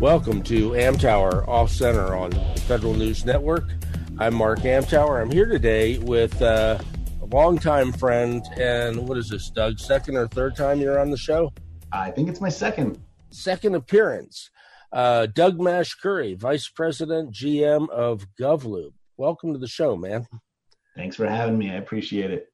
Welcome 0.00 0.42
to 0.44 0.70
Amtower 0.70 1.46
Off 1.46 1.70
Center 1.70 2.16
on 2.16 2.32
Federal 2.60 2.94
News 2.94 3.26
Network. 3.26 3.68
I'm 4.18 4.34
Mark 4.34 4.60
Amtower. 4.60 5.20
I'm 5.20 5.30
here 5.30 5.44
today 5.44 5.98
with 5.98 6.40
uh, 6.40 6.78
a 7.20 7.26
longtime 7.26 7.92
friend, 7.92 8.42
and 8.56 9.06
what 9.06 9.18
is 9.18 9.28
this, 9.28 9.50
Doug? 9.50 9.78
Second 9.78 10.16
or 10.16 10.26
third 10.26 10.56
time 10.56 10.80
you're 10.80 10.98
on 10.98 11.10
the 11.10 11.18
show? 11.18 11.52
I 11.92 12.12
think 12.12 12.30
it's 12.30 12.40
my 12.40 12.48
second. 12.48 12.98
Second 13.28 13.74
appearance. 13.74 14.48
Uh, 14.90 15.26
Doug 15.26 15.58
Mashkuri, 15.58 16.34
Vice 16.34 16.66
President, 16.66 17.34
GM 17.34 17.90
of 17.90 18.26
GovLoop. 18.40 18.94
Welcome 19.18 19.52
to 19.52 19.58
the 19.58 19.68
show, 19.68 19.96
man. 19.96 20.26
Thanks 20.96 21.16
for 21.16 21.26
having 21.26 21.58
me. 21.58 21.72
I 21.72 21.74
appreciate 21.74 22.30
it. 22.30 22.50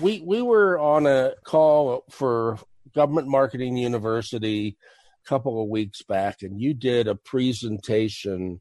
We 0.00 0.20
we 0.20 0.42
were 0.42 0.78
on 0.78 1.08
a 1.08 1.32
call 1.42 2.04
for 2.08 2.56
Government 2.94 3.26
Marketing 3.26 3.76
University 3.76 4.76
couple 5.24 5.62
of 5.62 5.68
weeks 5.68 6.02
back, 6.02 6.42
and 6.42 6.60
you 6.60 6.74
did 6.74 7.08
a 7.08 7.14
presentation 7.14 8.60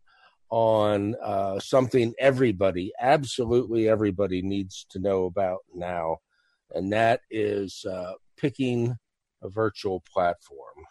on 0.50 1.16
uh, 1.24 1.60
something 1.60 2.14
everybody, 2.20 2.92
absolutely 3.02 3.90
everybody, 3.90 4.42
needs 4.42 4.86
to 4.92 5.00
know 5.00 5.26
about 5.26 5.60
now, 5.74 6.18
and 6.72 6.94
that 6.94 7.22
is 7.32 7.84
uh, 7.90 8.14
picking 8.38 8.96
a 9.42 9.50
virtual 9.50 10.04
platform. 10.12 10.86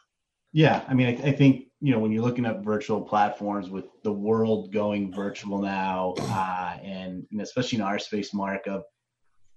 Yeah, 0.53 0.84
I 0.89 0.95
mean, 0.95 1.06
I, 1.06 1.29
I, 1.29 1.33
think 1.33 1.69
you 1.81 1.92
know 1.92 1.98
when 1.98 2.12
you're 2.12 2.25
looking 2.25 2.45
at 2.45 2.62
virtual 2.62 3.01
platforms 3.01 3.70
with 3.70 3.86
the 4.03 4.12
world 4.12 4.73
going 4.73 5.14
virtual 5.14 5.62
now, 5.62 6.14
uh, 6.19 6.77
and, 6.83 7.25
especially 7.41 7.79
in 7.79 7.84
our 7.84 7.98
space, 7.98 8.34
Mark, 8.34 8.67
of 8.67 8.83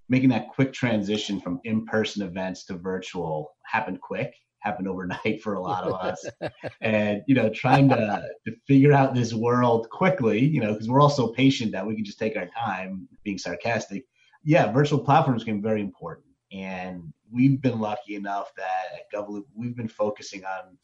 making 0.08 0.30
that 0.30 0.48
quick 0.48 0.72
transition 0.72 1.40
from 1.40 1.60
in-person 1.64 2.22
events 2.22 2.64
to 2.66 2.74
virtual 2.74 3.50
happened 3.66 4.00
quick 4.00 4.32
happened 4.66 4.88
overnight 4.88 5.40
for 5.42 5.54
a 5.54 5.60
lot 5.60 5.84
of 5.84 5.94
us. 5.94 6.26
And 6.80 7.22
you 7.26 7.34
know 7.34 7.48
trying 7.48 7.88
to, 7.90 8.22
to 8.46 8.56
figure 8.66 8.92
out 8.92 9.14
this 9.14 9.32
world 9.32 9.88
quickly 9.90 10.40
you 10.44 10.60
know 10.60 10.72
because 10.72 10.88
we're 10.88 11.00
all 11.00 11.10
so 11.10 11.28
patient 11.28 11.72
that 11.72 11.86
we 11.86 11.94
can 11.94 12.04
just 12.04 12.18
take 12.18 12.36
our 12.36 12.46
time 12.46 13.08
being 13.24 13.38
sarcastic. 13.38 14.04
Yeah 14.44 14.72
virtual 14.72 14.98
platforms 14.98 15.44
can 15.44 15.60
be 15.60 15.62
very 15.62 15.80
important. 15.80 16.26
And 16.52 17.12
we've 17.30 17.60
been 17.60 17.80
lucky 17.80 18.14
enough 18.14 18.52
that 18.56 18.84
at 18.96 19.04
GovLoop 19.12 19.44
we've 19.54 19.76
been 19.76 19.88
focusing 19.88 20.44
on 20.44 20.76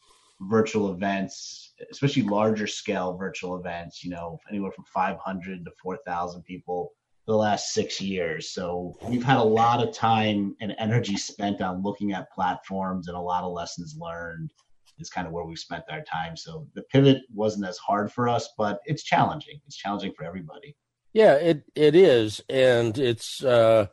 virtual 0.48 0.92
events 0.92 1.72
especially 1.91 2.22
larger 2.22 2.67
scale 2.67 3.17
virtual 3.17 3.56
events 3.56 4.02
you 4.02 4.11
know 4.11 4.41
anywhere 4.50 4.72
from 4.72 4.84
500 4.84 5.64
to 5.64 5.70
4000 5.80 6.42
people 6.42 6.92
the 7.33 7.38
last 7.38 7.72
six 7.72 8.00
years. 8.00 8.50
So 8.50 8.94
we've 9.08 9.25
had 9.25 9.38
a 9.38 9.42
lot 9.42 9.83
of 9.83 9.94
time 9.94 10.55
and 10.61 10.75
energy 10.78 11.16
spent 11.16 11.62
on 11.62 11.83
looking 11.83 12.12
at 12.12 12.30
platforms 12.30 13.08
and 13.08 13.16
a 13.16 13.20
lot 13.20 13.42
of 13.42 13.52
lessons 13.52 13.97
learned 13.98 14.52
is 14.98 15.08
kind 15.08 15.27
of 15.27 15.33
where 15.33 15.44
we 15.44 15.56
spent 15.56 15.84
our 15.91 16.02
time. 16.02 16.36
So 16.36 16.66
the 16.74 16.83
pivot 16.83 17.22
wasn't 17.33 17.66
as 17.66 17.78
hard 17.78 18.12
for 18.12 18.28
us, 18.28 18.50
but 18.58 18.80
it's 18.84 19.02
challenging. 19.02 19.61
It's 19.66 19.77
challenging 19.77 20.12
for 20.14 20.24
everybody. 20.24 20.77
Yeah, 21.14 21.34
it 21.34 21.64
it 21.74 21.94
is, 21.94 22.41
and 22.48 22.97
it's 22.98 23.42
uh, 23.42 23.86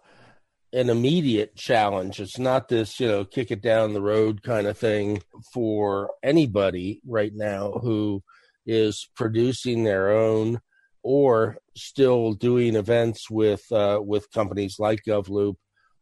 an 0.74 0.90
immediate 0.90 1.56
challenge. 1.56 2.20
It's 2.20 2.40
not 2.40 2.68
this, 2.68 3.00
you 3.00 3.08
know, 3.08 3.26
kick 3.26 3.52
it 3.52 3.62
down 3.62 3.94
the 3.94 4.02
road 4.02 4.44
kind 4.44 4.68
of 4.68 4.78
thing 4.78 5.22
for 5.54 6.12
anybody 6.24 7.02
right 7.06 7.34
now 7.34 7.72
who 7.72 8.22
is 8.66 9.10
producing 9.16 9.84
their 9.84 10.12
own 10.12 10.60
or 11.04 11.58
still 11.76 12.34
doing 12.34 12.76
events 12.76 13.30
with 13.30 13.70
uh, 13.72 14.00
with 14.04 14.32
companies 14.32 14.78
like 14.80 15.04
GovLoop. 15.08 15.56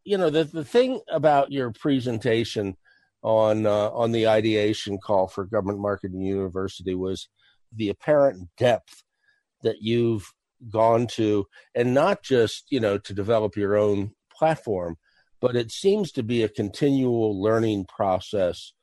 You 0.04 0.18
know, 0.18 0.30
the 0.30 0.44
the 0.46 0.66
thing 0.66 1.02
about 1.10 1.52
your 1.52 1.72
presentation 1.72 2.76
on 3.22 3.66
uh, 3.66 3.90
on 3.90 4.12
the 4.12 4.28
ideation 4.28 4.98
call 4.98 5.28
for 5.28 5.46
Government 5.46 5.80
Marketing 5.80 6.22
University 6.22 6.96
was 6.96 7.30
the 7.76 7.90
apparent 7.90 8.50
depth 8.58 9.04
that 9.64 9.82
you've 9.82 10.32
gone 10.70 11.08
to, 11.08 11.46
and 11.76 11.94
not 11.94 12.24
just 12.24 12.66
you 12.70 12.80
know 12.80 12.98
to 12.98 13.14
develop 13.14 13.56
your 13.56 13.76
own 13.76 14.12
platform, 14.32 14.98
but 15.42 15.56
it 15.56 15.72
seems 15.72 16.12
to 16.14 16.24
be 16.24 16.44
a 16.44 16.50
continual 16.50 17.42
learning 17.42 17.86
process 17.86 18.74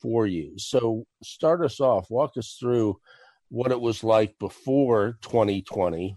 for 0.00 0.26
you. 0.26 0.52
So, 0.58 1.04
start 1.22 1.62
us 1.64 1.80
off. 1.80 2.06
Walk 2.10 2.36
us 2.36 2.56
through 2.58 2.98
what 3.48 3.72
it 3.72 3.80
was 3.80 4.04
like 4.04 4.38
before 4.38 5.18
2020 5.22 6.16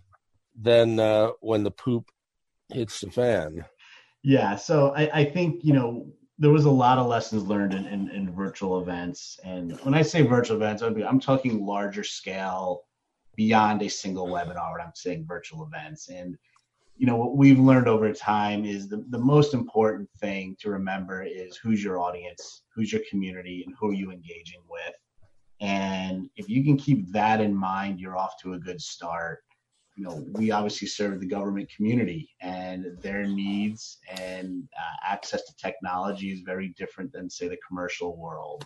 than 0.60 1.00
uh, 1.00 1.30
when 1.40 1.64
the 1.64 1.72
poop 1.72 2.10
hits 2.70 3.02
the 3.02 3.10
fan. 3.10 3.66
Yeah, 4.24 4.56
so 4.56 4.94
I, 4.96 5.10
I, 5.22 5.26
think 5.26 5.64
you 5.64 5.74
know 5.74 6.08
there 6.38 6.52
was 6.52 6.66
a 6.66 6.72
lot 6.72 6.98
of 6.98 7.08
lessons 7.08 7.44
learned 7.44 7.74
in, 7.74 7.86
in, 7.88 8.10
in 8.10 8.36
virtual 8.36 8.82
events, 8.82 9.40
and 9.44 9.80
when 9.82 9.94
I 9.94 10.02
say 10.02 10.22
virtual 10.22 10.58
events, 10.58 10.84
I'm 10.84 11.20
talking 11.20 11.66
larger 11.66 12.04
scale, 12.04 12.84
beyond 13.36 13.82
a 13.82 13.90
single 13.90 14.28
webinar. 14.28 14.74
When 14.74 14.82
I'm 14.82 14.92
saying 14.94 15.26
virtual 15.28 15.66
events, 15.66 16.10
and 16.10 16.38
you 16.98 17.08
know 17.08 17.16
what 17.16 17.36
we've 17.36 17.60
learned 17.60 17.88
over 17.88 18.14
time 18.14 18.64
is 18.66 18.88
the, 18.88 19.04
the 19.10 19.18
most 19.18 19.56
important 19.56 20.10
thing 20.20 20.56
to 20.60 20.70
remember 20.70 21.24
is 21.24 21.58
who's 21.58 21.84
your 21.84 22.00
audience, 22.00 22.64
who's 22.76 22.92
your 22.92 23.02
community, 23.10 23.64
and 23.66 23.76
who 23.80 23.90
are 23.90 23.94
you 23.94 24.12
engaging 24.12 24.62
with 24.70 24.94
and 25.62 26.28
if 26.36 26.50
you 26.50 26.64
can 26.64 26.76
keep 26.76 27.12
that 27.12 27.40
in 27.40 27.56
mind, 27.56 28.00
you're 28.00 28.18
off 28.18 28.34
to 28.42 28.54
a 28.54 28.60
good 28.60 28.82
start. 28.82 29.40
You 29.96 30.06
know, 30.06 30.26
we 30.32 30.50
obviously 30.50 30.88
serve 30.88 31.20
the 31.20 31.28
government 31.28 31.72
community, 31.76 32.32
and 32.42 32.98
their 33.02 33.24
needs 33.28 34.00
and 34.10 34.68
uh, 34.76 34.96
access 35.06 35.46
to 35.46 35.56
technology 35.58 36.32
is 36.32 36.42
very 36.42 36.74
different 36.78 37.14
than, 37.14 37.30
say, 37.30 37.48
the 37.48 37.60
commercial 37.68 38.18
world. 38.18 38.66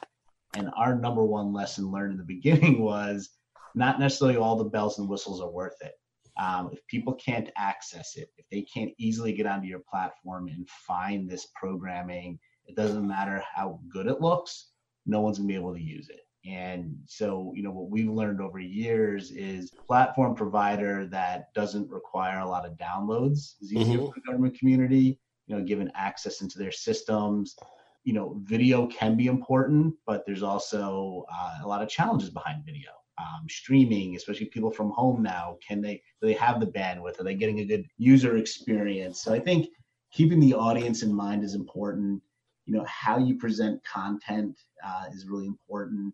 And 0.56 0.70
our 0.78 0.96
number 0.96 1.26
one 1.26 1.52
lesson 1.52 1.92
learned 1.92 2.14
in 2.14 2.18
the 2.18 2.24
beginning 2.36 2.82
was 2.82 3.30
not 3.76 4.00
necessarily 4.00 4.38
all 4.38 4.56
the 4.56 4.64
bells 4.64 4.98
and 4.98 5.10
whistles 5.10 5.42
are 5.42 5.52
worth 5.52 5.76
it. 5.82 5.94
Um, 6.38 6.70
if 6.72 6.86
people 6.88 7.14
can't 7.16 7.50
access 7.58 8.16
it, 8.16 8.30
if 8.38 8.46
they 8.50 8.62
can't 8.62 8.92
easily 8.98 9.34
get 9.34 9.46
onto 9.46 9.68
your 9.68 9.82
platform 9.90 10.48
and 10.48 10.68
find 10.70 11.30
this 11.30 11.48
programming, 11.56 12.40
it 12.66 12.76
doesn't 12.76 13.06
matter 13.06 13.44
how 13.54 13.80
good 13.92 14.08
it 14.08 14.22
looks, 14.22 14.72
no 15.06 15.20
one's 15.20 15.38
gonna 15.38 15.48
be 15.48 15.56
able 15.56 15.74
to 15.74 15.82
use 15.82 16.10
it. 16.10 16.25
And 16.48 16.98
so, 17.06 17.52
you 17.56 17.64
know, 17.64 17.72
what 17.72 17.90
we've 17.90 18.10
learned 18.10 18.40
over 18.40 18.60
years 18.60 19.32
is 19.32 19.72
platform 19.88 20.36
provider 20.36 21.08
that 21.08 21.54
doesn't 21.54 21.90
require 21.90 22.40
a 22.40 22.48
lot 22.48 22.66
of 22.66 22.78
downloads 22.78 23.56
is 23.62 23.74
easier 23.74 23.98
mm-hmm. 23.98 24.08
for 24.08 24.14
the 24.16 24.22
government 24.22 24.58
community, 24.58 25.20
you 25.48 25.56
know, 25.56 25.64
given 25.64 25.92
access 25.96 26.42
into 26.42 26.60
their 26.60 26.72
systems. 26.72 27.56
You 28.04 28.14
know, 28.14 28.40
video 28.44 28.86
can 28.88 29.18
be 29.18 29.26
important, 29.26 29.96
but 30.06 30.26
there's 30.26 30.44
also 30.44 31.26
uh, 31.34 31.60
a 31.64 31.68
lot 31.68 31.82
of 31.82 31.90
challenges 31.90 32.30
behind 32.30 32.64
video. 32.64 32.92
Um, 33.18 33.48
streaming, 33.50 34.18
especially 34.18 34.48
people 34.48 34.70
from 34.70 34.92
home 34.92 35.24
now, 35.24 35.58
can 35.66 35.82
they 35.82 36.04
do 36.22 36.28
they 36.28 36.34
have 36.34 36.60
the 36.60 36.68
bandwidth? 36.68 37.18
Are 37.20 37.24
they 37.24 37.34
getting 37.34 37.62
a 37.62 37.66
good 37.66 37.86
user 37.98 38.36
experience? 38.36 39.22
So 39.22 39.34
I 39.34 39.40
think 39.40 39.70
keeping 40.12 40.42
the 40.42 40.54
audience 40.54 41.02
in 41.02 41.14
mind 41.14 41.42
is 41.42 41.56
important. 41.56 42.22
You 42.66 42.74
know, 42.74 42.86
how 42.86 43.18
you 43.18 43.38
present 43.38 43.82
content 43.86 44.60
uh, 44.86 45.06
is 45.14 45.28
really 45.28 45.48
important 45.48 46.14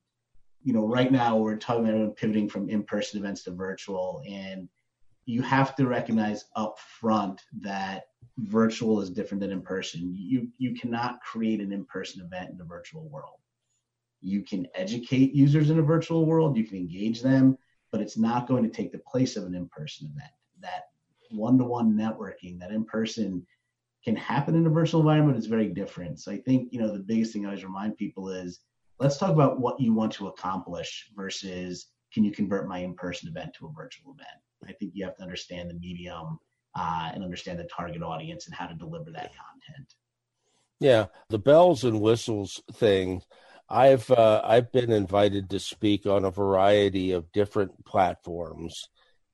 you 0.63 0.73
know, 0.73 0.87
right 0.87 1.11
now 1.11 1.37
we're 1.37 1.57
talking 1.57 1.87
about 1.87 2.17
pivoting 2.17 2.49
from 2.49 2.69
in-person 2.69 3.19
events 3.19 3.43
to 3.43 3.51
virtual, 3.51 4.21
and 4.27 4.69
you 5.25 5.41
have 5.41 5.75
to 5.75 5.87
recognize 5.87 6.45
up 6.55 6.79
front 6.79 7.41
that 7.61 8.05
virtual 8.37 9.01
is 9.01 9.09
different 9.09 9.41
than 9.41 9.51
in 9.51 9.61
person. 9.61 10.13
You 10.15 10.47
you 10.57 10.73
cannot 10.75 11.21
create 11.21 11.61
an 11.61 11.71
in-person 11.71 12.23
event 12.23 12.51
in 12.51 12.57
the 12.57 12.63
virtual 12.63 13.07
world. 13.09 13.39
You 14.21 14.43
can 14.43 14.67
educate 14.75 15.33
users 15.33 15.69
in 15.69 15.79
a 15.79 15.83
virtual 15.83 16.25
world, 16.25 16.57
you 16.57 16.65
can 16.65 16.77
engage 16.77 17.21
them, 17.21 17.57
but 17.91 18.01
it's 18.01 18.17
not 18.17 18.47
going 18.47 18.63
to 18.63 18.69
take 18.69 18.91
the 18.91 18.99
place 18.99 19.35
of 19.35 19.45
an 19.45 19.55
in-person 19.55 20.07
event. 20.07 20.31
That 20.59 20.83
one-to-one 21.31 21.93
networking, 21.93 22.59
that 22.59 22.71
in-person 22.71 23.45
can 24.03 24.15
happen 24.15 24.55
in 24.55 24.65
a 24.65 24.69
virtual 24.69 25.01
environment 25.01 25.37
is 25.37 25.45
very 25.45 25.67
different. 25.67 26.19
So 26.19 26.31
I 26.31 26.37
think, 26.37 26.71
you 26.71 26.79
know, 26.79 26.91
the 26.91 26.99
biggest 26.99 27.33
thing 27.33 27.45
I 27.45 27.49
always 27.49 27.63
remind 27.63 27.97
people 27.97 28.29
is 28.29 28.59
let's 29.01 29.17
talk 29.17 29.31
about 29.31 29.59
what 29.59 29.79
you 29.79 29.93
want 29.93 30.11
to 30.13 30.27
accomplish 30.27 31.09
versus 31.15 31.87
can 32.13 32.23
you 32.23 32.31
convert 32.31 32.67
my 32.67 32.79
in-person 32.79 33.27
event 33.29 33.53
to 33.55 33.65
a 33.65 33.71
virtual 33.71 34.13
event? 34.13 34.29
I 34.67 34.73
think 34.73 34.91
you 34.93 35.03
have 35.05 35.15
to 35.17 35.23
understand 35.23 35.69
the 35.69 35.73
medium 35.73 36.37
uh, 36.77 37.09
and 37.13 37.23
understand 37.23 37.59
the 37.59 37.67
target 37.75 38.03
audience 38.03 38.45
and 38.45 38.55
how 38.55 38.67
to 38.67 38.75
deliver 38.75 39.11
that 39.11 39.31
content. 39.31 39.93
Yeah 40.79 41.07
the 41.29 41.39
bells 41.39 41.83
and 41.83 41.99
whistles 41.99 42.61
thing 42.73 43.23
I've 43.71 44.11
uh, 44.11 44.41
I've 44.43 44.71
been 44.73 44.91
invited 44.91 45.49
to 45.49 45.59
speak 45.59 46.05
on 46.05 46.25
a 46.25 46.31
variety 46.31 47.13
of 47.13 47.31
different 47.31 47.85
platforms, 47.85 48.89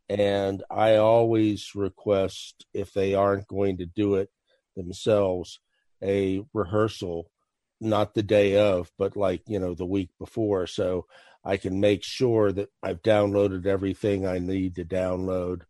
and 0.09 0.63
I 0.69 0.97
always 0.97 1.71
request 1.73 2.67
if 2.71 2.93
they 2.93 3.15
aren't 3.15 3.47
going 3.47 3.77
to 3.77 3.87
do 3.87 4.15
it 4.15 4.29
themselves, 4.75 5.59
a 6.03 6.43
rehearsal, 6.53 7.31
not 7.79 8.13
the 8.13 8.23
day 8.23 8.57
of, 8.57 8.91
but 8.97 9.15
like 9.15 9.43
you 9.47 9.59
know 9.59 9.73
the 9.73 9.85
week 9.85 10.09
before, 10.19 10.67
so 10.67 11.05
I 11.43 11.57
can 11.57 11.79
make 11.79 12.03
sure 12.03 12.51
that 12.51 12.69
I've 12.83 13.01
downloaded 13.01 13.65
everything 13.65 14.25
I 14.25 14.39
need 14.39 14.75
to 14.75 14.85
download, 14.85 15.61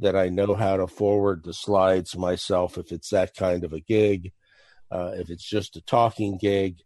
that 0.00 0.16
I 0.16 0.28
know 0.28 0.54
how 0.54 0.76
to 0.76 0.86
forward 0.86 1.44
the 1.44 1.54
slides 1.54 2.16
myself 2.16 2.76
if 2.78 2.92
it's 2.92 3.10
that 3.10 3.34
kind 3.34 3.64
of 3.64 3.72
a 3.72 3.80
gig. 3.80 4.32
Uh, 4.90 5.12
if 5.14 5.30
it's 5.30 5.48
just 5.48 5.76
a 5.76 5.80
talking 5.82 6.38
gig, 6.38 6.78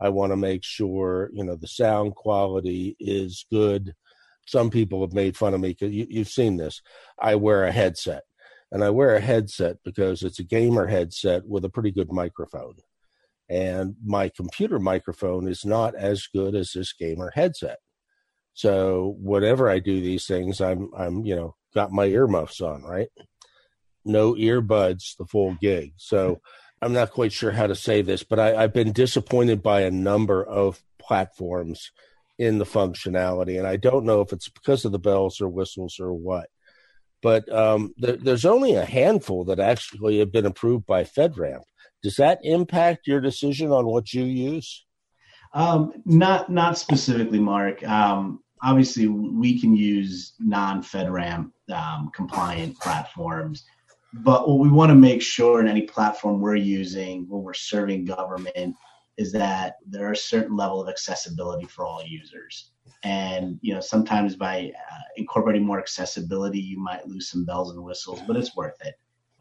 I 0.00 0.10
want 0.10 0.32
to 0.32 0.36
make 0.36 0.64
sure 0.64 1.30
you 1.32 1.44
know 1.44 1.56
the 1.56 1.68
sound 1.68 2.14
quality 2.14 2.96
is 3.00 3.46
good. 3.50 3.94
Some 4.46 4.70
people 4.70 5.00
have 5.00 5.12
made 5.12 5.36
fun 5.36 5.54
of 5.54 5.60
me 5.60 5.70
because 5.70 5.92
you, 5.92 6.06
you've 6.08 6.28
seen 6.28 6.56
this. 6.56 6.80
I 7.20 7.36
wear 7.36 7.64
a 7.64 7.72
headset, 7.72 8.22
and 8.72 8.84
I 8.84 8.90
wear 8.90 9.14
a 9.14 9.20
headset 9.20 9.76
because 9.84 10.22
it's 10.22 10.38
a 10.38 10.44
gamer 10.44 10.86
headset 10.86 11.46
with 11.46 11.64
a 11.64 11.70
pretty 11.70 11.92
good 11.92 12.12
microphone 12.12 12.76
and 13.48 13.94
my 14.04 14.28
computer 14.28 14.78
microphone 14.78 15.48
is 15.48 15.64
not 15.64 15.94
as 15.94 16.26
good 16.26 16.54
as 16.54 16.72
this 16.72 16.92
gamer 16.92 17.32
headset. 17.34 17.78
So 18.54 19.16
whenever 19.20 19.68
I 19.68 19.78
do 19.78 20.00
these 20.00 20.26
things, 20.26 20.60
I'm 20.60 20.90
I'm 20.96 21.24
you 21.24 21.36
know 21.36 21.54
got 21.74 21.92
my 21.92 22.06
earmuffs 22.06 22.60
on, 22.60 22.82
right? 22.82 23.08
No 24.04 24.34
earbuds, 24.34 25.16
the 25.16 25.26
full 25.26 25.56
gig. 25.60 25.92
So 25.96 26.40
I'm 26.80 26.92
not 26.92 27.10
quite 27.10 27.32
sure 27.32 27.52
how 27.52 27.66
to 27.66 27.74
say 27.74 28.02
this, 28.02 28.22
but 28.22 28.38
I, 28.38 28.56
I've 28.56 28.72
been 28.72 28.92
disappointed 28.92 29.62
by 29.62 29.82
a 29.82 29.90
number 29.90 30.44
of 30.44 30.82
platforms 30.98 31.90
in 32.38 32.58
the 32.58 32.64
functionality, 32.64 33.58
and 33.58 33.66
I 33.66 33.76
don't 33.76 34.04
know 34.04 34.20
if 34.20 34.32
it's 34.32 34.48
because 34.48 34.84
of 34.84 34.92
the 34.92 34.98
bells 34.98 35.40
or 35.40 35.48
whistles 35.48 35.98
or 36.00 36.12
what. 36.12 36.48
But 37.22 37.50
um, 37.52 37.94
there, 37.96 38.16
there's 38.16 38.44
only 38.44 38.74
a 38.74 38.84
handful 38.84 39.44
that 39.46 39.58
actually 39.58 40.18
have 40.18 40.32
been 40.32 40.46
approved 40.46 40.86
by 40.86 41.04
FedRAMP. 41.04 41.62
Does 42.02 42.16
that 42.16 42.38
impact 42.42 43.06
your 43.06 43.20
decision 43.20 43.70
on 43.70 43.86
what 43.86 44.12
you 44.12 44.24
use? 44.24 44.84
Um, 45.52 46.02
not 46.04 46.50
not 46.50 46.78
specifically, 46.78 47.40
Mark. 47.40 47.86
Um, 47.86 48.40
obviously 48.62 49.06
we 49.06 49.60
can 49.60 49.76
use 49.76 50.34
non-FedRAMP 50.38 51.50
um, 51.72 52.10
compliant 52.14 52.78
platforms, 52.78 53.64
but 54.12 54.48
what 54.48 54.58
we 54.58 54.68
want 54.68 54.90
to 54.90 54.94
make 54.94 55.22
sure 55.22 55.60
in 55.60 55.68
any 55.68 55.82
platform 55.82 56.40
we're 56.40 56.56
using 56.56 57.26
when 57.28 57.42
we're 57.42 57.54
serving 57.54 58.04
government 58.04 58.74
is 59.16 59.32
that 59.32 59.76
there 59.86 60.06
are 60.06 60.12
a 60.12 60.16
certain 60.16 60.56
level 60.56 60.80
of 60.80 60.88
accessibility 60.88 61.66
for 61.66 61.86
all 61.86 62.02
users. 62.04 62.72
And 63.02 63.58
you 63.62 63.74
know, 63.74 63.80
sometimes 63.80 64.36
by 64.36 64.72
uh, 64.74 64.98
incorporating 65.16 65.64
more 65.64 65.78
accessibility, 65.78 66.60
you 66.60 66.78
might 66.78 67.06
lose 67.06 67.30
some 67.30 67.44
bells 67.44 67.70
and 67.70 67.82
whistles, 67.82 68.20
but 68.26 68.36
it's 68.36 68.56
worth 68.56 68.76
it. 68.84 68.94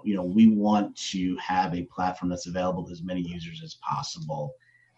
You 0.06 0.16
know, 0.16 0.24
we 0.24 0.48
want 0.48 0.96
to 1.12 1.36
have 1.38 1.74
a 1.74 1.84
platform 1.84 2.30
that's 2.30 2.48
available 2.48 2.86
to 2.86 2.92
as 2.92 3.02
many 3.02 3.22
users 3.22 3.62
as 3.64 3.76
possible. 3.76 4.56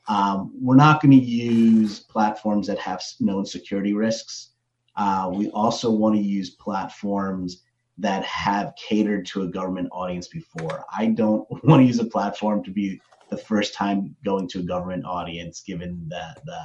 Um, 0.08 0.54
we're 0.60 0.76
not 0.76 1.02
going 1.02 1.12
to 1.12 1.26
use 1.26 2.00
platforms 2.00 2.68
that 2.68 2.80
have 2.80 3.04
known 3.20 3.46
security 3.46 3.94
risks. 3.94 4.52
Uh, 4.96 5.32
we 5.34 5.50
also 5.52 5.92
want 5.92 6.16
to 6.16 6.22
use 6.22 6.52
platforms 6.52 7.64
that 7.98 8.24
have 8.24 8.74
catered 8.76 9.26
to 9.28 9.44
a 9.44 9.48
government 9.48 9.90
audience 9.92 10.28
before. 10.28 10.86
I 10.96 11.08
don't 11.08 11.48
want 11.64 11.82
to 11.82 11.88
use 11.88 12.00
a 12.00 12.06
platform 12.06 12.64
to 12.64 12.72
be 12.72 13.02
the 13.30 13.38
first 13.38 13.74
time 13.74 14.16
going 14.24 14.48
to 14.50 14.60
a 14.60 14.64
government 14.64 15.06
audience, 15.06 15.62
given 15.62 16.08
the 16.10 16.36
the, 16.46 16.60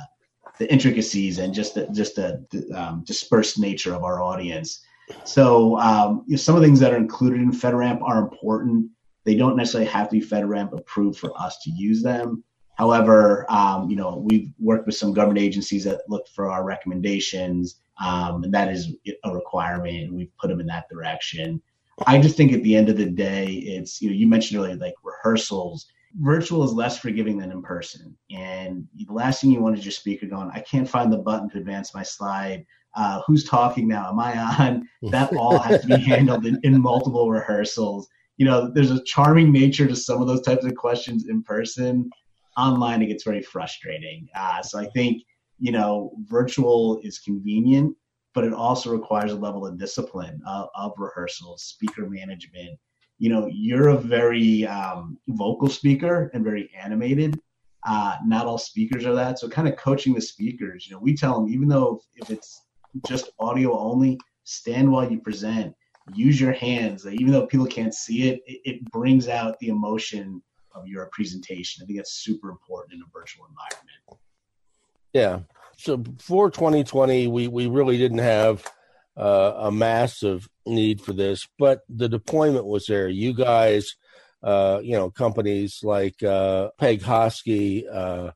the 0.59 0.73
intricacies 0.73 1.39
and 1.39 1.53
just 1.53 1.75
the 1.75 1.89
just 1.89 2.17
the, 2.17 2.45
the 2.51 2.71
um, 2.71 3.05
dispersed 3.05 3.59
nature 3.59 3.95
of 3.95 4.05
our 4.05 4.23
audience. 4.23 4.85
So 5.25 5.79
um, 5.79 6.25
you 6.27 6.33
know, 6.33 6.37
some 6.39 6.57
of 6.57 6.63
the 6.63 6.67
things 6.67 6.81
that 6.81 6.93
are 6.93 6.97
included 6.97 7.41
in 7.41 7.53
FedRAMP 7.53 8.03
are 8.03 8.19
important. 8.19 8.91
They 9.25 9.37
don't 9.37 9.57
necessarily 9.57 9.89
have 9.91 10.09
to 10.09 10.21
be 10.21 10.27
FedRAMP 10.27 10.77
approved 10.77 11.19
for 11.19 11.33
us 11.41 11.59
to 11.63 11.71
use 11.71 12.03
them. 12.03 12.43
However, 12.77 13.47
um, 13.49 13.89
you 13.91 13.97
know, 13.97 14.25
we've 14.29 14.51
worked 14.59 14.87
with 14.87 14.97
some 14.97 15.13
government 15.13 15.39
agencies 15.39 15.85
that 15.85 16.01
look 16.09 16.27
for 16.29 16.51
our 16.51 16.65
recommendations, 16.65 17.81
um, 18.05 18.43
and 18.45 18.53
that 18.55 18.73
is 18.73 18.95
a 19.25 19.33
requirement. 19.33 19.97
and 19.97 20.15
We've 20.15 20.37
put 20.41 20.49
them 20.49 20.61
in 20.61 20.67
that 20.67 20.89
direction. 20.91 21.63
I 22.07 22.19
just 22.19 22.37
think 22.37 22.53
at 22.53 22.63
the 22.63 22.75
end 22.75 22.89
of 22.89 22.97
the 22.97 23.07
day, 23.07 23.47
it's 23.47 24.01
you 24.01 24.09
know, 24.09 24.17
you 24.17 24.27
mentioned 24.27 24.59
earlier 24.59 24.77
like 24.77 24.95
rehearsals. 25.05 25.87
Virtual 26.21 26.65
is 26.65 26.73
less 26.73 26.99
forgiving 26.99 27.39
than 27.39 27.53
in 27.53 27.63
person, 27.63 28.17
and 28.31 28.87
the 28.97 29.07
last 29.13 29.41
thing 29.41 29.51
you 29.51 29.63
want 29.63 29.79
is 29.79 29.85
your 29.85 29.93
speaker 29.93 30.27
going, 30.27 30.51
"I 30.53 30.61
can't 30.61 30.89
find 30.89 31.13
the 31.13 31.19
button 31.19 31.49
to 31.51 31.59
advance 31.59 31.95
my 31.95 32.03
slide." 32.03 32.67
Uh, 32.95 33.21
who's 33.27 33.45
talking 33.45 33.89
now? 33.89 34.11
Am 34.11 34.19
I 34.19 34.39
on? 34.39 34.89
That 35.11 35.35
all 35.35 35.59
has 35.59 35.81
to 35.83 35.89
be 35.89 35.97
handled 35.97 36.47
in, 36.47 36.61
in 36.63 36.81
multiple 36.81 37.31
rehearsals. 37.31 38.09
You 38.37 38.47
know, 38.47 38.71
there's 38.73 38.91
a 38.91 39.03
charming 39.05 39.51
nature 39.51 39.87
to 39.87 39.97
some 39.97 40.21
of 40.21 40.29
those 40.29 40.43
types 40.43 40.65
of 40.65 40.75
questions 40.77 41.27
in 41.29 41.43
person 41.43 42.09
online 42.57 43.03
it 43.03 43.07
gets 43.07 43.25
very 43.25 43.43
frustrating. 43.43 44.29
Uh, 44.35 44.63
so 44.63 44.79
I 44.79 44.87
think 44.87 45.23
you 45.59 45.73
know 45.73 46.13
virtual 46.25 47.01
is 47.03 47.19
convenient, 47.19 47.97
but 48.35 48.45
it 48.45 48.53
also 48.53 48.91
requires 48.91 49.33
a 49.33 49.37
level 49.37 49.67
of 49.67 49.79
discipline 49.79 50.41
of, 50.47 50.69
of 50.75 50.93
rehearsals, 50.99 51.63
speaker 51.65 52.09
management. 52.09 52.79
You 53.19 53.31
know, 53.31 53.49
you're 53.53 53.89
a 53.89 53.99
very 53.99 54.67
um, 54.67 55.19
vocal 55.29 55.69
speaker 55.69 56.31
and 56.35 56.45
very 56.45 56.71
animated. 56.81 57.41
Uh, 57.87 58.17
not 58.25 58.47
all 58.47 58.59
speakers 58.59 59.05
are 59.07 59.15
that. 59.15 59.39
So 59.39 59.49
kind 59.49 59.69
of 59.69 59.77
coaching 59.77 60.15
the 60.15 60.21
speakers. 60.21 60.87
You 60.87 60.95
know, 60.95 61.01
we 61.01 61.15
tell 61.15 61.41
them 61.41 61.53
even 61.53 61.69
though 61.69 62.01
if, 62.17 62.23
if 62.23 62.37
it's 62.37 62.62
just 63.07 63.31
audio 63.39 63.79
only, 63.79 64.19
stand 64.45 64.91
while 64.91 65.11
you 65.11 65.21
present. 65.21 65.75
Use 66.15 66.41
your 66.41 66.53
hands. 66.53 67.07
Even 67.07 67.31
though 67.31 67.47
people 67.47 67.67
can't 67.67 67.95
see 67.95 68.29
it, 68.29 68.43
it, 68.47 68.61
it 68.65 68.91
brings 68.91 69.29
out 69.29 69.59
the 69.61 69.69
emotion 69.69 70.43
of 70.75 70.87
your 70.87 71.09
presentation. 71.13 71.83
I 71.83 71.87
think 71.87 71.99
that's 71.99 72.13
super 72.13 72.51
important 72.51 72.95
in 72.95 73.01
a 73.03 73.11
virtual 73.13 73.47
environment. 73.47 74.23
Yeah. 75.13 75.41
So 75.79 76.03
for 76.19 76.51
2020, 76.51 77.29
we, 77.29 77.49
we 77.49 77.67
really 77.67 77.99
didn't 77.99 78.19
have 78.19 78.65
uh, 79.17 79.55
a 79.59 79.73
massive 79.73 80.49
need 80.67 81.01
for 81.01 81.13
this, 81.13 81.47
but 81.59 81.81
the 81.89 82.09
deployment 82.09 82.67
was 82.67 82.87
there. 82.87 83.09
You 83.09 83.35
guys, 83.35 83.95
uh, 84.43 84.81
you 84.83 84.93
know, 84.93 85.11
companies 85.11 85.81
like 85.83 86.23
uh, 86.23 86.71
Peg 86.79 87.03
Hosky, 87.03 87.85
uh, 87.93 88.33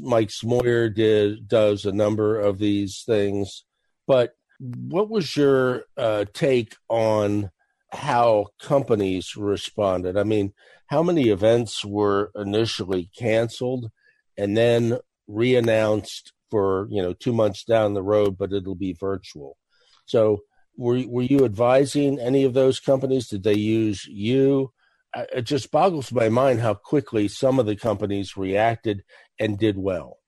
Mike 0.00 0.28
Smoyer 0.28 0.94
did 0.94 1.48
does 1.48 1.86
a 1.86 1.92
number 1.92 2.38
of 2.38 2.58
these 2.58 3.02
things. 3.06 3.64
But 4.08 4.32
what 4.58 5.10
was 5.10 5.36
your 5.36 5.84
uh, 5.96 6.24
take 6.32 6.74
on 6.88 7.50
how 7.92 8.46
companies 8.60 9.36
responded? 9.36 10.16
I 10.16 10.24
mean, 10.24 10.54
how 10.88 11.02
many 11.02 11.28
events 11.28 11.84
were 11.84 12.32
initially 12.34 13.10
canceled 13.16 13.90
and 14.36 14.56
then 14.56 14.98
reannounced 15.28 16.32
for 16.50 16.88
you 16.90 17.02
know 17.02 17.12
two 17.12 17.34
months 17.34 17.62
down 17.62 17.92
the 17.92 18.02
road, 18.02 18.38
but 18.38 18.52
it'll 18.52 18.74
be 18.74 18.94
virtual. 18.98 19.58
So 20.06 20.40
were 20.76 21.02
were 21.06 21.22
you 21.22 21.44
advising 21.44 22.18
any 22.18 22.44
of 22.44 22.54
those 22.54 22.80
companies? 22.80 23.28
Did 23.28 23.42
they 23.42 23.56
use 23.56 24.06
you? 24.06 24.72
It 25.14 25.42
just 25.42 25.70
boggles 25.70 26.12
my 26.12 26.30
mind 26.30 26.60
how 26.60 26.74
quickly 26.74 27.28
some 27.28 27.58
of 27.58 27.66
the 27.66 27.76
companies 27.76 28.36
reacted 28.36 29.02
and 29.38 29.58
did 29.58 29.76
well. 29.76 30.18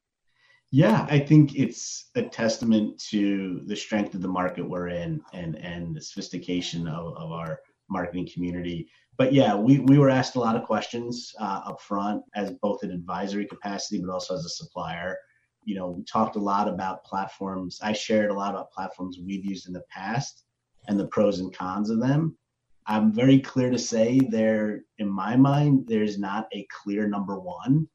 Yeah, 0.73 1.07
I 1.11 1.19
think 1.19 1.57
it's 1.57 2.11
a 2.15 2.23
testament 2.23 3.01
to 3.11 3.63
the 3.67 3.75
strength 3.75 4.15
of 4.15 4.23
the 4.23 4.29
market 4.29 4.69
we're 4.69 4.89
in 4.89 5.21
and 5.33 5.57
and 5.57 5.97
the 5.97 6.01
sophistication 6.01 6.87
of, 6.87 7.17
of 7.17 7.33
our 7.33 7.61
marketing 7.89 8.29
community 8.33 8.89
but 9.21 9.35
yeah, 9.35 9.55
we, 9.55 9.81
we 9.81 9.99
were 9.99 10.09
asked 10.09 10.37
a 10.37 10.41
lot 10.41 10.57
of 10.57 10.63
questions 10.63 11.35
uh, 11.39 11.61
up 11.67 11.83
front 11.83 12.23
as 12.35 12.53
both 12.53 12.83
an 12.83 12.91
advisory 12.91 13.45
capacity, 13.45 14.01
but 14.01 14.11
also 14.11 14.35
as 14.35 14.47
a 14.47 14.49
supplier. 14.49 15.15
You 15.63 15.75
know, 15.75 15.91
we 15.91 16.05
talked 16.05 16.37
a 16.37 16.41
lot 16.41 16.69
about 16.69 17.05
platforms. 17.05 17.79
I 17.83 17.93
shared 17.93 18.31
a 18.31 18.35
lot 18.35 18.55
about 18.55 18.73
platforms 18.73 19.19
we've 19.23 19.45
used 19.45 19.67
in 19.67 19.75
the 19.75 19.85
past 19.91 20.45
and 20.89 20.99
the 20.99 21.07
pros 21.09 21.41
and 21.41 21.55
cons 21.55 21.91
of 21.91 22.01
them. 22.01 22.35
I'm 22.87 23.13
very 23.13 23.39
clear 23.39 23.69
to 23.69 23.79
say 23.79 24.21
there, 24.31 24.85
in 24.97 25.11
my 25.11 25.37
mind, 25.37 25.87
there's 25.87 26.19
not 26.19 26.49
a 26.55 26.67
clear 26.83 27.07
number 27.07 27.39
one. 27.39 27.87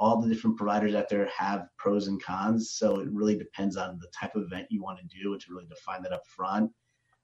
All 0.00 0.20
the 0.20 0.28
different 0.32 0.56
providers 0.56 0.94
out 0.94 1.10
there 1.10 1.28
have 1.36 1.68
pros 1.76 2.08
and 2.08 2.20
cons. 2.22 2.72
So 2.72 3.00
it 3.00 3.08
really 3.12 3.36
depends 3.36 3.76
on 3.76 3.98
the 4.00 4.08
type 4.18 4.34
of 4.34 4.44
event 4.44 4.66
you 4.70 4.82
want 4.82 4.98
to 4.98 5.22
do 5.22 5.32
and 5.32 5.40
to 5.42 5.52
really 5.52 5.66
define 5.68 6.02
that 6.02 6.12
up 6.12 6.26
front. 6.26 6.72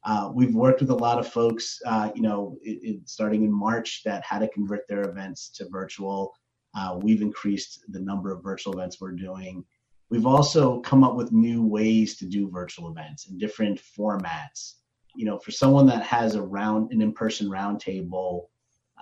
Uh, 0.04 0.30
we've 0.33 0.54
worked 0.54 0.80
with 0.80 0.90
a 0.90 0.95
lot 0.95 1.18
of 1.18 1.26
folks, 1.26 1.80
uh, 1.87 2.11
you 2.14 2.23
know, 2.23 2.56
it, 2.62 2.78
it, 2.83 3.09
starting 3.09 3.45
in 3.45 3.50
March 3.50 4.02
that 4.04 4.23
had 4.23 4.40
to 4.40 4.49
convert 4.49 4.87
their 4.87 5.09
events 5.09 5.49
to 5.49 5.66
virtual. 5.68 6.33
Uh, 6.76 6.99
we've 7.02 7.23
increased 7.23 7.83
the 7.88 7.99
number 7.99 8.30
of 8.30 8.42
virtual 8.42 8.75
events 8.75 9.00
we're 9.00 9.11
doing. 9.11 9.64
We've 10.11 10.26
also 10.26 10.80
come 10.80 11.02
up 11.02 11.16
with 11.16 11.33
new 11.33 11.66
ways 11.66 12.16
to 12.18 12.26
do 12.26 12.49
virtual 12.50 12.90
events 12.90 13.28
in 13.28 13.38
different 13.38 13.80
formats. 13.99 14.75
You 15.16 15.25
know, 15.25 15.38
for 15.38 15.50
someone 15.50 15.87
that 15.87 16.04
has 16.04 16.35
a 16.35 16.42
round, 16.42 16.92
an 16.92 17.00
in-person 17.00 17.49
roundtable 17.49 18.42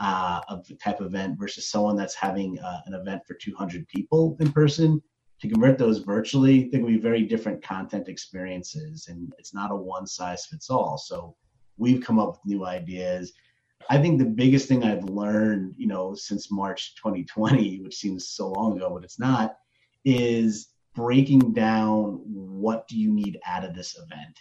uh, 0.00 0.40
of 0.48 0.66
the 0.66 0.74
type 0.74 1.00
of 1.00 1.06
event 1.06 1.38
versus 1.38 1.68
someone 1.68 1.96
that's 1.96 2.14
having 2.14 2.58
uh, 2.58 2.80
an 2.86 2.94
event 2.94 3.22
for 3.26 3.34
200 3.34 3.86
people 3.88 4.36
in 4.40 4.52
person, 4.52 5.00
to 5.40 5.48
convert 5.48 5.78
those 5.78 5.98
virtually, 5.98 6.64
they 6.64 6.78
can 6.78 6.86
be 6.86 6.96
very 6.96 7.22
different 7.22 7.62
content 7.62 8.08
experiences, 8.08 9.08
and 9.08 9.32
it's 9.38 9.52
not 9.52 9.70
a 9.70 9.76
one 9.76 10.06
size 10.06 10.46
fits 10.46 10.70
all. 10.70 10.96
So 10.96 11.36
we've 11.76 12.02
come 12.02 12.18
up 12.18 12.30
with 12.30 12.46
new 12.46 12.64
ideas. 12.64 13.32
I 13.90 13.98
think 13.98 14.18
the 14.18 14.24
biggest 14.24 14.68
thing 14.68 14.84
I've 14.84 15.04
learned, 15.04 15.74
you 15.76 15.86
know, 15.86 16.14
since 16.14 16.50
March 16.50 16.94
2020, 16.96 17.80
which 17.82 17.96
seems 17.96 18.28
so 18.28 18.48
long 18.48 18.76
ago, 18.76 18.90
but 18.94 19.04
it's 19.04 19.18
not, 19.18 19.56
is 20.04 20.68
breaking 20.94 21.52
down 21.52 22.20
what 22.24 22.86
do 22.88 22.96
you 22.98 23.12
need 23.12 23.38
out 23.46 23.64
of 23.64 23.74
this 23.74 23.98
event 23.98 24.38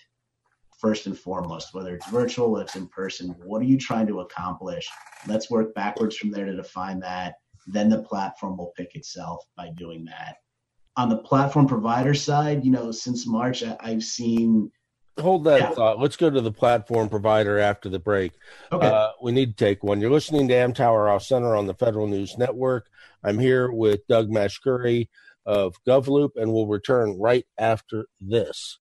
first 0.84 1.06
and 1.08 1.18
foremost, 1.18 1.74
whether 1.74 1.96
it's 1.96 2.10
virtual, 2.10 2.52
whether 2.52 2.66
it's 2.66 2.75
in 2.75 2.88
person, 2.88 3.30
what 3.46 3.62
are 3.62 3.66
you 3.66 3.78
trying 3.78 4.06
to 4.06 4.20
accomplish? 4.20 4.86
Let's 5.25 5.50
work 5.50 5.74
backwards 5.74 6.18
from 6.18 6.30
there 6.30 6.46
to 6.46 6.54
define 6.54 7.00
that. 7.00 7.36
Then 7.66 7.88
the 7.88 8.04
platform 8.04 8.58
will 8.58 8.74
pick 8.75 8.94
itself 8.94 9.46
by 9.56 9.70
doing 9.78 10.04
that. 10.06 10.36
On 10.98 11.08
the 11.08 11.20
platform 11.20 11.68
provider 11.68 12.13
side, 12.13 12.66
you 12.66 12.72
know, 12.72 12.92
since 12.92 13.25
March, 13.25 13.63
I, 13.63 13.92
have 13.92 14.04
seen. 14.04 14.70
Hold 15.18 15.46
that 15.46 15.62
yeah. 15.62 15.70
thought. 15.70 16.00
Let's 16.00 16.18
go 16.18 16.30
to 16.30 16.42
the 16.42 16.52
platform 16.52 17.08
provider 17.08 17.60
after 17.60 17.88
the 17.88 18.00
break. 18.00 18.34
Okay. 18.74 18.86
Uh, 18.86 19.12
we 19.22 19.32
need 19.32 19.58
to 19.58 19.66
take 19.66 19.86
one. 19.86 20.02
You're 20.02 20.12
listening 20.12 20.50
to 20.50 20.54
Amtower 20.54 21.10
Off 21.10 21.24
Center 21.24 21.56
on 21.56 21.66
the 21.66 21.75
Federal 21.75 22.08
News 22.08 22.38
Network. 22.38 22.88
I'm 23.24 23.40
here 23.40 23.72
with 23.72 24.06
Doug 24.08 24.28
Mashkuri 24.28 25.08
of 25.46 25.75
GovLoop, 25.88 26.32
and 26.36 26.52
we'll 26.52 26.68
return 26.68 27.18
right 27.18 27.46
after 27.58 28.08
this. 28.20 28.80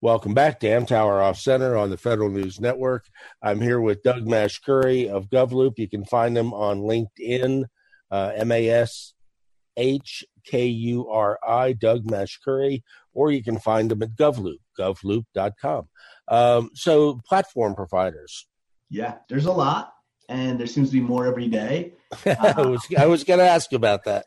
Welcome 0.00 0.32
back 0.32 0.60
to 0.60 0.68
Amtower 0.68 1.20
Off 1.20 1.40
Center 1.40 1.76
on 1.76 1.90
the 1.90 1.96
Federal 1.96 2.30
News 2.30 2.60
Network. 2.60 3.06
I'm 3.42 3.60
here 3.60 3.80
with 3.80 4.04
Doug 4.04 4.26
Mashkuri 4.26 5.08
of 5.08 5.28
GovLoop. 5.28 5.72
You 5.76 5.88
can 5.88 6.04
find 6.04 6.38
him 6.38 6.54
on 6.54 6.82
LinkedIn, 6.82 7.64
uh, 8.08 8.30
M 8.36 8.52
A 8.52 8.68
S 8.68 9.14
H 9.76 10.24
K 10.44 10.66
U 10.66 11.08
R 11.08 11.40
I, 11.44 11.72
Doug 11.72 12.04
Mashkuri, 12.04 12.82
or 13.12 13.32
you 13.32 13.42
can 13.42 13.58
find 13.58 13.90
him 13.90 14.00
at 14.04 14.14
GovLoop, 14.14 14.58
govloop.com. 14.78 15.88
Um, 16.28 16.70
so, 16.74 17.20
platform 17.26 17.74
providers. 17.74 18.46
Yeah, 18.88 19.16
there's 19.28 19.46
a 19.46 19.52
lot 19.52 19.94
and 20.28 20.58
there 20.58 20.66
seems 20.66 20.90
to 20.90 20.94
be 20.94 21.00
more 21.00 21.26
every 21.26 21.48
day. 21.48 21.94
I 22.26 22.62
was 22.62 22.86
I 22.96 23.06
was 23.06 23.24
going 23.24 23.38
to 23.38 23.48
ask 23.48 23.72
about 23.72 24.04
that. 24.04 24.24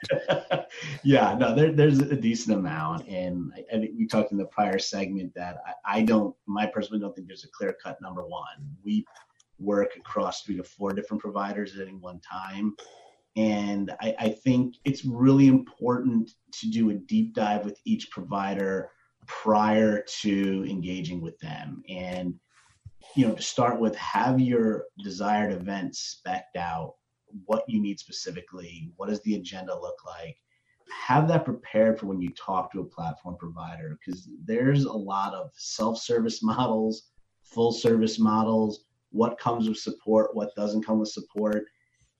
yeah, 1.04 1.36
no, 1.36 1.56
there, 1.56 1.72
there's 1.72 2.00
a 2.00 2.16
decent 2.16 2.58
amount, 2.58 3.08
and 3.08 3.52
I, 3.56 3.76
I, 3.76 3.80
think 3.80 3.92
we 3.98 4.08
talked 4.08 4.32
in 4.32 4.38
the 4.38 4.46
prior 4.46 4.80
segment 4.80 5.34
that 5.36 5.58
I, 5.66 6.00
I 6.00 6.02
don't, 6.04 6.36
my 6.46 6.66
personally 6.68 7.00
don't 7.00 7.16
think 7.16 7.28
there's 7.28 7.44
a 7.44 7.50
clear 7.50 7.76
cut 7.84 8.00
number 8.02 8.26
one. 8.26 8.46
We 8.84 9.06
work 9.60 9.96
across 9.96 10.42
three 10.42 10.58
to 10.58 10.64
four 10.64 10.94
different 10.94 11.22
providers 11.22 11.76
at 11.76 11.88
any 11.88 11.98
one 11.98 12.20
time. 12.20 12.76
And 13.38 13.92
I, 14.02 14.16
I 14.20 14.30
think 14.30 14.76
it's 14.84 15.06
really 15.06 15.48
important 15.48 16.32
to 16.60 16.70
do 16.70 16.90
a 16.90 16.96
deep 16.96 17.34
dive 17.34 17.64
with 17.64 17.80
each 17.86 18.10
provider 18.12 18.90
prior 19.28 20.04
to 20.22 20.66
engaging 20.70 21.22
with 21.22 21.40
them. 21.40 21.84
And 21.88 22.36
you 23.16 23.28
know, 23.28 23.36
to 23.36 23.42
start 23.42 23.80
with, 23.80 23.96
have 23.96 24.40
your 24.40 24.86
desired 25.04 25.52
event 25.52 25.96
specked 25.96 26.56
out, 26.56 26.96
what 27.46 27.64
you 27.68 27.82
need 27.82 28.00
specifically, 28.00 28.92
what 28.98 29.10
does 29.10 29.22
the 29.22 29.36
agenda 29.36 29.74
look 29.74 30.06
like? 30.06 30.38
Have 31.08 31.28
that 31.30 31.46
prepared 31.46 32.00
for 32.00 32.08
when 32.08 32.22
you 32.22 32.32
talk 32.32 32.72
to 32.72 32.82
a 32.82 32.86
platform 32.86 33.38
provider 33.40 33.98
because 33.98 34.30
there's 34.46 34.86
a 34.86 34.92
lot 34.92 35.34
of 35.34 35.52
self 35.56 35.98
service 35.98 36.44
models, 36.44 37.10
full 37.44 37.72
service 37.72 38.20
models, 38.20 38.86
what 39.12 39.40
comes 39.40 39.68
with 39.68 39.78
support, 39.78 40.36
what 40.36 40.56
doesn't 40.56 40.86
come 40.86 41.00
with 41.00 41.10
support. 41.10 41.66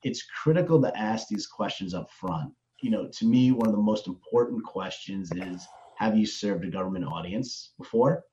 It's 0.04 0.24
critical 0.44 0.82
to 0.82 0.98
ask 0.98 1.28
these 1.28 1.48
questions 1.48 1.94
up 1.94 2.10
front. 2.12 2.54
You 2.82 2.92
know, 2.92 3.08
to 3.08 3.26
me, 3.26 3.52
one 3.52 3.68
of 3.68 3.76
the 3.76 3.82
most 3.82 4.08
important 4.08 4.64
questions 4.64 5.32
is 5.36 5.68
have 5.98 6.18
you 6.18 6.26
served 6.26 6.66
a 6.66 6.70
government 6.70 7.06
audience 7.06 7.74
before 7.78 8.24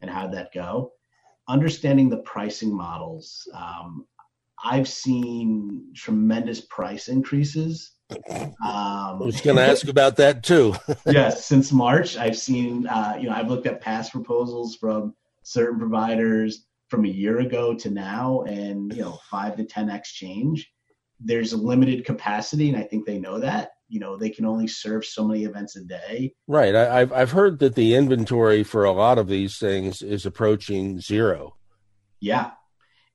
and 0.00 0.10
how'd 0.10 0.32
that 0.32 0.52
go? 0.52 0.92
Understanding 1.48 2.08
the 2.08 2.18
pricing 2.18 2.74
models. 2.74 3.48
Um, 3.54 4.06
I've 4.64 4.88
seen 4.88 5.92
tremendous 5.94 6.60
price 6.60 7.08
increases. 7.08 7.92
Um, 8.10 8.52
I 8.62 9.16
was 9.18 9.40
going 9.40 9.56
to 9.56 9.62
ask 9.62 9.88
about 9.88 10.16
that 10.16 10.44
too. 10.44 10.74
yes, 11.06 11.46
since 11.46 11.72
March, 11.72 12.16
I've 12.16 12.36
seen, 12.36 12.86
uh, 12.86 13.16
you 13.18 13.28
know, 13.28 13.34
I've 13.34 13.48
looked 13.48 13.66
at 13.66 13.80
past 13.80 14.12
proposals 14.12 14.76
from 14.76 15.14
certain 15.42 15.78
providers 15.78 16.66
from 16.88 17.04
a 17.06 17.08
year 17.08 17.40
ago 17.40 17.74
to 17.74 17.90
now, 17.90 18.42
and 18.42 18.92
you 18.94 19.02
know, 19.02 19.18
five 19.30 19.56
to 19.56 19.64
ten 19.64 19.90
x 19.90 20.12
change. 20.12 20.70
There's 21.18 21.52
a 21.52 21.56
limited 21.56 22.04
capacity, 22.04 22.68
and 22.68 22.76
I 22.76 22.82
think 22.82 23.06
they 23.06 23.18
know 23.18 23.40
that 23.40 23.70
you 23.92 24.00
know 24.00 24.16
they 24.16 24.30
can 24.30 24.44
only 24.44 24.66
serve 24.66 25.04
so 25.04 25.26
many 25.26 25.44
events 25.44 25.76
a 25.76 25.84
day. 25.84 26.34
Right. 26.46 26.74
I, 26.74 27.00
have 27.00 27.12
i've 27.12 27.32
heard 27.32 27.58
that 27.60 27.74
the 27.74 27.94
inventory 27.94 28.62
for 28.62 28.84
a 28.84 28.92
lot 28.92 29.18
of 29.18 29.28
these 29.28 29.58
things 29.58 30.02
is 30.02 30.26
approaching 30.26 31.00
zero. 31.00 31.56
Yeah 32.20 32.52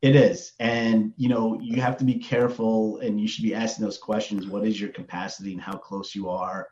it 0.04 0.16
is. 0.16 0.54
And 0.60 1.12
you 1.18 1.28
know 1.28 1.60
you 1.60 1.82
have 1.82 1.98
to 1.98 2.06
be 2.06 2.20
careful 2.20 3.00
and 3.00 3.20
you 3.20 3.28
should 3.28 3.44
be 3.44 3.56
asking 3.56 3.84
those 3.84 3.98
questions. 3.98 4.48
What 4.48 4.66
is 4.66 4.80
your 4.80 4.92
capacity 4.92 5.54
and 5.54 5.62
how 5.62 5.76
close 5.76 6.14
you 6.14 6.30
are 6.30 6.68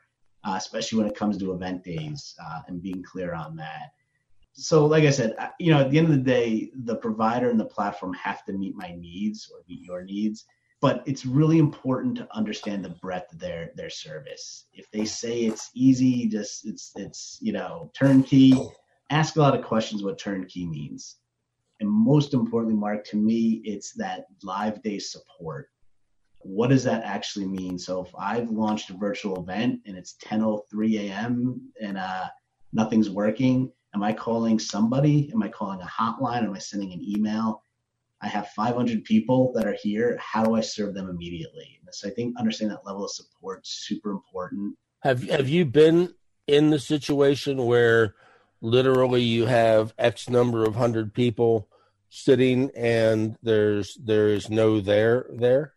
uh, 0.46 0.56
especially 0.56 1.00
when 1.00 1.08
it 1.08 1.16
comes 1.16 1.38
to 1.38 1.52
event 1.52 1.84
days 1.84 2.36
uh, 2.44 2.62
and 2.68 2.82
being 2.82 3.04
clear 3.04 3.34
on 3.34 3.56
that. 3.56 3.92
So 4.54 4.86
like 4.86 5.04
i 5.04 5.10
said 5.10 5.36
you 5.60 5.74
know 5.74 5.82
at 5.82 5.92
the 5.92 5.98
end 5.98 6.08
of 6.08 6.14
the 6.14 6.32
day 6.32 6.72
the 6.86 6.96
provider 6.96 7.50
and 7.50 7.60
the 7.60 7.66
platform 7.66 8.14
have 8.14 8.46
to 8.46 8.54
meet 8.54 8.74
my 8.74 8.96
needs 8.98 9.52
or 9.52 9.60
meet 9.68 9.82
your 9.82 10.02
needs 10.04 10.46
but 10.86 11.01
it's 11.08 11.25
really 11.25 11.58
important 11.58 12.15
to 12.15 12.27
understand 12.36 12.86
the 12.86 12.96
breadth 13.01 13.34
of 13.34 13.39
their 13.39 13.72
their 13.74 13.89
service. 13.89 14.68
If 14.72 14.86
they 14.92 15.04
say 15.04 15.39
it's 15.39 15.72
easy, 15.74 16.27
just 16.27 16.63
it's 16.68 16.92
it's 16.96 17.39
you 17.42 17.54
know 17.54 17.89
turnkey, 17.98 18.54
ask 19.10 19.36
a 19.36 19.42
lot 19.42 19.58
of 19.58 19.65
questions 19.65 20.04
what 20.04 20.20
turnkey 20.20 20.68
means. 20.68 21.15
And 21.80 21.89
most 21.89 22.36
importantly, 22.36 22.80
Mark, 22.80 23.04
to 23.06 23.18
me, 23.18 23.63
it's 23.65 23.94
that 23.94 24.27
live 24.44 24.84
day 24.84 25.00
support. 25.00 25.70
What 26.42 26.70
does 26.70 26.84
that 26.84 27.04
actually 27.04 27.48
mean? 27.48 27.80
So 27.80 28.04
if 28.04 28.12
I've 28.15 28.51
launched 28.51 28.92
a 28.92 28.94
virtual 28.94 29.42
event 29.42 29.82
and 29.88 29.98
it's 29.98 30.18
10:03 30.24 31.00
a.m. 31.00 31.62
and 31.82 31.98
uh, 31.98 32.27
nothing's 32.74 33.10
working, 33.10 33.72
am 33.96 34.04
I 34.04 34.13
calling 34.13 34.60
somebody? 34.60 35.32
Am 35.34 35.42
I 35.42 35.50
calling 35.50 35.82
a 35.82 35.86
hotline? 35.86 36.44
Am 36.44 36.54
I 36.54 36.60
sending 36.60 36.94
an 36.94 37.04
email? 37.04 37.63
I 38.25 38.27
have 38.29 38.48
500 38.50 39.03
people 39.03 39.53
that 39.53 39.67
are 39.67 39.77
here. 39.79 40.17
How 40.20 40.44
do 40.44 40.55
I 40.55 40.62
serve 40.62 40.96
them 40.96 41.10
immediately? 41.10 41.79
So 41.91 42.10
I 42.10 42.12
think 42.12 42.38
understanding 42.39 42.75
that 42.75 42.86
level 42.86 43.05
of 43.05 43.12
support 43.12 43.65
super 43.65 44.10
important. 44.10 44.75
Have 45.03 45.29
Have 45.29 45.48
you 45.48 45.63
been 45.63 46.15
in 46.48 46.72
the 46.72 46.79
situation 46.79 47.67
where 47.67 48.15
literally 48.62 49.22
you 49.22 49.46
have 49.46 49.94
X 50.00 50.27
number 50.27 50.63
of 50.63 50.75
hundred 50.75 51.13
people 51.13 51.70
sitting 52.10 52.72
and 52.75 53.38
there's 53.44 53.96
there 54.03 54.29
is 54.29 54.50
no 54.50 54.82
there 54.82 55.27
there? 55.32 55.75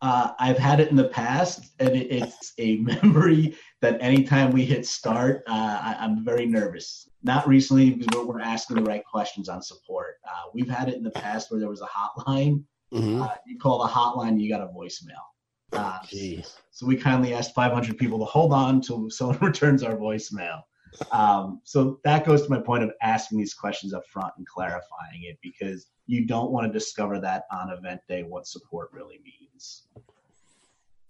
Uh, 0.00 0.32
I've 0.38 0.58
had 0.58 0.78
it 0.78 0.90
in 0.90 0.96
the 0.96 1.08
past, 1.08 1.72
and 1.80 1.90
it, 1.90 2.10
it's 2.10 2.52
a 2.58 2.76
memory 3.02 3.56
that 3.80 4.00
anytime 4.00 4.52
we 4.52 4.64
hit 4.64 4.86
start, 4.86 5.42
uh, 5.48 5.80
I, 5.82 6.04
am 6.04 6.24
very 6.24 6.46
nervous. 6.46 7.08
Not 7.22 7.48
recently 7.48 7.90
because 7.90 8.06
we're, 8.14 8.26
we're, 8.34 8.40
asking 8.40 8.76
the 8.76 8.82
right 8.82 9.04
questions 9.04 9.48
on 9.48 9.60
support. 9.60 10.16
Uh, 10.24 10.50
we've 10.54 10.68
had 10.68 10.88
it 10.88 10.94
in 10.94 11.02
the 11.02 11.10
past 11.10 11.50
where 11.50 11.58
there 11.58 11.68
was 11.68 11.82
a 11.82 11.86
hotline. 11.86 12.62
Mm-hmm. 12.92 13.22
Uh, 13.22 13.28
you 13.46 13.58
call 13.58 13.82
the 13.82 13.88
hotline, 13.88 14.40
you 14.40 14.48
got 14.48 14.60
a 14.60 14.68
voicemail. 14.68 15.22
Uh, 15.72 15.98
so 16.70 16.86
we 16.86 16.96
kindly 16.96 17.34
asked 17.34 17.54
500 17.54 17.98
people 17.98 18.18
to 18.20 18.24
hold 18.24 18.52
on 18.52 18.76
until 18.76 19.10
someone 19.10 19.38
returns 19.42 19.82
our 19.82 19.96
voicemail. 19.96 20.62
Um, 21.12 21.60
so 21.64 22.00
that 22.04 22.24
goes 22.24 22.42
to 22.42 22.50
my 22.50 22.60
point 22.60 22.84
of 22.84 22.92
asking 23.02 23.38
these 23.38 23.54
questions 23.54 23.94
up 23.94 24.06
front 24.06 24.32
and 24.36 24.46
clarifying 24.46 25.24
it 25.24 25.38
because 25.42 25.86
you 26.06 26.26
don't 26.26 26.50
want 26.50 26.66
to 26.66 26.72
discover 26.72 27.20
that 27.20 27.44
on 27.52 27.70
event 27.70 28.00
day 28.08 28.22
what 28.22 28.46
support 28.46 28.90
really 28.92 29.20
means. 29.24 29.84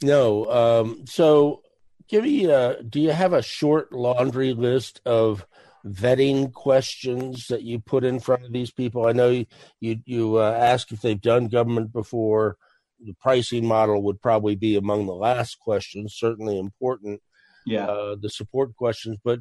No. 0.02 0.50
Um, 0.50 1.04
so 1.06 1.62
give 2.08 2.24
me 2.24 2.46
a, 2.46 2.82
do 2.82 3.00
you 3.00 3.10
have 3.10 3.32
a 3.32 3.42
short 3.42 3.92
laundry 3.92 4.52
list 4.52 5.00
of 5.04 5.46
vetting 5.86 6.52
questions 6.52 7.46
that 7.48 7.62
you 7.62 7.78
put 7.78 8.04
in 8.04 8.20
front 8.20 8.44
of 8.44 8.52
these 8.52 8.70
people? 8.70 9.06
I 9.06 9.12
know 9.12 9.30
you, 9.30 9.46
you, 9.80 10.00
you 10.04 10.36
uh, 10.36 10.52
ask 10.52 10.92
if 10.92 11.00
they've 11.00 11.20
done 11.20 11.48
government 11.48 11.92
before. 11.92 12.56
The 13.00 13.14
pricing 13.14 13.64
model 13.64 14.02
would 14.02 14.20
probably 14.20 14.56
be 14.56 14.76
among 14.76 15.06
the 15.06 15.14
last 15.14 15.60
questions, 15.60 16.14
certainly 16.16 16.58
important. 16.58 17.20
Yeah. 17.64 17.86
Uh, 17.86 18.16
the 18.20 18.30
support 18.30 18.74
questions, 18.74 19.18
but 19.22 19.40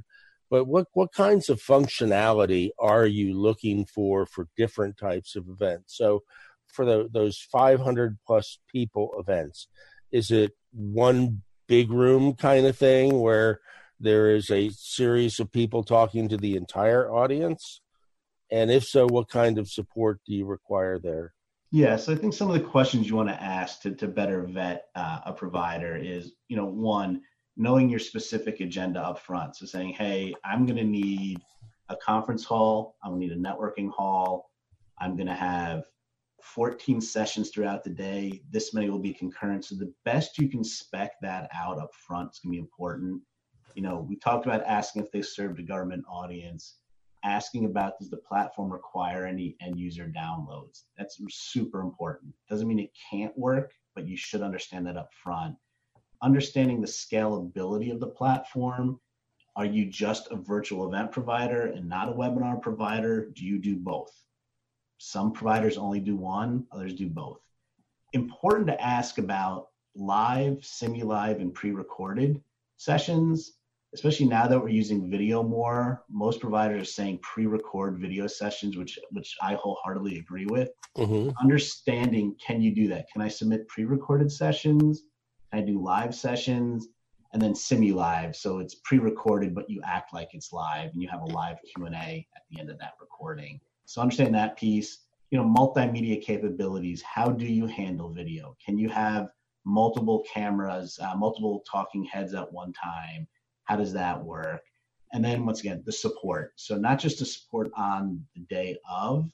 but 0.50 0.66
what 0.66 0.88
what 0.94 1.12
kinds 1.12 1.50
of 1.50 1.62
functionality 1.62 2.70
are 2.80 3.06
you 3.06 3.34
looking 3.34 3.86
for 3.86 4.26
for 4.26 4.48
different 4.58 4.98
types 4.98 5.36
of 5.36 5.48
events? 5.50 5.98
So 5.98 6.24
for 6.68 6.86
the, 6.86 7.10
those 7.12 7.40
500 7.40 8.18
plus 8.26 8.60
people 8.72 9.12
events 9.18 9.68
is 10.12 10.32
it 10.32 10.52
one 10.72 11.42
big 11.68 11.92
room 11.92 12.34
kind 12.34 12.66
of 12.66 12.78
thing 12.78 13.20
where 13.20 13.60
there 14.00 14.36
is 14.36 14.50
a 14.52 14.70
series 14.70 15.40
of 15.40 15.52
people 15.52 15.84
talking 15.84 16.30
to 16.30 16.38
the 16.38 16.56
entire 16.56 17.12
audience? 17.12 17.82
And 18.52 18.72
if 18.72 18.86
so 18.86 19.08
what 19.08 19.30
kind 19.30 19.58
of 19.58 19.70
support 19.70 20.22
do 20.26 20.34
you 20.34 20.46
require 20.46 21.00
there? 21.00 21.34
Yes, 21.72 22.08
I 22.08 22.16
think 22.16 22.34
some 22.34 22.50
of 22.50 22.54
the 22.54 22.66
questions 22.66 23.10
you 23.10 23.18
want 23.18 23.28
to 23.28 23.44
ask 23.44 23.82
to, 23.82 23.92
to 23.96 24.08
better 24.08 24.44
vet 24.44 24.86
uh, 24.96 25.20
a 25.26 25.34
provider 25.34 25.98
is, 25.98 26.32
you 26.48 26.56
know, 26.56 26.66
one, 26.66 27.22
knowing 27.58 27.90
your 27.90 28.00
specific 28.00 28.60
agenda 28.60 29.00
up 29.00 29.20
front. 29.20 29.56
So 29.56 29.66
saying, 29.66 29.94
hey, 29.94 30.34
I'm 30.46 30.66
going 30.66 30.78
to 30.78 30.84
need 30.84 31.42
a 31.90 31.96
conference 31.96 32.46
hall, 32.46 32.96
I'm 33.04 33.12
going 33.12 33.30
to 33.30 33.36
need 33.36 33.46
a 33.46 33.50
networking 33.50 33.90
hall, 33.90 34.52
I'm 35.00 35.16
going 35.16 35.28
to 35.28 35.34
have 35.34 35.86
14 36.42 37.02
sessions 37.02 37.50
throughout 37.50 37.84
the 37.84 37.90
day. 37.90 38.42
This 38.52 38.74
many 38.74 38.90
will 38.90 39.00
be 39.00 39.14
concurrent. 39.14 39.66
So 39.66 39.76
the 39.76 39.94
best 40.06 40.38
you 40.38 40.48
can 40.48 40.64
spec 40.64 41.14
that 41.22 41.50
out 41.54 41.80
up 41.80 41.94
front 41.94 42.32
is 42.32 42.40
going 42.40 42.54
to 42.54 42.56
be 42.58 42.60
important. 42.60 43.22
You 43.76 43.82
know, 43.82 44.06
we 44.08 44.16
talked 44.16 44.46
about 44.46 44.64
asking 44.64 45.04
if 45.04 45.12
they 45.12 45.22
served 45.22 45.60
a 45.60 45.64
government 45.64 46.06
audience, 46.10 46.78
asking 47.24 47.66
about 47.66 48.00
does 48.00 48.10
the 48.10 48.18
platform 48.18 48.72
require 48.72 49.26
any 49.26 49.56
end 49.62 49.80
user 49.80 50.12
downloads. 50.16 50.84
That's 50.98 51.20
super 51.30 51.82
important. 51.82 52.34
Doesn't 52.50 52.68
mean 52.68 52.80
it 52.80 52.92
can't 53.12 53.38
work, 53.38 53.72
but 53.96 54.08
you 54.08 54.18
should 54.18 54.42
understand 54.42 54.86
that 54.88 54.98
up 54.98 55.10
front. 55.14 55.56
Understanding 56.22 56.82
the 56.82 56.88
scalability 56.88 57.92
of 57.92 58.00
the 58.00 58.08
platform. 58.08 59.00
Are 59.56 59.66
you 59.66 59.86
just 59.86 60.32
a 60.32 60.36
virtual 60.36 60.88
event 60.88 61.12
provider 61.12 61.68
and 61.68 61.90
not 61.90 62.10
a 62.10 62.14
webinar 62.14 62.62
provider? 62.62 63.30
Do 63.34 63.46
you 63.46 63.58
do 63.60 63.76
both? 63.76 64.12
Some 65.00 65.32
providers 65.32 65.78
only 65.78 66.00
do 66.00 66.16
one, 66.16 66.66
others 66.72 66.94
do 66.94 67.08
both. 67.08 67.40
Important 68.14 68.68
to 68.68 68.82
ask 68.82 69.18
about 69.18 69.70
live, 69.96 70.64
semi-live, 70.64 71.40
and 71.40 71.54
pre-recorded 71.54 72.42
sessions, 72.78 73.54
especially 73.94 74.28
now 74.28 74.48
that 74.48 74.60
we're 74.60 74.70
using 74.70 75.10
video 75.10 75.44
more. 75.44 76.04
Most 76.10 76.40
providers 76.40 76.82
are 76.82 76.92
saying 76.92 77.20
pre-record 77.22 78.00
video 78.00 78.28
sessions, 78.28 78.78
which 78.78 79.00
which 79.12 79.36
I 79.42 79.56
wholeheartedly 79.56 80.20
agree 80.20 80.46
with. 80.46 80.70
Mm-hmm. 80.98 81.32
Understanding, 81.42 82.36
can 82.46 82.62
you 82.62 82.74
do 82.74 82.88
that? 82.90 83.10
Can 83.12 83.22
I 83.22 83.28
submit 83.28 83.68
pre-recorded 83.68 84.32
sessions? 84.32 85.04
I 85.52 85.62
do 85.62 85.82
live 85.82 86.14
sessions? 86.14 86.88
And 87.34 87.42
then 87.42 87.54
semi-live, 87.54 88.38
so 88.38 88.60
it's 88.60 88.76
pre-recorded, 88.76 89.54
but 89.54 89.70
you 89.70 89.82
act 89.86 90.14
like 90.14 90.30
it's 90.32 90.54
live, 90.54 90.92
and 90.94 91.02
you 91.02 91.10
have 91.10 91.22
a 91.22 91.26
live 91.26 91.58
Q 91.76 91.86
and 91.86 91.94
A 91.94 92.26
at 92.36 92.44
the 92.50 92.60
end 92.60 92.70
of 92.70 92.80
that 92.80 92.94
recording. 93.02 93.60
So 93.86 94.02
understand 94.02 94.34
that 94.34 94.58
piece. 94.58 95.00
You 95.30 95.38
know, 95.38 95.44
multimedia 95.44 96.22
capabilities. 96.22 97.02
How 97.02 97.30
do 97.30 97.46
you 97.46 97.68
handle 97.68 98.10
video? 98.14 98.56
Can 98.66 98.78
you 98.78 98.88
have 98.90 99.28
multiple 99.66 100.24
cameras, 100.34 100.98
uh, 101.02 101.16
multiple 101.16 101.64
talking 101.70 102.06
heads 102.06 102.34
at 102.34 102.52
one 102.52 102.72
time? 102.72 103.28
How 103.66 103.76
does 103.76 103.92
that 103.92 104.24
work? 104.24 104.62
And 105.12 105.24
then 105.24 105.46
once 105.46 105.60
again, 105.60 105.84
the 105.86 105.92
support. 105.92 106.54
So 106.56 106.78
not 106.78 106.98
just 106.98 107.20
the 107.20 107.26
support 107.26 107.70
on 107.76 108.26
the 108.36 108.42
day 108.50 108.78
of, 108.90 109.30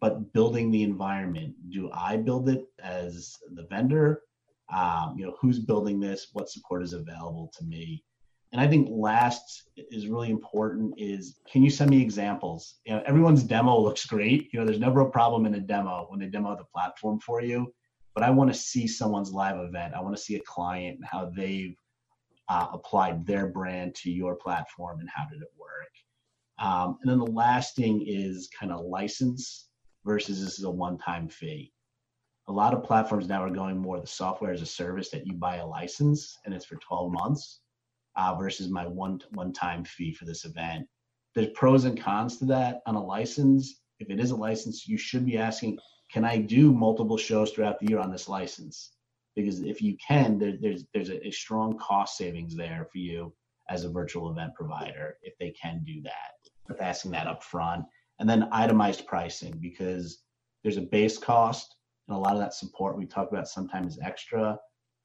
but 0.00 0.32
building 0.32 0.72
the 0.72 0.82
environment. 0.82 1.54
Do 1.70 1.88
I 1.92 2.16
build 2.16 2.48
it 2.48 2.66
as 2.82 3.36
the 3.54 3.62
vendor? 3.64 4.22
Um, 4.70 5.14
you 5.16 5.26
know, 5.26 5.34
who's 5.40 5.58
building 5.58 6.00
this? 6.00 6.28
What 6.32 6.50
support 6.50 6.82
is 6.82 6.92
available 6.92 7.50
to 7.58 7.64
me? 7.64 8.04
And 8.52 8.60
I 8.60 8.66
think 8.66 8.88
last 8.90 9.68
is 9.76 10.08
really 10.08 10.30
important 10.30 10.94
is 10.96 11.40
can 11.50 11.62
you 11.62 11.70
send 11.70 11.90
me 11.90 12.00
examples? 12.00 12.76
You 12.86 12.94
know, 12.94 13.02
everyone's 13.06 13.42
demo 13.42 13.78
looks 13.78 14.06
great. 14.06 14.48
You 14.52 14.60
know, 14.60 14.66
there's 14.66 14.78
never 14.78 15.00
a 15.00 15.10
problem 15.10 15.44
in 15.46 15.54
a 15.54 15.60
demo 15.60 16.06
when 16.08 16.20
they 16.20 16.26
demo 16.26 16.56
the 16.56 16.64
platform 16.64 17.20
for 17.20 17.42
you. 17.42 17.72
But 18.14 18.24
I 18.24 18.30
want 18.30 18.52
to 18.52 18.58
see 18.58 18.86
someone's 18.86 19.32
live 19.32 19.58
event. 19.58 19.94
I 19.94 20.00
want 20.00 20.16
to 20.16 20.22
see 20.22 20.36
a 20.36 20.40
client 20.40 20.96
and 20.96 21.04
how 21.04 21.30
they've 21.36 21.76
uh, 22.48 22.68
applied 22.72 23.26
their 23.26 23.48
brand 23.48 23.94
to 23.96 24.10
your 24.10 24.34
platform 24.34 25.00
and 25.00 25.08
how 25.08 25.26
did 25.30 25.42
it 25.42 25.48
work. 25.58 25.68
Um, 26.58 26.98
and 27.02 27.10
then 27.10 27.18
the 27.18 27.32
last 27.32 27.76
thing 27.76 28.04
is 28.06 28.48
kind 28.58 28.72
of 28.72 28.84
license 28.84 29.68
versus 30.04 30.42
this 30.42 30.58
is 30.58 30.64
a 30.64 30.70
one-time 30.70 31.28
fee. 31.28 31.72
A 32.48 32.52
lot 32.52 32.72
of 32.72 32.82
platforms 32.82 33.28
now 33.28 33.44
are 33.44 33.50
going 33.50 33.76
more 33.76 34.00
the 34.00 34.06
software 34.06 34.52
as 34.52 34.62
a 34.62 34.66
service 34.66 35.10
that 35.10 35.26
you 35.26 35.34
buy 35.34 35.56
a 35.56 35.66
license 35.66 36.38
and 36.44 36.54
it's 36.54 36.64
for 36.64 36.76
12 36.76 37.12
months 37.12 37.60
uh, 38.16 38.34
versus 38.36 38.70
my 38.70 38.86
one 38.86 39.20
one 39.34 39.52
time 39.52 39.84
fee 39.84 40.14
for 40.14 40.24
this 40.24 40.46
event. 40.46 40.86
There's 41.34 41.50
pros 41.54 41.84
and 41.84 42.00
cons 42.00 42.38
to 42.38 42.46
that 42.46 42.80
on 42.86 42.94
a 42.94 43.04
license. 43.04 43.82
If 44.00 44.08
it 44.08 44.18
is 44.18 44.30
a 44.30 44.36
license, 44.36 44.88
you 44.88 44.96
should 44.96 45.26
be 45.26 45.36
asking, 45.36 45.78
can 46.10 46.24
I 46.24 46.38
do 46.38 46.72
multiple 46.72 47.18
shows 47.18 47.50
throughout 47.50 47.78
the 47.80 47.88
year 47.88 47.98
on 47.98 48.10
this 48.10 48.30
license? 48.30 48.92
Because 49.36 49.60
if 49.60 49.82
you 49.82 49.98
can, 50.04 50.38
there, 50.38 50.54
there's 50.58 50.86
there's 50.94 51.10
a, 51.10 51.26
a 51.26 51.30
strong 51.30 51.76
cost 51.76 52.16
savings 52.16 52.56
there 52.56 52.88
for 52.90 52.98
you 52.98 53.30
as 53.68 53.84
a 53.84 53.90
virtual 53.90 54.30
event 54.30 54.54
provider 54.54 55.18
if 55.20 55.36
they 55.38 55.50
can 55.50 55.82
do 55.84 56.00
that. 56.00 56.32
With 56.66 56.80
asking 56.80 57.10
that 57.10 57.26
up 57.26 57.44
front, 57.44 57.84
and 58.18 58.28
then 58.28 58.48
itemized 58.52 59.06
pricing 59.06 59.58
because 59.60 60.22
there's 60.62 60.78
a 60.78 60.82
base 60.82 61.18
cost 61.18 61.74
and 62.08 62.16
a 62.16 62.20
lot 62.20 62.32
of 62.32 62.40
that 62.40 62.54
support 62.54 62.96
we 62.96 63.06
talk 63.06 63.30
about 63.30 63.48
sometimes 63.48 63.98
extra 64.02 64.58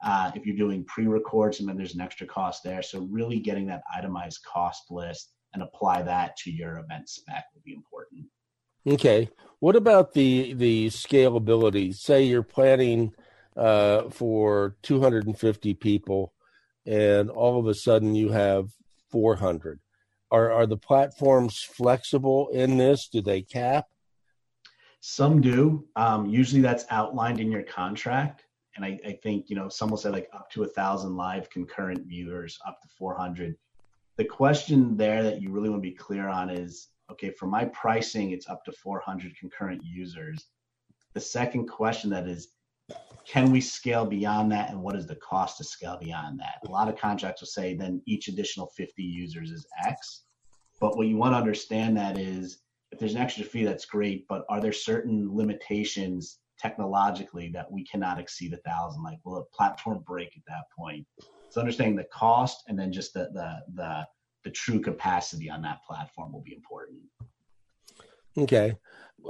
uh, 0.04 0.32
if 0.36 0.46
you're 0.46 0.56
doing 0.56 0.84
pre-records, 0.84 1.60
and 1.60 1.70
then 1.70 1.78
there's 1.78 1.96
an 1.96 2.02
extra 2.02 2.28
cost 2.28 2.64
there. 2.64 2.82
So 2.82 3.08
really 3.10 3.40
getting 3.40 3.66
that 3.68 3.84
itemized 3.96 4.44
cost 4.44 4.92
list 4.92 5.32
and 5.54 5.64
apply 5.64 6.02
that 6.02 6.36
to 6.38 6.52
your 6.52 6.80
event 6.80 7.08
spec 7.08 7.46
will 7.54 7.62
be 7.66 7.74
important. 7.74 8.26
Okay. 8.86 9.30
What 9.60 9.78
about 9.78 10.14
the 10.14 10.54
the 10.54 10.88
scalability? 10.88 11.96
Say 11.96 12.24
you're 12.24 12.44
planning 12.44 13.14
uh, 13.56 14.10
for 14.10 14.76
250 14.82 15.74
people, 15.76 16.34
and 16.86 17.30
all 17.30 17.58
of 17.58 17.68
a 17.68 17.74
sudden 17.74 18.14
you 18.14 18.30
have 18.30 18.72
400. 19.10 19.80
Are 20.32 20.52
are 20.52 20.66
the 20.66 20.76
platforms 20.76 21.60
flexible 21.62 22.50
in 22.50 22.78
this? 22.78 23.08
Do 23.08 23.22
they 23.22 23.42
cap? 23.42 23.86
Some 25.06 25.42
do. 25.42 25.86
Um, 25.96 26.26
usually 26.26 26.62
that's 26.62 26.86
outlined 26.90 27.40
in 27.40 27.52
your 27.52 27.64
contract 27.64 28.46
and 28.76 28.86
I, 28.86 29.00
I 29.06 29.12
think 29.24 29.50
you 29.50 29.56
know 29.56 29.70
some 29.70 29.90
will 29.90 29.98
say 29.98 30.10
like 30.10 30.30
up 30.34 30.50
to 30.52 30.64
a 30.64 30.68
thousand 30.68 31.16
live 31.16 31.50
concurrent 31.50 32.06
viewers, 32.06 32.60
up 32.66 32.82
to 32.82 32.88
400. 32.98 33.56
The 34.18 34.26
question 34.26 34.96
there 34.96 35.24
that 35.24 35.42
you 35.42 35.52
really 35.52 35.70
want 35.70 35.84
to 35.84 35.90
be 35.90 35.96
clear 35.96 36.28
on 36.28 36.50
is 36.50 36.90
okay 37.12 37.32
for 37.32 37.48
my 37.48 37.66
pricing, 37.66 38.32
it's 38.32 38.50
up 38.50 38.64
to 38.66 38.72
400 38.72 39.38
concurrent 39.38 39.84
users. 39.84 40.48
The 41.14 41.20
second 41.20 41.68
question 41.68 42.10
that 42.12 42.28
is, 42.28 42.50
can 43.26 43.52
we 43.52 43.62
scale 43.62 44.06
beyond 44.06 44.52
that, 44.52 44.70
and 44.70 44.82
what 44.82 44.96
is 44.96 45.08
the 45.08 45.16
cost 45.16 45.58
to 45.58 45.64
scale 45.64 45.98
beyond 46.02 46.40
that? 46.40 46.60
A 46.68 46.72
lot 46.72 46.90
of 46.90 46.98
contracts 46.98 47.42
will 47.42 47.48
say 47.48 47.76
then 47.76 48.02
each 48.06 48.28
additional 48.28 48.68
50 48.68 49.04
users 49.04 49.52
is 49.52 49.66
X, 49.86 50.24
but 50.80 50.98
what 50.98 51.08
you 51.08 51.18
want 51.18 51.34
to 51.34 51.38
understand 51.38 51.96
that 51.98 52.18
is 52.18 52.60
if 52.94 53.00
there's 53.00 53.16
an 53.16 53.22
extra 53.22 53.44
fee, 53.44 53.66
that's 53.66 53.86
great, 53.86 54.28
but 54.28 54.46
are 54.50 54.62
there 54.62 54.72
certain 54.72 55.36
limitations 55.36 56.40
technologically 56.64 57.50
that 57.50 57.70
we 57.72 57.84
cannot 57.84 58.20
exceed 58.20 58.54
a 58.54 58.58
thousand. 58.58 59.04
Like, 59.04 59.20
will 59.26 59.38
a 59.38 59.44
platform 59.56 60.04
break 60.06 60.30
at 60.38 60.44
that 60.48 60.66
point? 60.78 61.06
So 61.50 61.60
understanding 61.60 61.96
the 61.96 62.06
cost 62.06 62.64
and 62.68 62.80
then 62.80 62.92
just 62.92 63.14
the 63.14 63.30
the 63.34 63.64
the 63.76 64.08
the 64.44 64.50
true 64.50 64.80
capacity 64.80 65.50
on 65.50 65.62
that 65.62 65.84
platform 65.88 66.34
will 66.34 66.42
be 66.42 66.54
important. 66.54 67.00
Okay, 68.38 68.76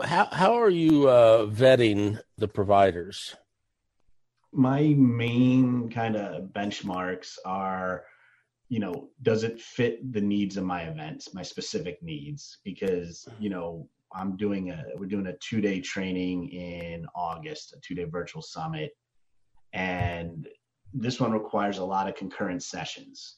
how 0.04 0.26
how 0.32 0.54
are 0.54 0.70
you 0.70 1.10
uh, 1.10 1.46
vetting 1.48 2.20
the 2.38 2.48
providers? 2.48 3.36
My 4.52 4.94
main 4.98 5.90
kind 5.90 6.16
of 6.16 6.50
benchmarks 6.54 7.38
are, 7.44 8.06
you 8.74 8.80
know, 8.80 9.10
does 9.22 9.44
it 9.44 9.62
fit 9.62 10.12
the 10.14 10.20
needs 10.20 10.58
of 10.58 10.64
my 10.64 10.86
events, 10.86 11.32
my 11.36 11.44
specific 11.44 12.02
needs? 12.02 12.58
Because 12.64 13.28
you 13.40 13.52
know, 13.52 13.88
I'm 14.12 14.36
doing 14.36 14.72
a 14.72 14.84
we're 14.98 15.06
doing 15.06 15.28
a 15.28 15.38
two 15.38 15.62
day 15.62 15.80
training 15.80 16.50
in 16.50 17.06
August, 17.14 17.76
a 17.78 17.80
two 17.82 17.94
day 17.94 18.06
virtual 18.06 18.42
summit, 18.42 18.98
and 19.74 20.48
this 20.92 21.20
one 21.20 21.32
requires 21.32 21.78
a 21.78 21.86
lot 21.86 22.10
of 22.10 22.16
concurrent 22.16 22.64
sessions. 22.64 23.36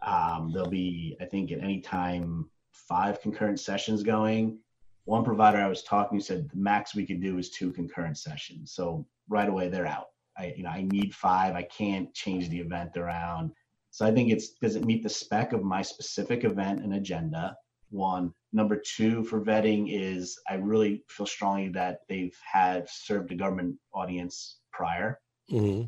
Um, 0.00 0.50
there'll 0.50 0.70
be, 0.70 1.14
I 1.20 1.26
think, 1.26 1.52
at 1.52 1.62
any 1.62 1.82
time 1.82 2.48
five 2.72 3.20
concurrent 3.20 3.60
sessions 3.60 4.02
going. 4.02 4.60
One 5.04 5.24
provider 5.24 5.58
I 5.58 5.68
was 5.68 5.82
talking 5.82 6.18
to 6.20 6.24
said 6.24 6.48
the 6.48 6.56
max 6.56 6.94
we 6.94 7.04
could 7.04 7.20
do 7.20 7.36
is 7.36 7.50
two 7.50 7.70
concurrent 7.70 8.16
sessions. 8.16 8.72
So 8.72 9.06
right 9.28 9.50
away 9.50 9.68
they're 9.68 9.86
out. 9.86 10.06
I 10.38 10.54
you 10.56 10.62
know 10.62 10.70
I 10.70 10.86
need 10.90 11.14
five. 11.14 11.54
I 11.54 11.64
can't 11.64 12.14
change 12.14 12.48
the 12.48 12.60
event 12.60 12.96
around. 12.96 13.52
So 13.90 14.06
I 14.06 14.12
think 14.12 14.30
it's 14.30 14.50
does 14.62 14.76
it 14.76 14.84
meet 14.84 15.02
the 15.02 15.08
spec 15.08 15.52
of 15.52 15.62
my 15.62 15.82
specific 15.82 16.44
event 16.44 16.82
and 16.82 16.94
agenda? 16.94 17.56
One 17.90 18.32
Number 18.52 18.76
two 18.76 19.22
for 19.24 19.40
vetting 19.40 19.86
is 19.88 20.38
I 20.48 20.54
really 20.54 21.04
feel 21.08 21.26
strongly 21.26 21.68
that 21.70 22.00
they've 22.08 22.36
had 22.44 22.88
served 22.88 23.30
a 23.30 23.36
government 23.36 23.76
audience 23.94 24.58
prior. 24.72 25.20
Mm-hmm. 25.50 25.84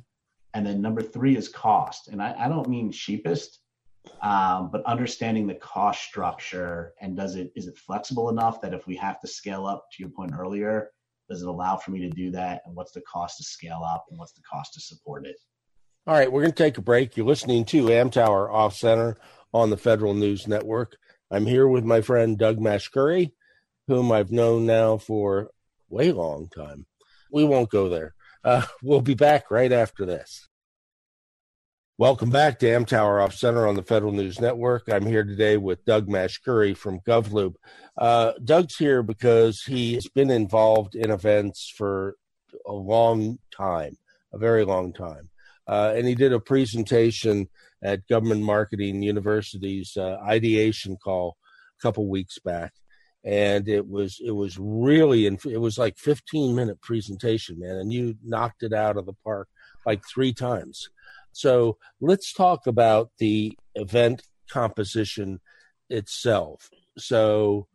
And 0.54 0.66
then 0.66 0.80
number 0.80 1.02
three 1.02 1.36
is 1.36 1.48
cost. 1.48 2.08
And 2.08 2.22
I, 2.22 2.34
I 2.38 2.48
don't 2.48 2.68
mean 2.68 2.92
cheapest, 2.92 3.60
um, 4.20 4.70
but 4.70 4.84
understanding 4.84 5.46
the 5.46 5.54
cost 5.56 6.02
structure 6.02 6.92
and 7.00 7.16
does 7.16 7.34
it 7.34 7.52
is 7.56 7.66
it 7.66 7.76
flexible 7.76 8.28
enough 8.28 8.60
that 8.60 8.74
if 8.74 8.86
we 8.86 8.94
have 8.96 9.20
to 9.20 9.26
scale 9.26 9.66
up 9.66 9.86
to 9.92 10.02
your 10.02 10.10
point 10.10 10.32
earlier, 10.38 10.90
does 11.28 11.42
it 11.42 11.48
allow 11.48 11.76
for 11.76 11.90
me 11.90 12.00
to 12.00 12.10
do 12.10 12.30
that? 12.30 12.62
And 12.64 12.76
what's 12.76 12.92
the 12.92 13.02
cost 13.02 13.38
to 13.38 13.44
scale 13.44 13.82
up 13.84 14.04
and 14.10 14.18
what's 14.18 14.32
the 14.32 14.42
cost 14.42 14.74
to 14.74 14.80
support 14.80 15.26
it? 15.26 15.36
All 16.04 16.14
right, 16.14 16.32
we're 16.32 16.40
going 16.40 16.52
to 16.52 16.56
take 16.64 16.78
a 16.78 16.82
break. 16.82 17.16
You're 17.16 17.26
listening 17.26 17.64
to 17.66 17.84
Amtower 17.84 18.52
Off 18.52 18.74
Center 18.74 19.16
on 19.54 19.70
the 19.70 19.76
Federal 19.76 20.14
News 20.14 20.48
Network. 20.48 20.96
I'm 21.30 21.46
here 21.46 21.68
with 21.68 21.84
my 21.84 22.00
friend 22.00 22.36
Doug 22.36 22.58
Mashkuri, 22.58 23.30
whom 23.86 24.10
I've 24.10 24.32
known 24.32 24.66
now 24.66 24.96
for 24.96 25.50
way 25.88 26.10
long 26.10 26.48
time. 26.48 26.86
We 27.30 27.44
won't 27.44 27.70
go 27.70 27.88
there. 27.88 28.14
Uh, 28.42 28.66
we'll 28.82 29.00
be 29.00 29.14
back 29.14 29.48
right 29.52 29.70
after 29.70 30.04
this. 30.04 30.48
Welcome 31.98 32.30
back 32.30 32.58
to 32.58 32.66
Amtower 32.66 33.22
Off 33.22 33.34
Center 33.34 33.68
on 33.68 33.76
the 33.76 33.84
Federal 33.84 34.10
News 34.10 34.40
Network. 34.40 34.88
I'm 34.90 35.06
here 35.06 35.22
today 35.22 35.56
with 35.56 35.84
Doug 35.84 36.08
Mashkuri 36.08 36.76
from 36.76 36.98
GovLoop. 37.06 37.54
Uh, 37.96 38.32
Doug's 38.42 38.76
here 38.76 39.04
because 39.04 39.62
he's 39.62 40.08
been 40.08 40.32
involved 40.32 40.96
in 40.96 41.12
events 41.12 41.72
for 41.76 42.16
a 42.66 42.72
long 42.72 43.38
time, 43.56 43.98
a 44.32 44.38
very 44.38 44.64
long 44.64 44.92
time. 44.92 45.28
Uh, 45.66 45.92
and 45.96 46.06
he 46.06 46.14
did 46.14 46.32
a 46.32 46.40
presentation 46.40 47.48
at 47.82 48.06
Government 48.08 48.42
Marketing 48.42 49.02
University's 49.02 49.96
uh, 49.96 50.18
ideation 50.24 50.96
call 50.96 51.36
a 51.78 51.82
couple 51.82 52.08
weeks 52.08 52.38
back. 52.38 52.72
And 53.24 53.68
it 53.68 53.88
was 53.88 54.20
it 54.24 54.32
was 54.32 54.58
really 54.58 55.26
it 55.26 55.60
was 55.60 55.78
like 55.78 55.96
15 55.96 56.56
minute 56.56 56.80
presentation, 56.80 57.60
man, 57.60 57.76
and 57.76 57.92
you 57.92 58.16
knocked 58.24 58.64
it 58.64 58.72
out 58.72 58.96
of 58.96 59.06
the 59.06 59.12
park 59.24 59.48
like 59.86 60.02
three 60.12 60.32
times. 60.32 60.88
So 61.30 61.78
let's 62.00 62.32
talk 62.32 62.66
about 62.66 63.10
the 63.18 63.56
event 63.76 64.22
composition 64.50 65.40
itself. 65.88 66.68
So 66.98 67.68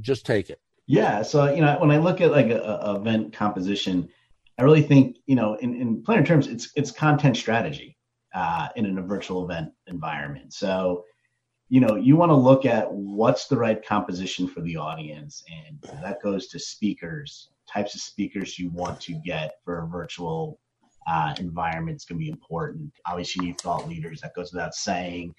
just 0.00 0.24
take 0.24 0.50
it. 0.50 0.60
Yeah. 0.86 1.22
So, 1.22 1.52
you 1.52 1.60
know, 1.60 1.76
when 1.78 1.90
I 1.90 1.98
look 1.98 2.20
at 2.20 2.30
like 2.30 2.48
a, 2.48 2.60
a 2.60 2.96
event 2.96 3.32
composition, 3.32 4.08
I 4.58 4.62
really 4.62 4.82
think, 4.82 5.16
you 5.26 5.34
know, 5.34 5.54
in, 5.54 5.74
in 5.74 6.02
planner 6.02 6.24
terms, 6.24 6.46
it's, 6.46 6.70
it's 6.76 6.90
content 6.90 7.36
strategy 7.36 7.96
uh, 8.34 8.68
in 8.76 8.98
a 8.98 9.02
virtual 9.02 9.44
event 9.44 9.72
environment. 9.86 10.52
So, 10.52 11.04
you 11.68 11.80
know, 11.80 11.96
you 11.96 12.16
want 12.16 12.30
to 12.30 12.36
look 12.36 12.66
at 12.66 12.92
what's 12.92 13.46
the 13.46 13.56
right 13.56 13.84
composition 13.84 14.46
for 14.46 14.60
the 14.60 14.76
audience. 14.76 15.42
And 15.50 15.80
that 16.02 16.22
goes 16.22 16.48
to 16.48 16.58
speakers, 16.58 17.48
types 17.66 17.94
of 17.94 18.02
speakers 18.02 18.58
you 18.58 18.70
want 18.70 19.00
to 19.02 19.14
get 19.24 19.54
for 19.64 19.82
a 19.82 19.86
virtual 19.86 20.60
uh, 21.06 21.34
environment 21.38 21.96
is 21.96 22.04
going 22.04 22.18
to 22.18 22.24
be 22.24 22.30
important. 22.30 22.92
Obviously, 23.06 23.46
you 23.46 23.52
need 23.52 23.60
thought 23.60 23.88
leaders. 23.88 24.20
That 24.20 24.34
goes 24.34 24.52
without 24.52 24.74
saying. 24.74 25.34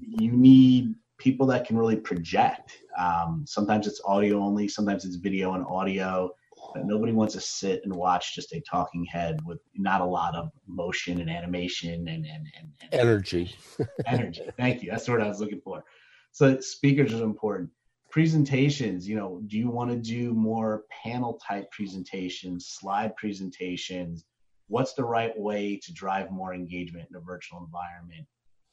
You 0.00 0.32
need 0.32 0.94
people 1.18 1.46
that 1.46 1.66
can 1.66 1.76
really 1.76 1.96
project. 1.96 2.78
Um, 2.98 3.44
sometimes 3.46 3.86
it's 3.86 4.00
audio 4.04 4.40
only, 4.40 4.68
sometimes 4.68 5.04
it's 5.04 5.16
video 5.16 5.52
and 5.54 5.64
audio. 5.66 6.30
But 6.74 6.86
nobody 6.86 7.12
wants 7.12 7.34
to 7.34 7.40
sit 7.40 7.82
and 7.84 7.94
watch 7.94 8.34
just 8.34 8.52
a 8.52 8.60
talking 8.68 9.04
head 9.04 9.38
with 9.44 9.60
not 9.76 10.00
a 10.00 10.04
lot 10.04 10.34
of 10.34 10.50
motion 10.66 11.20
and 11.20 11.30
animation 11.30 12.08
and, 12.08 12.08
and, 12.08 12.26
and, 12.26 12.72
and 12.82 13.00
energy. 13.00 13.54
energy. 14.06 14.42
Thank 14.58 14.82
you. 14.82 14.90
That's 14.90 15.08
what 15.08 15.22
I 15.22 15.28
was 15.28 15.40
looking 15.40 15.60
for. 15.60 15.84
So 16.32 16.60
speakers 16.60 17.14
are 17.14 17.22
important. 17.22 17.70
Presentations, 18.10 19.08
you 19.08 19.16
know, 19.16 19.40
do 19.46 19.56
you 19.58 19.70
want 19.70 19.90
to 19.90 19.96
do 19.96 20.34
more 20.34 20.84
panel 20.90 21.40
type 21.46 21.70
presentations, 21.70 22.66
slide 22.66 23.14
presentations? 23.16 24.24
what's 24.68 24.94
the 24.94 25.04
right 25.04 25.38
way 25.38 25.78
to 25.82 25.92
drive 25.92 26.30
more 26.30 26.54
engagement 26.54 27.06
in 27.10 27.16
a 27.16 27.20
virtual 27.20 27.58
environment 27.64 28.26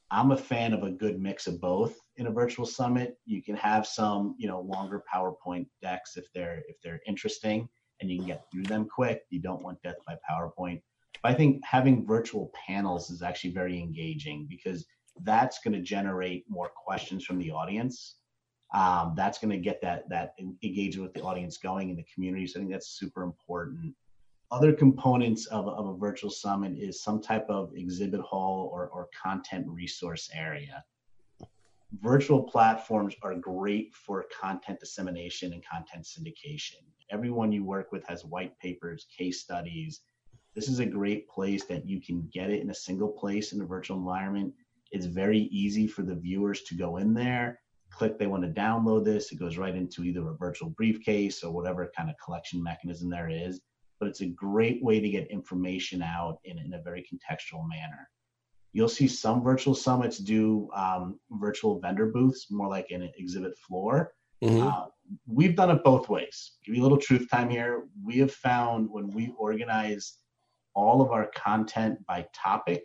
i'm 0.10 0.32
a 0.32 0.38
fan 0.38 0.74
of 0.74 0.84
a 0.84 0.92
good 0.92 1.20
mix 1.20 1.48
of 1.48 1.60
both 1.60 1.98
in 2.18 2.28
a 2.28 2.32
virtual 2.32 2.66
summit 2.66 3.18
you 3.26 3.44
can 3.44 3.56
have 3.56 3.86
some 3.86 4.36
you 4.38 4.48
know 4.48 4.62
longer 4.62 5.04
powerpoint 5.14 5.68
decks 5.82 6.18
if 6.18 6.26
they're 6.34 6.64
if 6.68 6.78
they're 6.82 7.02
interesting 7.08 7.68
and 8.02 8.10
you 8.10 8.18
can 8.18 8.28
get 8.28 8.46
through 8.52 8.64
them 8.64 8.88
quick. 8.88 9.24
You 9.30 9.40
don't 9.40 9.64
want 9.64 9.82
death 9.82 9.96
by 10.06 10.16
powerpoint. 10.30 10.82
But 11.22 11.32
i 11.32 11.36
think 11.36 11.64
having 11.64 12.06
virtual 12.06 12.52
panels 12.68 13.10
is 13.10 13.22
actually 13.22 13.52
very 13.52 13.80
engaging 13.80 14.48
because 14.50 14.86
that's 15.24 15.60
going 15.60 15.74
to 15.74 15.82
generate 15.82 16.46
more 16.50 16.72
questions 16.76 17.26
from 17.26 17.38
the 17.38 17.52
audience. 17.52 18.16
Um, 18.74 19.14
that's 19.18 19.38
going 19.38 19.52
to 19.52 19.58
get 19.58 19.82
that 19.82 20.08
that 20.10 20.34
engagement 20.40 21.04
with 21.04 21.14
the 21.14 21.28
audience 21.28 21.58
going 21.58 21.90
in 21.90 21.98
the 21.98 22.06
community. 22.14 22.48
So 22.48 22.60
i 22.60 22.62
think 22.62 22.72
that's 22.72 22.88
super 22.88 23.24
important. 23.24 23.94
Other 24.50 24.74
components 24.74 25.46
of, 25.46 25.68
of 25.68 25.88
a 25.88 25.98
virtual 25.98 26.30
summit 26.30 26.78
is 26.78 27.02
some 27.02 27.22
type 27.22 27.46
of 27.50 27.72
exhibit 27.74 28.20
hall 28.22 28.70
or, 28.74 28.88
or 28.90 29.08
content 29.22 29.66
resource 29.70 30.30
area. 30.34 30.84
Virtual 32.02 32.44
platforms 32.44 33.16
are 33.22 33.36
great 33.36 33.94
for 33.94 34.26
content 34.42 34.80
dissemination 34.80 35.54
and 35.54 35.64
content 35.66 36.06
syndication. 36.06 36.84
Everyone 37.12 37.52
you 37.52 37.64
work 37.64 37.92
with 37.92 38.06
has 38.08 38.26
white 38.26 38.58
papers, 38.60 39.06
case 39.16 39.42
studies. 39.42 40.02
This 40.56 40.68
is 40.68 40.80
a 40.80 40.86
great 40.86 41.30
place 41.30 41.66
that 41.66 41.88
you 41.88 42.02
can 42.02 42.28
get 42.34 42.50
it 42.50 42.62
in 42.62 42.70
a 42.70 42.76
single 42.76 43.10
place 43.10 43.54
in 43.54 43.62
a 43.62 43.66
virtual 43.66 43.98
environment. 43.98 44.54
It's 44.92 45.06
very 45.06 45.50
easy 45.52 45.88
for 45.88 46.02
the 46.02 46.16
viewers 46.16 46.64
to 46.64 46.76
go 46.76 46.98
in 46.98 47.14
there, 47.14 47.60
click 47.92 48.18
they 48.18 48.28
want 48.28 48.44
to 48.44 48.50
download 48.50 49.06
this. 49.06 49.32
It 49.32 49.40
goes 49.40 49.58
right 49.58 49.76
into 49.76 50.04
either 50.04 50.28
a 50.28 50.36
virtual 50.36 50.70
briefcase 50.70 51.44
or 51.44 51.52
whatever 51.52 51.92
kind 51.96 52.10
of 52.10 52.16
collection 52.24 52.62
mechanism 52.64 53.10
there 53.10 53.30
is 53.30 53.62
but 54.02 54.10
it's 54.10 54.22
a 54.22 54.26
great 54.26 54.84
way 54.84 55.00
to 55.00 55.10
get 55.10 55.30
information 55.30 56.02
out 56.02 56.40
in, 56.44 56.58
in 56.58 56.74
a 56.74 56.82
very 56.82 57.06
contextual 57.06 57.70
manner. 57.70 58.10
You'll 58.74 58.90
see 58.90 59.08
some 59.08 59.44
virtual 59.44 59.76
summits 59.76 60.18
do 60.18 60.70
um, 60.74 61.20
virtual 61.30 61.80
vendor 61.80 62.08
booths, 62.08 62.48
more 62.50 62.68
like 62.68 62.90
an 62.90 63.08
exhibit 63.20 63.56
floor. 63.60 64.12
Mm-hmm. 64.44 64.68
Uh, 64.68 64.86
we've 65.28 65.56
done 65.56 65.72
it 65.72 65.84
both 65.84 66.10
ways. 66.10 66.54
Give 66.66 66.76
you 66.76 66.82
a 66.82 66.84
little 66.84 66.98
truth 66.98 67.30
time 67.30 67.50
here. 67.50 67.84
We 68.04 68.18
have 68.20 68.34
found 68.34 68.90
when 68.90 69.10
we 69.10 69.34
organize 69.38 70.18
all 70.74 71.02
of 71.02 71.12
our 71.12 71.30
content 71.36 72.06
by 72.06 72.26
topic 72.34 72.84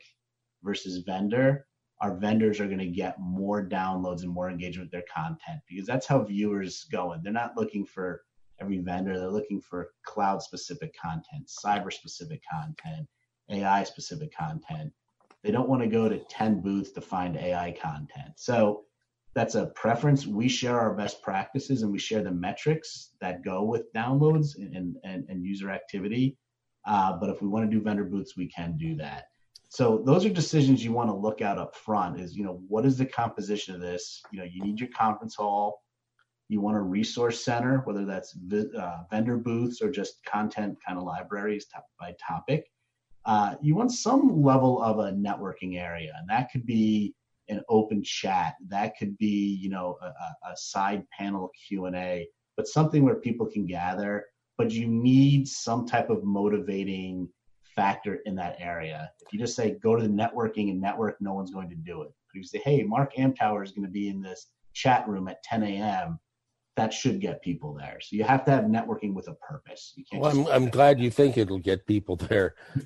versus 0.63 0.99
vendor, 0.99 1.67
our 2.01 2.17
vendors 2.17 2.61
are 2.61 2.67
going 2.67 2.79
to 2.79 2.87
get 2.87 3.19
more 3.19 3.67
downloads 3.67 4.23
and 4.23 4.31
more 4.31 4.51
engagement 4.51 4.87
with 4.87 4.93
their 4.93 5.05
content 5.13 5.61
because 5.69 5.87
that's 5.87 6.07
how 6.07 6.23
viewers 6.23 6.85
go. 6.93 7.13
And 7.13 7.25
they're 7.25 7.33
not 7.33 7.57
looking 7.57 7.87
for 7.87 8.23
every 8.61 8.79
vendor. 8.79 9.19
They're 9.19 9.31
looking 9.31 9.61
for 9.61 9.91
cloud 10.05 10.43
specific 10.43 10.95
content, 11.01 11.49
cyber 11.65 11.93
specific 11.93 12.43
content, 12.51 13.09
AI 13.51 13.85
specific 13.85 14.35
content. 14.37 14.93
They 15.43 15.53
don't 15.53 15.69
want 15.69 15.83
to 15.83 15.89
go 15.89 16.09
to 16.09 16.19
10 16.19 16.61
booths 16.61 16.91
to 16.93 17.01
find 17.01 17.37
AI 17.37 17.73
content. 17.81 18.33
So 18.37 18.85
that's 19.37 19.55
a 19.55 19.67
preference. 19.67 20.27
We 20.27 20.49
share 20.49 20.81
our 20.81 20.95
best 20.95 21.23
practices 21.23 21.83
and 21.83 21.93
we 21.93 21.99
share 21.99 22.25
the 22.25 22.33
metrics 22.33 23.11
that 23.21 23.45
go 23.45 23.63
with 23.63 23.93
downloads 23.93 24.57
and, 24.57 24.97
and, 25.05 25.25
and 25.29 25.45
user 25.45 25.71
activity. 25.71 26.37
Uh, 26.87 27.17
but 27.21 27.31
if 27.31 27.41
we 27.41 27.47
want 27.47 27.71
to 27.71 27.77
do 27.77 27.83
vendor 27.83 28.05
booths, 28.05 28.37
we 28.37 28.49
can 28.49 28.77
do 28.77 28.97
that. 28.97 29.27
So 29.69 30.03
those 30.05 30.25
are 30.25 30.31
decisions 30.31 30.85
you 30.85 30.93
want 30.93 31.11
to 31.11 31.15
look 31.15 31.41
at 31.43 31.59
up 31.59 31.77
front 31.77 32.19
is, 32.21 32.37
you 32.37 32.45
know, 32.45 32.61
what 32.69 32.85
is 32.85 32.99
the 32.99 33.07
composition 33.07 33.75
of 33.75 33.81
this? 33.81 34.23
You 34.33 34.41
know, 34.41 34.45
you 34.45 34.63
need 34.63 34.81
your 34.81 34.89
conference 34.97 35.37
hall 35.37 35.83
you 36.49 36.61
want 36.61 36.77
a 36.77 36.81
resource 36.81 37.45
center, 37.45 37.79
whether 37.85 38.05
that's 38.05 38.37
uh, 38.79 38.99
vendor 39.11 39.37
booths 39.37 39.83
or 39.83 39.91
just 39.91 40.25
content 40.25 40.79
kind 40.87 40.99
of 40.99 41.05
libraries 41.05 41.67
by 41.99 42.15
topic. 42.25 42.71
Uh, 43.25 43.57
you 43.61 43.75
want 43.75 43.91
some 43.91 44.43
level 44.43 44.81
of 44.81 45.01
a 45.01 45.11
networking 45.13 45.77
area, 45.77 46.13
and 46.17 46.29
that 46.29 46.51
could 46.53 46.65
be 46.65 47.15
an 47.49 47.63
open 47.69 48.03
chat. 48.03 48.55
That 48.69 48.95
could 48.99 49.17
be, 49.19 49.59
you 49.61 49.69
know, 49.69 49.99
a, 50.03 50.07
a 50.51 50.57
side 50.57 51.05
panel 51.17 51.51
Q 51.67 51.87
and 51.87 51.97
A, 51.97 52.29
but 52.57 52.67
something 52.67 53.05
where 53.05 53.17
people 53.17 53.47
can 53.47 53.67
gather. 53.67 54.25
But 54.59 54.71
you 54.71 54.87
need 54.87 55.47
some 55.47 55.87
type 55.87 56.09
of 56.09 56.25
motivating 56.25 57.29
factor 57.75 58.21
in 58.25 58.35
that 58.37 58.57
area. 58.59 59.11
If 59.21 59.33
you 59.33 59.39
just 59.39 59.55
say 59.55 59.77
go 59.83 59.97
to 59.97 60.03
the 60.03 60.09
networking 60.09 60.71
and 60.71 60.81
network, 60.81 61.17
no 61.21 61.35
one's 61.35 61.51
going 61.51 61.69
to 61.69 61.77
do 61.77 62.03
it. 62.03 62.09
If 62.29 62.35
you 62.35 62.43
say, 62.43 62.61
hey, 62.65 62.83
Mark 62.83 63.15
Amtower 63.17 63.63
is 63.63 63.73
going 63.73 63.85
to 63.85 63.93
be 63.93 64.09
in 64.09 64.23
this 64.23 64.47
chat 64.73 65.07
room 65.07 65.29
at 65.29 65.43
10 65.43 65.63
a.m 65.63 66.19
that 66.77 66.93
should 66.93 67.21
get 67.21 67.43
people 67.43 67.75
there. 67.75 67.99
So 68.01 68.17
you 68.17 68.25
have 68.25 68.45
to 68.45 68.51
have 68.51 68.65
networking 68.65 69.15
with 69.15 69.29
a 69.29 69.35
purpose. 69.35 69.95
You 69.97 70.05
can't. 70.05 70.23
Well, 70.23 70.31
I'm 70.31 70.47
I'm 70.47 70.69
glad 70.71 71.01
you 71.01 71.11
think 71.11 71.39
it'll 71.39 71.59
get 71.59 71.87
people 71.87 72.17
there, 72.17 72.55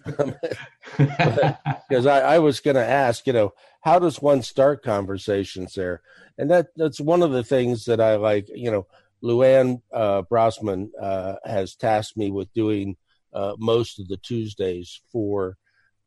because 0.97 2.07
I, 2.07 2.21
I 2.21 2.39
was 2.39 2.61
going 2.61 2.77
to 2.77 2.87
ask, 2.87 3.27
you 3.27 3.33
know, 3.33 3.53
how 3.81 3.99
does 3.99 4.23
one 4.23 4.43
start 4.43 4.85
conversations 4.85 5.75
there? 5.75 6.03
And 6.39 6.51
that 6.51 6.69
that's 6.77 7.01
one 7.01 7.23
of 7.23 7.33
the 7.33 7.45
things 7.45 7.85
that 7.87 8.01
I 8.01 8.17
like. 8.17 8.49
You 8.55 8.71
know, 8.71 8.87
Luann 9.23 9.83
uh, 9.93 10.23
Brosman 10.23 10.91
uh, 11.01 11.37
has 11.45 11.75
tasked 11.75 12.17
me 12.17 12.31
with 12.31 12.53
doing 12.55 12.97
uh, 13.33 13.55
most 13.59 13.99
of 13.99 14.09
the 14.09 14.19
Tuesdays 14.19 15.01
for 15.11 15.57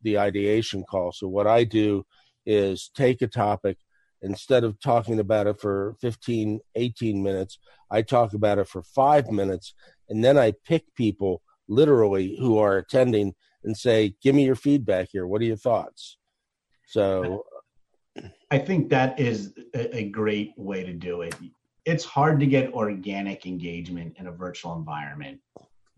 the 0.02 0.18
ideation 0.18 0.84
call. 0.88 1.12
So 1.12 1.28
what 1.28 1.46
I 1.46 1.64
do 1.64 2.06
is 2.46 2.90
take 2.94 3.22
a 3.22 3.26
topic 3.26 3.78
instead 4.24 4.64
of 4.64 4.80
talking 4.80 5.20
about 5.20 5.46
it 5.46 5.60
for 5.60 5.94
15, 6.00 6.60
18 6.74 7.22
minutes, 7.22 7.58
I 7.90 8.02
talk 8.02 8.32
about 8.32 8.58
it 8.58 8.68
for 8.68 8.82
five 8.82 9.30
minutes. 9.30 9.74
And 10.08 10.24
then 10.24 10.38
I 10.38 10.54
pick 10.64 10.94
people 10.94 11.42
literally 11.68 12.36
who 12.38 12.58
are 12.58 12.78
attending 12.78 13.34
and 13.62 13.76
say, 13.76 14.14
give 14.22 14.34
me 14.34 14.44
your 14.44 14.56
feedback 14.56 15.08
here. 15.12 15.26
What 15.26 15.40
are 15.42 15.46
your 15.46 15.56
thoughts? 15.56 16.18
So 16.86 17.44
I 18.50 18.58
think 18.58 18.90
that 18.90 19.18
is 19.18 19.54
a 19.74 20.08
great 20.10 20.52
way 20.56 20.84
to 20.84 20.92
do 20.92 21.22
it. 21.22 21.34
It's 21.84 22.04
hard 22.04 22.40
to 22.40 22.46
get 22.46 22.72
organic 22.72 23.46
engagement 23.46 24.16
in 24.18 24.26
a 24.26 24.32
virtual 24.32 24.76
environment, 24.76 25.40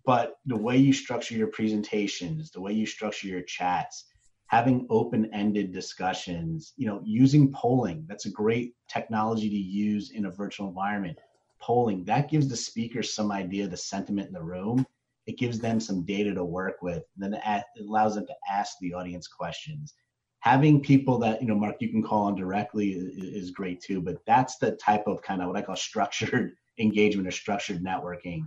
but 0.05 0.39
the 0.47 0.57
way 0.57 0.77
you 0.77 0.93
structure 0.93 1.35
your 1.35 1.49
presentations, 1.49 2.51
the 2.51 2.61
way 2.61 2.73
you 2.73 2.87
structure 2.87 3.29
your 3.29 3.43
chats, 3.43 4.07
having 4.49 4.87
open-ended 4.91 5.73
discussions 5.73 6.73
you 6.77 6.87
know 6.87 7.01
using 7.05 7.53
polling 7.53 8.05
that's 8.09 8.27
a 8.27 8.31
great 8.31 8.75
technology 8.89 9.49
to 9.49 9.57
use 9.57 10.11
in 10.11 10.27
a 10.27 10.31
virtual 10.31 10.69
environment. 10.69 11.19
Polling 11.61 12.05
that 12.05 12.31
gives 12.31 12.49
the 12.49 12.57
speakers 12.57 13.15
some 13.15 13.33
idea 13.33 13.65
of 13.65 13.71
the 13.71 13.77
sentiment 13.77 14.29
in 14.29 14.33
the 14.33 14.43
room. 14.43 14.87
It 15.27 15.39
gives 15.39 15.59
them 15.59 15.81
some 15.81 16.05
data 16.05 16.33
to 16.35 16.45
work 16.45 16.83
with 16.83 17.03
then 17.17 17.35
it 17.35 17.65
allows 17.81 18.15
them 18.15 18.27
to 18.27 18.35
ask 18.51 18.77
the 18.81 18.95
audience 18.95 19.27
questions. 19.27 19.95
Having 20.41 20.83
people 20.83 21.19
that 21.19 21.41
you 21.41 21.49
know 21.49 21.57
mark 21.57 21.77
you 21.81 21.89
can 21.89 22.03
call 22.03 22.25
on 22.25 22.37
directly 22.37 22.91
is 22.91 23.51
great 23.51 23.81
too 23.81 24.01
but 24.01 24.19
that's 24.27 24.59
the 24.59 24.73
type 24.73 25.07
of 25.07 25.23
kind 25.23 25.43
of 25.43 25.49
what 25.49 25.57
i 25.57 25.63
call 25.63 25.77
structured 25.77 26.53
engagement 26.79 27.27
or 27.27 27.33
structured 27.33 27.83
networking 27.83 28.45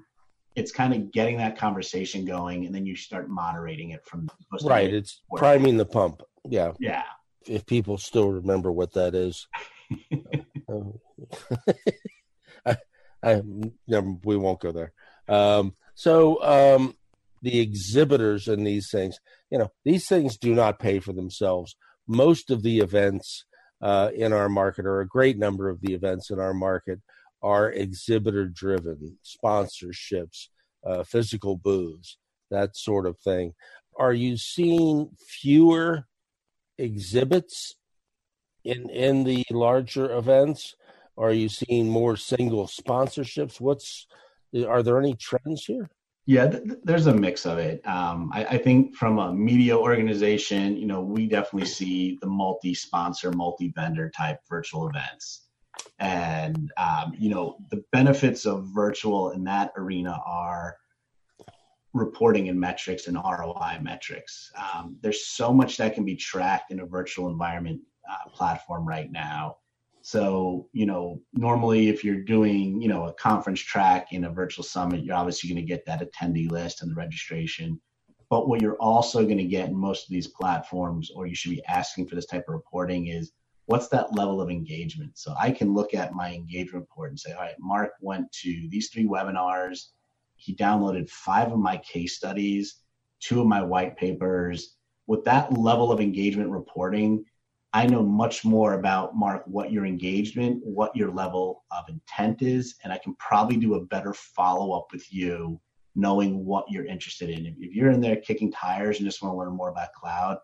it's 0.60 0.72
kind 0.72 0.94
of 0.94 1.12
getting 1.12 1.38
that 1.38 1.58
conversation 1.58 2.26
going 2.26 2.66
and 2.66 2.76
then 2.76 2.86
you 2.86 2.96
start 2.96 3.30
moderating 3.30 3.92
it 3.92 4.06
from 4.06 4.30
right 4.64 4.94
it's 4.94 5.22
priming 5.38 5.78
the 5.78 5.86
pump 5.86 6.22
yeah. 6.48 6.74
Yeah. 6.80 7.04
If 7.48 7.66
people 7.66 7.98
still 7.98 8.32
remember 8.32 8.72
what 8.72 8.94
that 8.94 9.16
is. 9.16 9.48
Um, 10.70 11.00
I, 12.64 12.78
I 13.24 13.42
we 13.42 14.38
won't 14.38 14.60
go 14.60 14.72
there. 14.72 14.94
Um, 15.28 15.74
so 15.96 16.44
um, 16.44 16.96
the 17.42 17.60
exhibitors 17.60 18.48
in 18.48 18.66
these 18.66 18.92
things 18.92 19.18
you 19.50 19.58
know 19.58 19.72
these 19.84 20.08
things 20.08 20.38
do 20.38 20.54
not 20.54 20.78
pay 20.78 21.00
for 21.00 21.12
themselves. 21.12 21.76
Most 22.08 22.52
of 22.52 22.62
the 22.62 22.82
events 22.82 23.46
uh, 23.82 24.12
in 24.14 24.32
our 24.32 24.48
market 24.48 24.86
or 24.86 25.02
a 25.02 25.08
great 25.08 25.40
number 25.40 25.70
of 25.70 25.82
the 25.82 25.96
events 25.96 26.30
in 26.30 26.40
our 26.40 26.54
market 26.54 27.00
are 27.42 27.72
exhibitor 27.72 28.46
driven 28.46 29.18
sponsorships 29.24 30.48
uh, 30.86 31.04
physical 31.04 31.58
booths 31.58 32.18
that 32.52 32.76
sort 32.76 33.06
of 33.06 33.18
thing. 33.20 33.54
Are 33.98 34.14
you 34.14 34.38
seeing 34.38 35.10
fewer 35.18 36.06
exhibits 36.78 37.76
in 38.64 38.90
in 38.90 39.24
the 39.24 39.44
larger 39.52 40.16
events? 40.16 40.76
Are 41.18 41.34
you 41.34 41.50
seeing 41.50 41.90
more 41.90 42.16
single 42.16 42.68
sponsorships? 42.68 43.60
What's 43.60 44.08
are 44.68 44.84
there 44.84 45.00
any 45.00 45.16
trends 45.16 45.66
here? 45.66 45.90
Yeah, 46.26 46.48
th- 46.48 46.64
there's 46.84 47.08
a 47.08 47.14
mix 47.14 47.46
of 47.46 47.58
it. 47.58 47.86
Um, 47.88 48.30
I, 48.32 48.46
I, 48.46 48.58
think 48.60 48.96
from 48.96 49.18
a 49.18 49.34
media 49.34 49.76
organization, 49.76 50.78
you 50.78 50.86
know, 50.86 51.02
we 51.02 51.26
definitely 51.26 51.68
see 51.68 52.20
the 52.22 52.28
multi-sponsor, 52.28 53.32
multi-vendor 53.32 54.12
type 54.16 54.38
virtual 54.48 54.88
events, 54.88 55.49
and 56.00 56.72
um, 56.78 57.14
you 57.18 57.30
know, 57.30 57.58
the 57.72 57.84
benefits 57.92 58.46
of 58.46 58.68
virtual 58.74 59.32
in 59.32 59.44
that 59.46 59.72
arena 59.76 60.20
are 60.26 60.78
reporting 61.94 62.50
and 62.50 62.60
metrics 62.60 63.08
and 63.08 63.18
ROI 63.18 63.80
metrics. 63.82 64.52
Um, 64.56 64.98
there's 65.02 65.26
so 65.26 65.52
much 65.54 65.78
that 65.78 65.96
can 65.96 66.06
be 66.06 66.16
tracked 66.16 66.72
in 66.72 66.82
a 66.82 66.86
virtual 66.86 67.30
environment 67.30 67.82
uh, 68.10 68.30
platform 68.30 68.88
right 68.88 69.12
now 69.12 69.58
so, 70.02 70.68
you 70.72 70.86
know, 70.86 71.22
normally 71.34 71.90
if 71.90 72.04
you're 72.04 72.24
doing, 72.24 72.82
you 72.82 72.88
know, 72.88 73.06
a 73.06 73.14
conference 73.14 73.60
track 73.60 74.14
in 74.14 74.24
a 74.24 74.30
virtual 74.30 74.64
summit, 74.64 75.04
you're 75.04 75.16
obviously 75.16 75.50
going 75.50 75.62
to 75.62 75.68
get 75.68 75.86
that 75.86 76.02
attendee 76.02 76.50
list 76.50 76.82
and 76.82 76.92
the 76.92 76.96
registration. 76.96 77.80
But 78.30 78.48
what 78.48 78.62
you're 78.62 78.78
also 78.78 79.24
going 79.24 79.38
to 79.40 79.44
get 79.44 79.70
in 79.70 79.76
most 79.76 80.06
of 80.06 80.10
these 80.10 80.28
platforms, 80.28 81.12
or 81.14 81.26
you 81.26 81.36
should 81.36 81.52
be 81.52 81.66
asking 81.66 82.08
for 82.08 82.16
this 82.16 82.28
type 82.28 82.46
of 82.48 82.54
reporting, 82.54 83.08
is 83.08 83.32
what's 83.70 83.88
that 83.88 84.16
level 84.16 84.42
of 84.42 84.50
engagement? 84.50 85.12
So 85.16 85.36
I 85.40 85.52
can 85.52 85.76
look 85.76 85.94
at 85.94 86.14
my 86.14 86.34
engagement 86.34 86.82
report 86.90 87.12
and 87.12 87.20
say, 87.20 87.34
all 87.34 87.42
right, 87.42 87.54
Mark 87.60 87.92
went 88.02 88.32
to 88.42 88.68
these 88.72 88.90
three 88.90 89.06
webinars. 89.06 89.90
He 90.38 90.56
downloaded 90.56 91.08
five 91.08 91.52
of 91.52 91.60
my 91.60 91.78
case 91.78 92.16
studies, 92.16 92.78
two 93.20 93.40
of 93.40 93.46
my 93.46 93.62
white 93.62 93.96
papers. 93.96 94.78
With 95.06 95.24
that 95.26 95.56
level 95.56 95.92
of 95.92 96.02
engagement 96.02 96.50
reporting, 96.50 97.24
I 97.72 97.86
know 97.86 98.02
much 98.02 98.44
more 98.44 98.74
about 98.74 99.16
Mark 99.16 99.44
what 99.46 99.72
your 99.72 99.86
engagement, 99.86 100.62
what 100.64 100.96
your 100.96 101.12
level 101.12 101.64
of 101.70 101.84
intent 101.90 102.42
is, 102.42 102.74
and 102.84 102.92
I 102.92 102.98
can 102.98 103.14
probably 103.20 103.58
do 103.58 103.76
a 103.76 103.86
better 103.86 104.16
follow 104.16 104.76
up 104.76 104.88
with 104.92 105.14
you 105.14 105.62
knowing 105.94 106.44
what 106.44 106.66
you're 106.72 106.86
interested 106.86 107.30
in. 107.30 107.46
If 107.60 107.76
you're 107.76 107.92
in 107.92 108.02
there 108.02 108.16
kicking 108.16 108.52
tires 108.52 108.98
and 108.98 109.06
just 109.06 109.22
want 109.22 109.34
to 109.34 109.38
learn 109.38 109.56
more 109.56 109.70
about 109.70 109.94
cloud, 109.94 110.40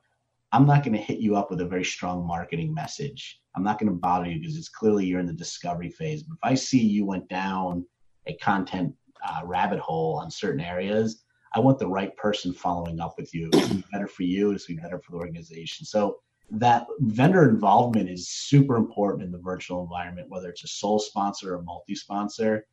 I'm 0.56 0.66
not 0.66 0.86
going 0.86 0.94
to 0.94 1.02
hit 1.04 1.20
you 1.20 1.36
up 1.36 1.50
with 1.50 1.60
a 1.60 1.66
very 1.66 1.84
strong 1.84 2.26
marketing 2.26 2.74
message. 2.74 3.42
I'm 3.58 3.64
not 3.64 3.78
going 3.78 3.92
to 3.92 4.00
bother 4.00 4.30
you 4.30 4.40
because 4.40 4.56
it's 4.56 4.70
clearly 4.70 5.06
you're 5.06 5.20
in 5.20 5.26
the 5.26 5.34
discovery 5.34 5.90
phase. 5.90 6.24
But 6.24 6.36
if 6.36 6.40
I 6.44 6.56
see 6.56 6.80
you 6.80 7.06
went 7.06 7.28
down 7.28 7.86
a 8.26 8.36
content 8.36 8.96
uh, 9.28 9.42
rabbit 9.44 9.80
hole 9.80 10.18
on 10.18 10.32
certain 10.32 10.62
areas, 10.62 11.26
I 11.54 11.60
want 11.60 11.78
the 11.78 11.90
right 11.90 12.16
person 12.16 12.54
following 12.54 13.02
up 13.02 13.16
with 13.18 13.34
you. 13.34 13.50
It's 13.52 13.68
better 13.92 14.08
for 14.08 14.24
you. 14.24 14.52
It's 14.52 14.66
be 14.66 14.76
better 14.76 14.98
for 14.98 15.12
the 15.12 15.18
organization. 15.18 15.86
So 15.86 16.20
that 16.52 16.88
vendor 17.00 17.50
involvement 17.50 18.10
is 18.10 18.30
super 18.30 18.78
important 18.78 19.24
in 19.24 19.34
the 19.34 19.40
virtual 19.40 19.84
environment, 19.84 20.30
whether 20.30 20.48
it's 20.48 20.64
a 20.64 20.70
sole 20.70 21.00
sponsor 21.00 21.56
or 21.56 21.64
multi-sponsor. 21.64 22.66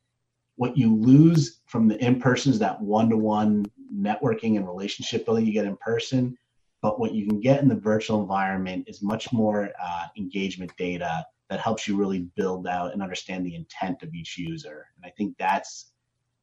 What 0.55 0.77
you 0.77 0.95
lose 0.95 1.63
from 1.67 1.89
the 1.89 1.99
in-person 1.99 2.53
is 2.53 2.61
that 2.61 2.81
one-to-one 2.81 3.67
networking 3.93 4.57
and 4.57 4.69
relationship 4.69 5.25
building 5.25 5.47
you 5.47 5.53
get 5.53 5.67
in 5.67 5.77
person. 5.79 6.39
But 6.83 7.01
what 7.01 7.15
you 7.15 7.27
can 7.27 7.41
get 7.41 7.63
in 7.63 7.69
the 7.69 7.77
virtual 7.77 8.21
environment 8.21 8.89
is 8.89 9.03
much 9.03 9.33
more 9.33 9.71
uh, 9.83 10.07
engagement 10.19 10.73
data 10.77 11.25
that 11.49 11.61
helps 11.61 11.87
you 11.87 11.97
really 11.97 12.29
build 12.37 12.67
out 12.67 12.93
and 12.93 13.03
understand 13.03 13.47
the 13.47 13.55
intent 13.55 14.03
of 14.03 14.13
each 14.15 14.37
user. 14.37 14.87
And 14.97 15.07
I 15.07 15.15
think 15.17 15.37
that's 15.39 15.93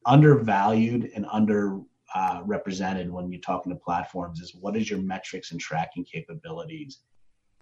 undervalued 0.06 1.10
and 1.14 1.26
under 1.30 1.80
uh, 2.14 2.40
represented 2.44 3.10
when 3.10 3.30
you're 3.30 3.40
talking 3.40 3.70
to 3.70 3.78
platforms 3.78 4.40
is 4.40 4.54
what 4.54 4.76
is 4.76 4.90
your 4.90 4.98
metrics 4.98 5.52
and 5.52 5.60
tracking 5.60 6.04
capabilities 6.04 7.00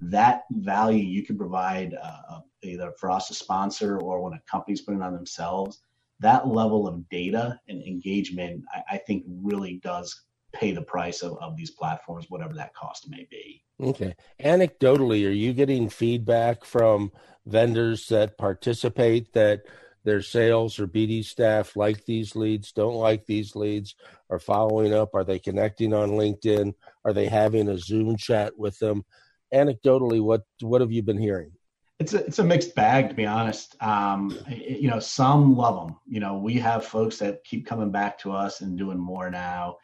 that 0.01 0.45
value 0.53 1.05
you 1.05 1.25
can 1.25 1.37
provide 1.37 1.95
uh, 2.01 2.41
either 2.63 2.93
for 2.99 3.11
us 3.11 3.29
to 3.29 3.35
sponsor 3.35 3.99
or 3.99 4.23
when 4.23 4.33
a 4.33 4.41
company's 4.51 4.81
putting 4.81 5.03
on 5.03 5.13
themselves 5.13 5.83
that 6.21 6.47
level 6.47 6.87
of 6.87 7.07
data 7.09 7.59
and 7.69 7.83
engagement 7.83 8.65
I, 8.73 8.95
I, 8.95 8.99
think 8.99 9.25
really 9.27 9.81
does 9.83 10.23
pay 10.53 10.73
the 10.73 10.83
price 10.83 11.23
of, 11.23 11.37
of 11.39 11.57
these 11.57 11.71
platforms 11.71 12.27
whatever 12.29 12.55
that 12.55 12.75
cost 12.75 13.09
may 13.09 13.27
be 13.31 13.63
okay 13.83 14.15
anecdotally 14.43 15.27
are 15.27 15.33
you 15.33 15.53
getting 15.53 15.89
feedback 15.89 16.65
from 16.65 17.11
vendors 17.47 18.09
that 18.09 18.39
participate 18.39 19.33
that 19.33 19.63
their 20.05 20.23
sales 20.23 20.79
or 20.79 20.87
bd 20.87 21.25
staff 21.25 21.77
like 21.77 22.05
these 22.05 22.35
leads 22.35 22.73
don't 22.73 22.95
like 22.95 23.27
these 23.27 23.55
leads 23.55 23.95
are 24.31 24.39
following 24.39 24.95
up 24.95 25.15
are 25.15 25.25
they 25.25 25.39
connecting 25.39 25.93
on 25.93 26.11
linkedin 26.11 26.73
are 27.05 27.13
they 27.13 27.27
having 27.27 27.69
a 27.69 27.79
zoom 27.79 28.17
chat 28.17 28.57
with 28.59 28.79
them 28.79 29.05
anecdotally, 29.53 30.21
what 30.21 30.43
what 30.61 30.81
have 30.81 30.93
you 30.93 31.03
been 31.03 31.19
hearing? 31.19 31.53
It's 31.99 32.15
a, 32.15 32.25
it's 32.25 32.39
a 32.39 32.45
mixed 32.45 32.75
bag 32.75 33.09
to 33.09 33.15
be 33.15 33.27
honest. 33.27 33.81
Um, 33.83 34.39
you 34.49 34.89
know, 34.89 35.01
some 35.01 35.57
love 35.57 35.87
them. 35.87 35.97
You 36.07 36.21
know, 36.21 36.39
we 36.39 36.55
have 36.55 36.85
folks 36.85 37.19
that 37.19 37.45
keep 37.45 37.67
coming 37.67 37.91
back 37.91 38.19
to 38.21 38.33
us 38.33 38.61
and 38.61 38.79
doing 38.79 38.99
more 38.99 39.31
now. 39.31 39.79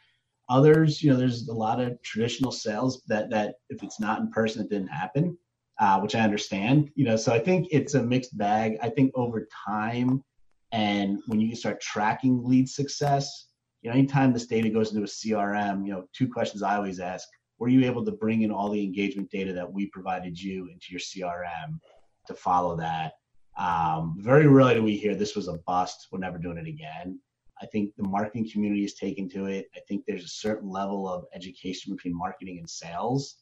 Others, 0.49 1.01
you 1.01 1.11
know, 1.11 1.17
there's 1.17 1.47
a 1.47 1.53
lot 1.53 1.79
of 1.79 2.01
traditional 2.03 2.51
sales 2.51 3.01
that 3.07 3.29
that 3.31 3.55
if 3.69 3.81
it's 3.83 3.99
not 3.99 4.19
in 4.19 4.29
person, 4.31 4.61
it 4.61 4.69
didn't 4.69 4.89
happen, 4.89 5.37
uh, 5.79 5.99
which 5.99 6.15
I 6.15 6.21
understand. 6.21 6.91
You 6.95 7.05
know, 7.05 7.15
so 7.15 7.33
I 7.33 7.39
think 7.39 7.67
it's 7.71 7.95
a 7.95 8.03
mixed 8.03 8.37
bag. 8.37 8.77
I 8.81 8.89
think 8.89 9.11
over 9.15 9.47
time, 9.65 10.23
and 10.71 11.19
when 11.27 11.39
you 11.39 11.55
start 11.55 11.81
tracking 11.81 12.43
lead 12.43 12.69
success, 12.69 13.47
you 13.81 13.89
know, 13.89 13.95
anytime 13.95 14.33
this 14.33 14.45
data 14.45 14.69
goes 14.69 14.91
into 14.91 15.03
a 15.03 15.07
CRM, 15.07 15.85
you 15.85 15.93
know, 15.93 16.05
two 16.13 16.27
questions 16.27 16.61
I 16.61 16.75
always 16.75 16.99
ask: 16.99 17.27
were 17.57 17.69
you 17.69 17.85
able 17.85 18.05
to 18.05 18.11
bring 18.11 18.43
in 18.43 18.51
all 18.51 18.69
the 18.69 18.83
engagement 18.83 19.31
data 19.31 19.53
that 19.53 19.71
we 19.71 19.87
provided 19.87 20.39
you 20.39 20.69
into 20.71 20.87
your 20.91 20.99
CRM 20.99 21.79
to 22.27 22.33
follow 22.33 22.75
that? 22.77 23.13
Um, 23.57 24.17
very 24.19 24.47
rarely 24.47 24.75
do 24.75 24.83
we 24.83 24.97
hear 24.97 25.15
this 25.15 25.35
was 25.35 25.47
a 25.47 25.59
bust. 25.65 26.07
We're 26.11 26.19
never 26.19 26.37
doing 26.37 26.57
it 26.57 26.67
again. 26.67 27.19
I 27.61 27.65
think 27.67 27.95
the 27.95 28.07
marketing 28.07 28.49
community 28.51 28.83
is 28.83 28.95
taken 28.95 29.29
to 29.29 29.45
it. 29.45 29.67
I 29.75 29.79
think 29.87 30.03
there's 30.05 30.25
a 30.25 30.29
certain 30.29 30.69
level 30.69 31.07
of 31.07 31.25
education 31.33 31.93
between 31.93 32.17
marketing 32.17 32.59
and 32.59 32.69
sales 32.69 33.37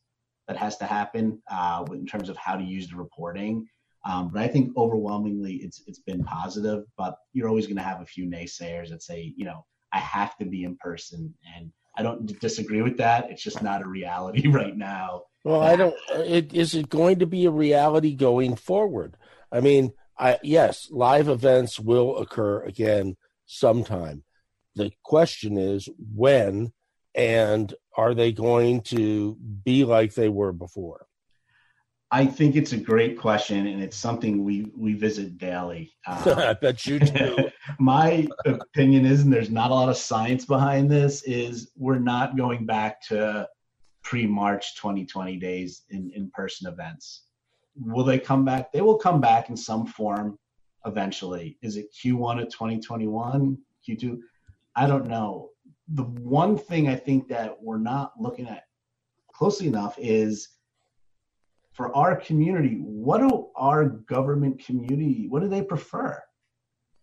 that 0.47 0.58
has 0.58 0.78
to 0.78 0.86
happen 0.86 1.41
uh, 1.49 1.86
in 1.91 2.06
terms 2.06 2.30
of 2.30 2.38
how 2.38 2.56
to 2.56 2.63
use 2.63 2.89
the 2.89 2.95
reporting. 2.95 3.65
Um, 4.06 4.30
but 4.34 4.41
I 4.41 4.47
think 4.47 4.76
overwhelmingly 4.76 5.56
it's 5.56 5.82
it's 5.88 5.99
been 5.99 6.23
positive. 6.23 6.84
But 6.97 7.17
you're 7.32 7.47
always 7.47 7.65
going 7.65 7.78
to 7.78 7.84
have 7.84 8.02
a 8.02 8.06
few 8.06 8.26
naysayers 8.26 8.89
that 8.89 9.02
say, 9.02 9.34
you 9.36 9.45
know, 9.45 9.65
I 9.91 9.99
have 9.99 10.38
to 10.38 10.45
be 10.45 10.63
in 10.63 10.76
person 10.78 11.34
and 11.56 11.71
I 11.95 12.04
don't 12.04 12.39
disagree 12.39 12.82
with 12.82 12.97
that. 12.97 13.30
It's 13.30 13.43
just 13.43 13.62
not 13.62 13.82
a 13.82 13.88
reality 13.88 14.47
right 14.49 14.76
now. 14.76 15.23
Well, 15.43 15.62
I 15.62 15.76
don't. 15.76 15.95
It, 16.10 16.54
is 16.54 16.73
it 16.76 16.89
going 16.89 17.19
to 17.19 17.26
be 17.26 17.45
a 17.45 17.52
reality 17.52 18.15
going 18.15 18.56
forward? 18.56 19.17
I 19.52 19.60
mean, 19.60 19.93
I 20.17 20.39
yes, 20.43 20.89
live 20.91 21.28
events 21.28 21.80
will 21.80 22.17
occur 22.17 22.63
again 22.63 23.17
sometime. 23.46 24.24
The 24.76 24.92
question 25.04 25.58
is 25.58 25.88
when, 26.16 26.74
and 27.16 27.74
are 27.96 28.14
they 28.14 28.32
going 28.32 28.82
to 28.82 29.38
be 29.64 29.86
like 29.86 30.14
they 30.14 30.30
were 30.30 30.52
before? 30.52 31.08
I 32.14 32.28
think 32.28 32.56
it's 32.56 32.74
a 32.74 32.78
great 32.78 33.18
question, 33.18 33.66
and 33.66 33.82
it's 33.82 33.98
something 33.98 34.44
we 34.44 34.72
we 34.78 34.94
visit 34.94 35.40
daily. 35.40 35.92
Um, 36.06 36.18
I 36.38 36.54
bet 36.54 36.86
you 36.86 37.00
do. 37.00 37.50
my 37.80 38.28
opinion 38.46 39.08
is, 39.08 39.24
and 39.24 39.34
there's 39.34 39.50
not 39.50 39.72
a 39.72 39.74
lot 39.74 39.90
of 39.90 39.98
science 39.98 40.46
behind 40.46 40.92
this, 40.92 41.24
is 41.24 41.72
we're 41.76 41.98
not 41.98 42.38
going 42.38 42.68
back 42.68 43.02
to 43.08 43.48
pre-March 44.04 44.76
2020 44.76 45.38
days 45.38 45.86
in 45.90 46.12
in-person 46.14 46.72
events. 46.72 47.24
Will 47.76 48.04
they 48.04 48.20
come 48.20 48.46
back? 48.46 48.72
They 48.72 48.82
will 48.82 48.98
come 48.98 49.20
back 49.20 49.50
in 49.50 49.58
some 49.58 49.88
form 49.88 50.38
eventually. 50.86 51.58
Is 51.62 51.78
it 51.78 51.93
Q1 51.93 52.41
of 52.41 52.50
2021? 52.50 53.58
Q2? 53.88 54.19
I 54.76 54.88
don't 54.88 55.08
know. 55.08 55.50
The 55.89 56.04
one 56.04 56.58
thing 56.58 56.88
I 56.88 56.96
think 56.96 57.28
that 57.30 57.62
we're 57.62 57.78
not 57.78 58.13
looking 58.19 58.48
at 58.48 58.63
closely 59.34 59.67
enough 59.67 59.96
is 59.98 60.50
for 61.74 61.96
our 61.96 62.15
community, 62.15 62.78
what 62.80 63.17
do 63.19 63.50
our 63.56 63.86
government 63.86 64.63
community, 64.63 65.28
what 65.28 65.41
do 65.41 65.50
they 65.50 65.62
prefer? 65.62 66.22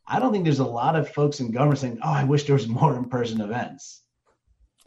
I 0.07 0.19
don't 0.19 0.33
think 0.33 0.45
there's 0.45 0.61
a 0.61 0.65
lot 0.65 0.97
of 0.97 1.09
folks 1.09 1.41
in 1.41 1.53
government 1.53 1.79
saying, 1.79 1.99
"Oh, 2.03 2.13
I 2.13 2.25
wish 2.25 2.45
there 2.45 2.55
was 2.55 2.67
more 2.67 2.97
in-person 2.97 3.41
events." 3.41 4.03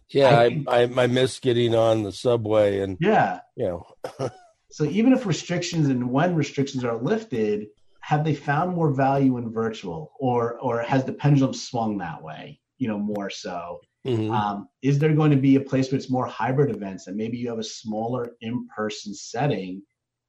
Yeah, 0.09 0.37
I, 0.37 0.63
I, 0.67 0.81
I, 0.81 1.03
I 1.03 1.07
miss 1.07 1.39
getting 1.39 1.75
on 1.75 2.03
the 2.03 2.11
subway 2.11 2.79
and 2.79 2.97
yeah, 2.99 3.39
you 3.55 3.65
know. 3.65 4.29
so 4.69 4.83
even 4.85 5.13
if 5.13 5.25
restrictions 5.25 5.87
and 5.87 6.11
when 6.11 6.35
restrictions 6.35 6.83
are 6.83 6.97
lifted, 6.97 7.67
have 8.03 8.25
they 8.25 8.35
found 8.35 8.75
more 8.75 8.91
value 8.91 9.37
in 9.37 9.49
virtual, 9.49 10.11
or 10.19 10.59
or 10.59 10.81
has 10.81 11.05
the 11.05 11.13
pendulum 11.13 11.53
swung 11.53 11.97
that 11.99 12.21
way? 12.21 12.59
You 12.77 12.89
know, 12.89 12.99
more 12.99 13.29
so. 13.29 13.79
Mm-hmm. 14.05 14.29
Um, 14.29 14.67
is 14.81 14.99
there 14.99 15.13
going 15.13 15.31
to 15.31 15.37
be 15.37 15.55
a 15.55 15.61
place 15.61 15.89
where 15.89 15.97
it's 15.97 16.09
more 16.09 16.27
hybrid 16.27 16.69
events 16.69 17.07
and 17.07 17.15
maybe 17.15 17.37
you 17.37 17.47
have 17.47 17.59
a 17.59 17.63
smaller 17.63 18.31
in-person 18.41 19.13
setting 19.13 19.81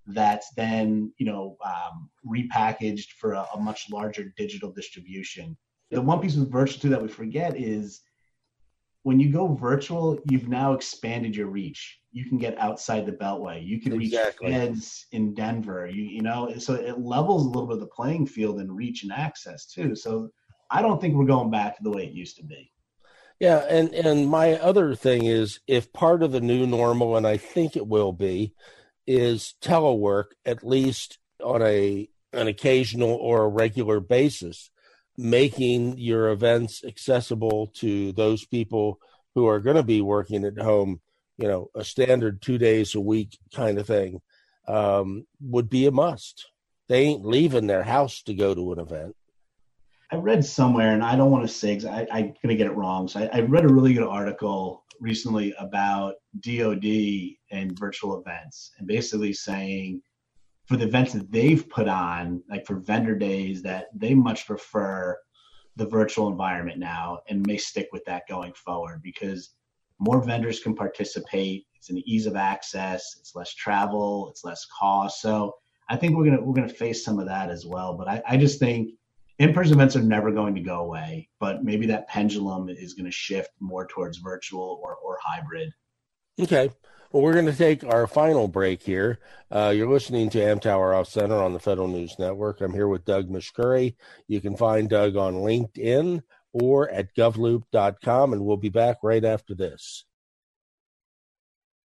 that's 0.06 0.50
then 0.54 1.12
you 1.18 1.26
know 1.26 1.56
um, 1.66 2.08
repackaged 2.24 3.08
for 3.18 3.32
a, 3.32 3.44
a, 3.54 3.60
much 3.60 3.90
larger 3.90 4.32
digital 4.36 4.70
distribution? 4.70 5.56
The 5.90 6.00
one 6.00 6.20
piece 6.20 6.36
with 6.36 6.52
virtual 6.52 6.80
too 6.80 6.90
that 6.90 7.02
we 7.02 7.08
forget 7.08 7.56
is 7.56 8.02
when 9.04 9.20
you 9.20 9.30
go 9.30 9.54
virtual, 9.54 10.18
you've 10.30 10.48
now 10.48 10.72
expanded 10.72 11.36
your 11.36 11.46
reach. 11.46 12.00
You 12.10 12.24
can 12.24 12.38
get 12.38 12.58
outside 12.58 13.04
the 13.04 13.12
beltway. 13.12 13.64
You 13.64 13.80
can 13.80 14.00
exactly. 14.00 14.48
reach 14.48 14.56
feds 14.56 15.06
in 15.12 15.34
Denver. 15.34 15.86
You 15.86 16.02
you 16.02 16.22
know, 16.22 16.54
so 16.58 16.74
it 16.74 16.98
levels 16.98 17.44
a 17.44 17.48
little 17.48 17.66
bit 17.66 17.74
of 17.74 17.80
the 17.80 17.86
playing 17.86 18.26
field 18.26 18.60
and 18.60 18.74
reach 18.74 19.02
and 19.02 19.12
access 19.12 19.66
too. 19.66 19.94
So 19.94 20.30
I 20.70 20.80
don't 20.80 21.00
think 21.00 21.14
we're 21.14 21.26
going 21.26 21.50
back 21.50 21.76
to 21.76 21.82
the 21.82 21.90
way 21.90 22.06
it 22.06 22.12
used 22.12 22.36
to 22.38 22.44
be. 22.44 22.72
Yeah, 23.38 23.58
and 23.68 23.92
and 23.92 24.28
my 24.28 24.54
other 24.54 24.94
thing 24.94 25.26
is 25.26 25.60
if 25.66 25.92
part 25.92 26.22
of 26.22 26.32
the 26.32 26.40
new 26.40 26.66
normal, 26.66 27.16
and 27.16 27.26
I 27.26 27.36
think 27.36 27.76
it 27.76 27.86
will 27.86 28.12
be, 28.12 28.54
is 29.06 29.54
telework 29.60 30.32
at 30.46 30.64
least 30.64 31.18
on 31.44 31.60
a 31.60 32.08
an 32.32 32.48
occasional 32.48 33.10
or 33.10 33.44
a 33.44 33.48
regular 33.48 34.00
basis, 34.00 34.70
making 35.16 35.98
your 35.98 36.30
events 36.30 36.84
accessible 36.84 37.68
to 37.74 38.12
those 38.12 38.44
people 38.44 38.98
who 39.34 39.46
are 39.46 39.60
going 39.60 39.76
to 39.76 39.82
be 39.82 40.00
working 40.00 40.44
at 40.44 40.58
home, 40.58 41.00
you 41.36 41.48
know, 41.48 41.70
a 41.74 41.84
standard 41.84 42.40
two 42.40 42.58
days 42.58 42.94
a 42.94 43.00
week 43.00 43.38
kind 43.54 43.78
of 43.78 43.86
thing, 43.86 44.20
um, 44.68 45.26
would 45.40 45.68
be 45.68 45.86
a 45.86 45.90
must. 45.90 46.46
They 46.88 47.02
ain't 47.02 47.24
leaving 47.24 47.66
their 47.66 47.82
house 47.82 48.22
to 48.22 48.34
go 48.34 48.54
to 48.54 48.72
an 48.72 48.78
event. 48.78 49.16
I 50.12 50.16
read 50.16 50.44
somewhere, 50.44 50.92
and 50.92 51.02
I 51.02 51.16
don't 51.16 51.30
want 51.30 51.46
to 51.46 51.52
say 51.52 51.80
I, 51.88 52.02
am 52.02 52.34
going 52.42 52.48
to 52.48 52.56
get 52.56 52.66
it 52.66 52.76
wrong. 52.76 53.08
So 53.08 53.20
I, 53.20 53.30
I, 53.32 53.40
read 53.40 53.64
a 53.64 53.72
really 53.72 53.94
good 53.94 54.06
article 54.06 54.84
recently 55.00 55.54
about 55.58 56.14
DoD 56.40 56.84
and 57.50 57.76
virtual 57.76 58.20
events, 58.20 58.72
and 58.78 58.86
basically 58.86 59.32
saying 59.32 60.02
for 60.66 60.76
the 60.76 60.84
events 60.84 61.12
that 61.12 61.30
they've 61.30 61.68
put 61.68 61.88
on, 61.88 62.42
like 62.48 62.66
for 62.66 62.76
vendor 62.76 63.14
days, 63.14 63.62
that 63.62 63.86
they 63.94 64.14
much 64.14 64.46
prefer 64.46 65.16
the 65.76 65.86
virtual 65.86 66.28
environment 66.28 66.78
now 66.78 67.18
and 67.28 67.46
may 67.46 67.58
stick 67.58 67.88
with 67.92 68.04
that 68.04 68.28
going 68.28 68.52
forward 68.54 69.02
because 69.02 69.50
more 69.98 70.22
vendors 70.22 70.60
can 70.60 70.74
participate. 70.74 71.66
It's 71.74 71.90
an 71.90 72.02
ease 72.06 72.26
of 72.26 72.36
access. 72.36 73.16
It's 73.18 73.34
less 73.34 73.54
travel. 73.54 74.28
It's 74.30 74.44
less 74.44 74.66
cost. 74.78 75.20
So 75.20 75.54
I 75.88 75.96
think 75.96 76.16
we're 76.16 76.24
gonna 76.24 76.42
we're 76.42 76.54
gonna 76.54 76.68
face 76.68 77.04
some 77.04 77.18
of 77.18 77.26
that 77.26 77.50
as 77.50 77.66
well. 77.66 77.94
But 77.94 78.08
I, 78.08 78.22
I 78.26 78.36
just 78.36 78.58
think 78.58 78.90
in-person 79.38 79.74
events 79.74 79.96
are 79.96 80.02
never 80.02 80.30
going 80.30 80.54
to 80.54 80.60
go 80.60 80.80
away, 80.80 81.28
but 81.40 81.64
maybe 81.64 81.86
that 81.86 82.08
pendulum 82.08 82.68
is 82.68 82.94
going 82.94 83.06
to 83.06 83.10
shift 83.10 83.50
more 83.60 83.86
towards 83.86 84.18
virtual 84.18 84.80
or, 84.82 84.96
or 84.96 85.18
hybrid. 85.22 85.72
Okay. 86.40 86.70
Well, 87.14 87.22
we're 87.22 87.34
going 87.34 87.46
to 87.46 87.54
take 87.54 87.84
our 87.84 88.08
final 88.08 88.48
break 88.48 88.82
here. 88.82 89.20
Uh, 89.48 89.72
you're 89.72 89.88
listening 89.88 90.30
to 90.30 90.40
Amtower 90.40 90.98
Off 90.98 91.08
Center 91.08 91.36
on 91.36 91.52
the 91.52 91.60
Federal 91.60 91.86
News 91.86 92.18
Network. 92.18 92.60
I'm 92.60 92.72
here 92.72 92.88
with 92.88 93.04
Doug 93.04 93.28
Mashkuri. 93.30 93.94
You 94.26 94.40
can 94.40 94.56
find 94.56 94.88
Doug 94.88 95.14
on 95.14 95.34
LinkedIn 95.34 96.24
or 96.52 96.90
at 96.90 97.14
govloop.com, 97.14 98.32
and 98.32 98.44
we'll 98.44 98.56
be 98.56 98.68
back 98.68 98.96
right 99.04 99.24
after 99.24 99.54
this. 99.54 100.06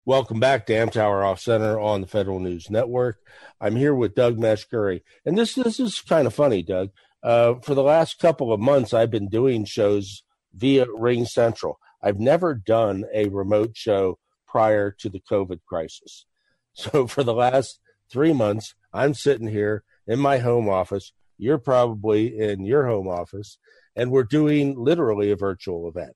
Welcome 0.06 0.40
back 0.40 0.66
to 0.68 0.74
Amtower 0.74 1.26
Off 1.26 1.42
Center 1.42 1.78
on 1.78 2.00
the 2.00 2.08
Federal 2.08 2.40
News 2.40 2.70
Network. 2.70 3.18
I'm 3.60 3.76
here 3.76 3.94
with 3.94 4.16
Doug 4.16 4.38
Mashkuri, 4.38 5.02
and 5.26 5.38
this 5.38 5.54
this 5.54 5.82
is 5.82 6.00
kind 6.00 6.28
of 6.28 6.34
funny, 6.34 6.64
Doug. 6.64 6.92
Uh, 7.22 7.56
for 7.56 7.76
the 7.76 7.84
last 7.84 8.20
couple 8.20 8.54
of 8.54 8.62
months, 8.62 8.94
I've 8.94 9.12
been 9.12 9.28
doing 9.28 9.66
shows 9.66 10.24
via 10.54 10.86
Ring 10.96 11.26
Central. 11.26 11.78
I've 12.02 12.22
never 12.22 12.54
done 12.56 13.04
a 13.14 13.28
remote 13.28 13.76
show 13.76 14.18
prior 14.50 14.92
to 14.92 15.10
the 15.10 15.20
COVID 15.20 15.60
crisis. 15.66 16.26
So 16.74 17.08
for 17.08 17.24
the 17.24 17.34
last 17.34 17.80
three 18.12 18.34
months, 18.34 18.76
I'm 18.94 19.14
sitting 19.14 19.48
here 19.48 19.84
in 20.08 20.20
my 20.20 20.40
home 20.40 20.68
office. 20.68 21.14
You're 21.38 21.60
probably 21.60 22.38
in 22.38 22.66
your 22.66 22.88
home 22.88 23.08
office, 23.08 23.58
and 23.96 24.12
we're 24.12 24.24
doing 24.24 24.76
literally 24.78 25.32
a 25.32 25.38
virtual 25.38 25.88
event. 25.88 26.14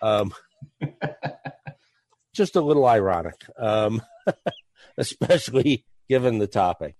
Um, 0.00 0.32
just 2.32 2.56
a 2.56 2.62
little 2.62 2.86
ironic, 2.86 3.44
um, 3.58 4.00
especially 4.96 5.84
given 6.08 6.38
the 6.38 6.46
topic. 6.46 6.96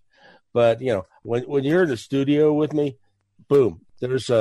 But 0.53 0.83
you 0.83 0.93
know, 0.93 1.07
when 1.23 1.45
when 1.45 1.65
you're 1.65 1.85
in 1.85 1.89
the 1.89 1.97
studio 1.97 2.53
with 2.53 2.75
me, 2.75 2.99
boom, 3.49 3.81
there's 4.01 4.29
a, 4.29 4.35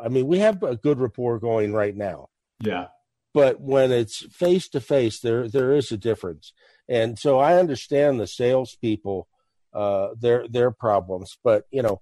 a 0.00 0.04
I 0.04 0.08
mean, 0.08 0.26
we 0.26 0.40
have 0.40 0.62
a 0.62 0.76
good 0.76 1.00
rapport 1.00 1.38
going 1.38 1.72
right 1.72 1.96
now. 1.96 2.28
Yeah. 2.60 2.88
But 3.32 3.60
when 3.60 3.92
it's 3.92 4.26
face 4.34 4.68
to 4.70 4.80
face, 4.80 5.20
there 5.20 5.48
there 5.48 5.72
is 5.72 5.92
a 5.92 5.96
difference, 5.96 6.52
and 6.88 7.18
so 7.18 7.38
I 7.38 7.58
understand 7.58 8.18
the 8.18 8.26
salespeople, 8.26 9.28
uh, 9.72 10.08
their 10.18 10.48
their 10.48 10.72
problems. 10.72 11.38
But 11.44 11.64
you 11.70 11.82
know, 11.82 12.00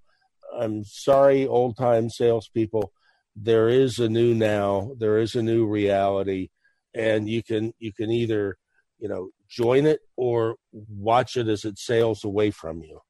I'm 0.59 0.85
sorry, 0.85 1.47
old 1.47 1.77
time 1.77 2.09
salespeople. 2.09 2.93
There 3.37 3.69
is 3.69 3.99
a 3.99 4.09
new 4.09 4.35
now. 4.35 4.93
There 4.99 5.19
is 5.19 5.35
a 5.35 5.43
new 5.43 5.67
reality, 5.67 6.49
and 6.95 7.29
you 7.29 7.43
can 7.43 7.75
you 7.79 7.93
can 7.93 8.11
either 8.11 8.57
you 8.99 9.09
know 9.09 9.29
join 9.49 9.87
it 9.87 10.01
or 10.17 10.57
watch 10.73 11.37
it 11.37 11.49
as 11.49 11.65
it 11.65 11.79
sails 11.79 12.25
away 12.25 12.51
from 12.51 12.83
you. 12.83 13.01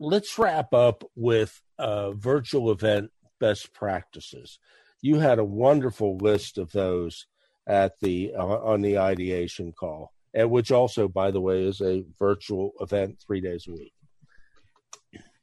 Let's 0.00 0.38
wrap 0.38 0.72
up 0.72 1.04
with 1.16 1.60
uh, 1.78 2.12
virtual 2.12 2.70
event 2.70 3.10
best 3.40 3.72
practices. 3.72 4.58
You 5.00 5.20
had 5.20 5.38
a 5.38 5.44
wonderful 5.44 6.16
list 6.16 6.58
of 6.58 6.72
those 6.72 7.26
at 7.68 7.92
the 8.00 8.32
uh, 8.36 8.44
on 8.44 8.80
the 8.80 8.98
ideation 8.98 9.72
call, 9.72 10.12
and 10.34 10.50
which 10.50 10.72
also, 10.72 11.06
by 11.06 11.30
the 11.30 11.40
way, 11.40 11.62
is 11.62 11.80
a 11.80 12.04
virtual 12.18 12.72
event 12.80 13.22
three 13.24 13.40
days 13.40 13.66
a 13.68 13.72
week. 13.72 13.92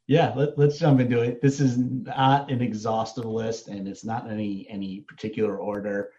Yeah, 0.08 0.32
let, 0.36 0.56
us 0.58 0.78
jump 0.78 1.00
into 1.00 1.20
it. 1.20 1.42
This 1.42 1.58
is 1.58 1.78
not 1.78 2.48
an 2.50 2.62
exhaustive 2.62 3.24
list, 3.24 3.66
and 3.68 3.88
it's 3.88 4.04
not 4.04 4.30
any 4.30 4.66
any 4.68 5.00
particular 5.00 5.56
order. 5.56 6.10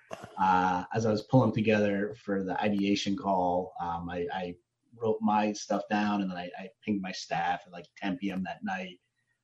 Uh, 0.42 0.84
as 0.94 1.06
I 1.06 1.12
was 1.12 1.24
pulling 1.24 1.54
together 1.54 2.16
for 2.24 2.44
the 2.44 2.60
ideation 2.62 3.16
call, 3.16 3.74
um, 3.82 4.10
I, 4.10 4.26
I, 4.34 4.56
wrote 5.00 5.20
my 5.22 5.54
stuff 5.54 5.84
down, 5.92 6.22
and 6.22 6.32
then 6.32 6.38
I, 6.38 6.50
I 6.58 6.70
pinged 6.84 7.04
my 7.04 7.12
staff 7.12 7.62
at 7.68 7.72
like 7.72 7.86
10 8.02 8.18
p.m. 8.18 8.44
that 8.44 8.64
night 8.64 9.00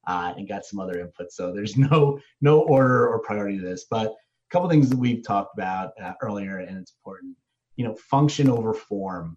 uh, 0.08 0.34
and 0.36 0.48
got 0.48 0.66
some 0.66 0.80
other 0.80 1.00
input. 1.00 1.32
So 1.32 1.54
there's 1.54 1.78
no 1.78 2.20
no 2.42 2.62
order 2.62 3.08
or 3.08 3.20
priority 3.20 3.60
to 3.60 3.64
this, 3.64 3.86
but 3.90 4.16
couple 4.54 4.70
things 4.70 4.90
that 4.90 5.00
we've 5.00 5.26
talked 5.26 5.58
about 5.58 5.92
uh, 6.02 6.14
earlier, 6.22 6.60
and 6.60 6.78
it's 6.78 6.94
important. 7.00 7.36
You 7.76 7.86
know, 7.86 7.96
function 7.96 8.50
over 8.50 8.74
form. 8.74 9.36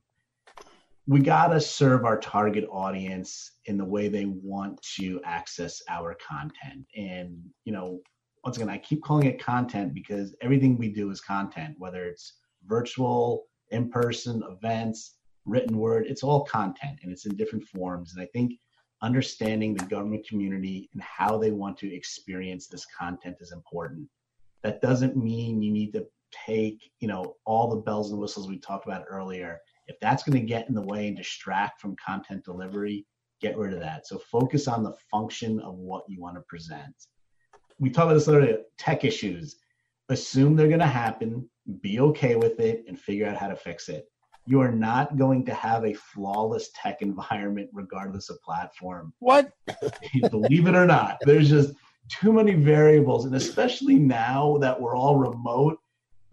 We 1.07 1.21
gotta 1.21 1.61
serve 1.61 2.05
our 2.05 2.19
target 2.19 2.67
audience 2.71 3.53
in 3.65 3.79
the 3.79 3.85
way 3.85 4.09
they 4.09 4.27
want 4.27 4.79
to 4.97 5.21
access 5.25 5.81
our 5.89 6.15
content, 6.17 6.87
and 6.95 7.39
you 7.65 7.73
know, 7.73 8.01
once 8.45 8.59
again, 8.59 8.69
I 8.69 8.77
keep 8.79 9.03
calling 9.03 9.27
it 9.27 9.43
content 9.43 9.95
because 9.95 10.37
everything 10.43 10.77
we 10.77 10.89
do 10.93 11.11
is 11.11 11.21
content, 11.21 11.77
whether 11.79 12.05
it's 12.05 12.35
virtual, 12.67 13.47
in 13.71 13.89
person, 13.89 14.43
events, 14.51 15.17
written 15.47 15.79
word, 15.79 16.07
it's 16.07 16.23
all 16.23 16.45
content 16.45 16.99
and 17.03 17.11
it's 17.11 17.27
in 17.27 17.37
different 17.37 17.65
forms. 17.65 18.13
And 18.15 18.23
I 18.23 18.29
think 18.33 18.53
understanding 19.03 19.75
the 19.75 19.85
government 19.87 20.27
community 20.29 20.89
and 20.93 21.03
how 21.03 21.39
they 21.39 21.53
want 21.53 21.79
to 21.79 21.95
experience 21.95 22.67
this 22.67 22.87
content 22.99 23.37
is 23.41 23.53
important. 23.53 24.09
That 24.67 24.81
doesn't 24.81 25.17
mean 25.17 25.63
you 25.63 25.71
need 25.71 25.93
to 25.93 26.05
take, 26.33 26.91
you 26.99 27.07
know, 27.07 27.37
all 27.45 27.71
the 27.71 27.77
bells 27.77 28.11
and 28.11 28.21
whistles 28.21 28.49
we 28.49 28.59
talked 28.59 28.85
about 28.85 29.05
earlier. 29.09 29.61
If 29.87 29.95
that's 30.01 30.25
going 30.25 30.41
to 30.41 30.45
get 30.45 30.69
in 30.69 30.75
the 30.75 30.83
way 30.83 31.07
and 31.07 31.17
distract 31.17 31.81
from 31.81 31.95
content 32.05 32.45
delivery, 32.45 33.07
get 33.41 33.57
rid 33.57 33.73
of 33.73 33.79
that. 33.79 34.09
So 34.09 34.19
focus 34.19 34.67
on 34.67 34.83
the 34.83 34.97
function 35.09 35.61
of 35.61 35.77
what 35.77 36.03
you 36.09 36.21
want 36.21 36.35
to 36.35 36.41
present. 36.49 36.97
We 37.79 37.91
talked 37.91 38.07
about 38.07 38.15
this 38.15 38.27
earlier, 38.27 38.59
tech 38.77 39.05
issues. 39.05 39.55
Assume 40.09 40.57
they're 40.57 40.67
going 40.67 40.81
to 40.81 40.87
happen, 40.87 41.49
be 41.81 42.01
okay 42.01 42.35
with 42.35 42.59
it, 42.59 42.83
and 42.89 42.99
figure 42.99 43.29
out 43.29 43.37
how 43.37 43.47
to 43.47 43.57
fix 43.57 43.89
it 43.89 44.09
you 44.49 44.61
are 44.61 44.71
not 44.71 45.17
going 45.17 45.45
to 45.45 45.53
have 45.53 45.85
a 45.85 45.93
flawless 45.93 46.71
tech 46.75 46.99
environment 47.03 47.69
regardless 47.73 48.31
of 48.31 48.41
platform. 48.43 49.13
What? 49.19 49.53
Believe 50.31 50.67
it 50.67 50.75
or 50.75 50.87
not, 50.87 51.19
there's 51.23 51.49
just 51.49 51.73
too 52.09 52.33
many 52.33 52.55
variables. 52.55 53.25
And 53.25 53.35
especially 53.35 53.97
now 53.97 54.59
that 54.59 54.81
we're 54.81 54.97
all 54.97 55.17
remote, 55.17 55.79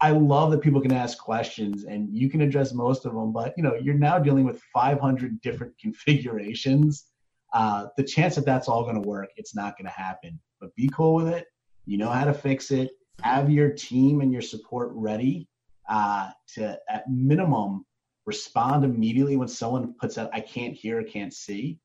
I 0.01 0.11
love 0.11 0.51
that 0.51 0.61
people 0.61 0.82
can 0.82 0.91
ask 0.91 1.17
questions 1.17 1.86
and 1.86 2.09
you 2.11 2.30
can 2.30 2.41
address 2.41 2.74
most 2.74 3.05
of 3.05 3.13
them, 3.13 3.32
but 3.32 3.53
you 3.55 3.63
know, 3.63 3.76
you're 3.76 3.95
now 3.95 4.19
dealing 4.19 4.45
with 4.45 4.61
500 4.74 5.39
different 5.41 5.78
configurations. 5.82 7.05
Uh, 7.53 7.88
the 7.97 8.03
chance 8.03 8.36
that 8.36 8.45
that's 8.45 8.67
all 8.67 8.84
going 8.84 9.01
to 9.01 9.07
work, 9.07 9.30
it's 9.38 9.55
not 9.55 9.78
going 9.78 9.86
to 9.86 9.91
happen. 9.91 10.39
But 10.59 10.76
be 10.76 10.89
cool 10.89 11.13
with 11.13 11.28
it. 11.28 11.45
You 11.86 11.97
know 11.97 12.09
how 12.09 12.26
to 12.26 12.34
fix 12.34 12.71
it. 12.71 12.91
Have 13.21 13.49
your 13.49 13.69
team 13.69 14.21
and 14.21 14.32
your 14.32 14.41
support 14.41 14.89
ready 14.93 15.47
uh, 15.89 16.32
to, 16.55 16.78
at 16.89 17.09
minimum, 17.09 17.86
respond 18.26 18.86
immediately 18.86 19.38
when 19.38 19.47
someone 19.47 19.93
puts 19.99 20.17
out, 20.17 20.30
"I 20.34 20.39
can't 20.39 20.74
hear, 20.74 21.03
can't 21.03 21.34
see." 21.34 21.80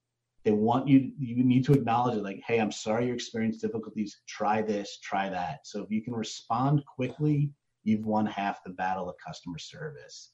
They 0.48 0.54
want 0.54 0.88
you. 0.88 1.12
You 1.18 1.44
need 1.44 1.64
to 1.66 1.74
acknowledge 1.74 2.16
it, 2.16 2.22
like, 2.22 2.40
"Hey, 2.46 2.58
I'm 2.58 2.72
sorry 2.72 3.08
you 3.08 3.12
experienced 3.12 3.60
difficulties. 3.60 4.22
Try 4.26 4.62
this, 4.62 4.98
try 5.02 5.28
that." 5.28 5.66
So 5.66 5.82
if 5.82 5.90
you 5.90 6.00
can 6.02 6.14
respond 6.14 6.82
quickly 6.86 7.50
you've 7.84 8.06
won 8.06 8.26
half 8.26 8.62
the 8.64 8.70
battle 8.70 9.08
of 9.08 9.16
customer 9.24 9.58
service. 9.58 10.32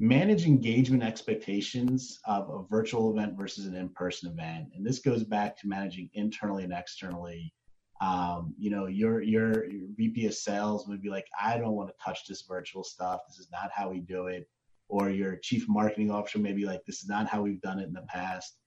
Manage 0.00 0.44
engagement 0.44 1.04
expectations 1.04 2.18
of 2.24 2.50
a 2.50 2.64
virtual 2.68 3.12
event 3.12 3.36
versus 3.36 3.66
an 3.66 3.76
in-person 3.76 4.32
event, 4.32 4.68
and 4.74 4.84
this 4.84 4.98
goes 4.98 5.22
back 5.22 5.56
to 5.60 5.68
managing 5.68 6.10
internally 6.14 6.64
and 6.64 6.72
externally. 6.72 7.54
Um, 8.00 8.54
you 8.58 8.70
know, 8.70 8.86
your, 8.86 9.22
your 9.22 9.66
your 9.70 9.88
VP 9.96 10.26
of 10.26 10.34
sales 10.34 10.88
would 10.88 11.00
be 11.00 11.10
like, 11.10 11.26
I 11.40 11.58
don't 11.58 11.76
want 11.76 11.90
to 11.90 12.04
touch 12.04 12.26
this 12.26 12.42
virtual 12.42 12.82
stuff. 12.82 13.20
This 13.28 13.38
is 13.38 13.48
not 13.52 13.70
how 13.72 13.88
we 13.88 14.00
do 14.00 14.26
it. 14.26 14.48
Or 14.88 15.10
your 15.10 15.36
chief 15.36 15.68
marketing 15.68 16.10
officer 16.10 16.40
may 16.40 16.52
be 16.52 16.66
like, 16.66 16.84
this 16.84 17.02
is 17.02 17.08
not 17.08 17.28
how 17.28 17.42
we've 17.42 17.62
done 17.62 17.78
it 17.78 17.86
in 17.86 17.92
the 17.92 18.02
past. 18.08 18.58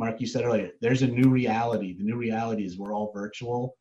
Mark, 0.00 0.20
you 0.20 0.26
said 0.26 0.44
earlier, 0.44 0.70
there's 0.80 1.02
a 1.02 1.06
new 1.06 1.30
reality. 1.30 1.96
The 1.96 2.04
new 2.04 2.16
reality 2.16 2.64
is 2.64 2.76
we're 2.76 2.94
all 2.94 3.12
virtual 3.14 3.76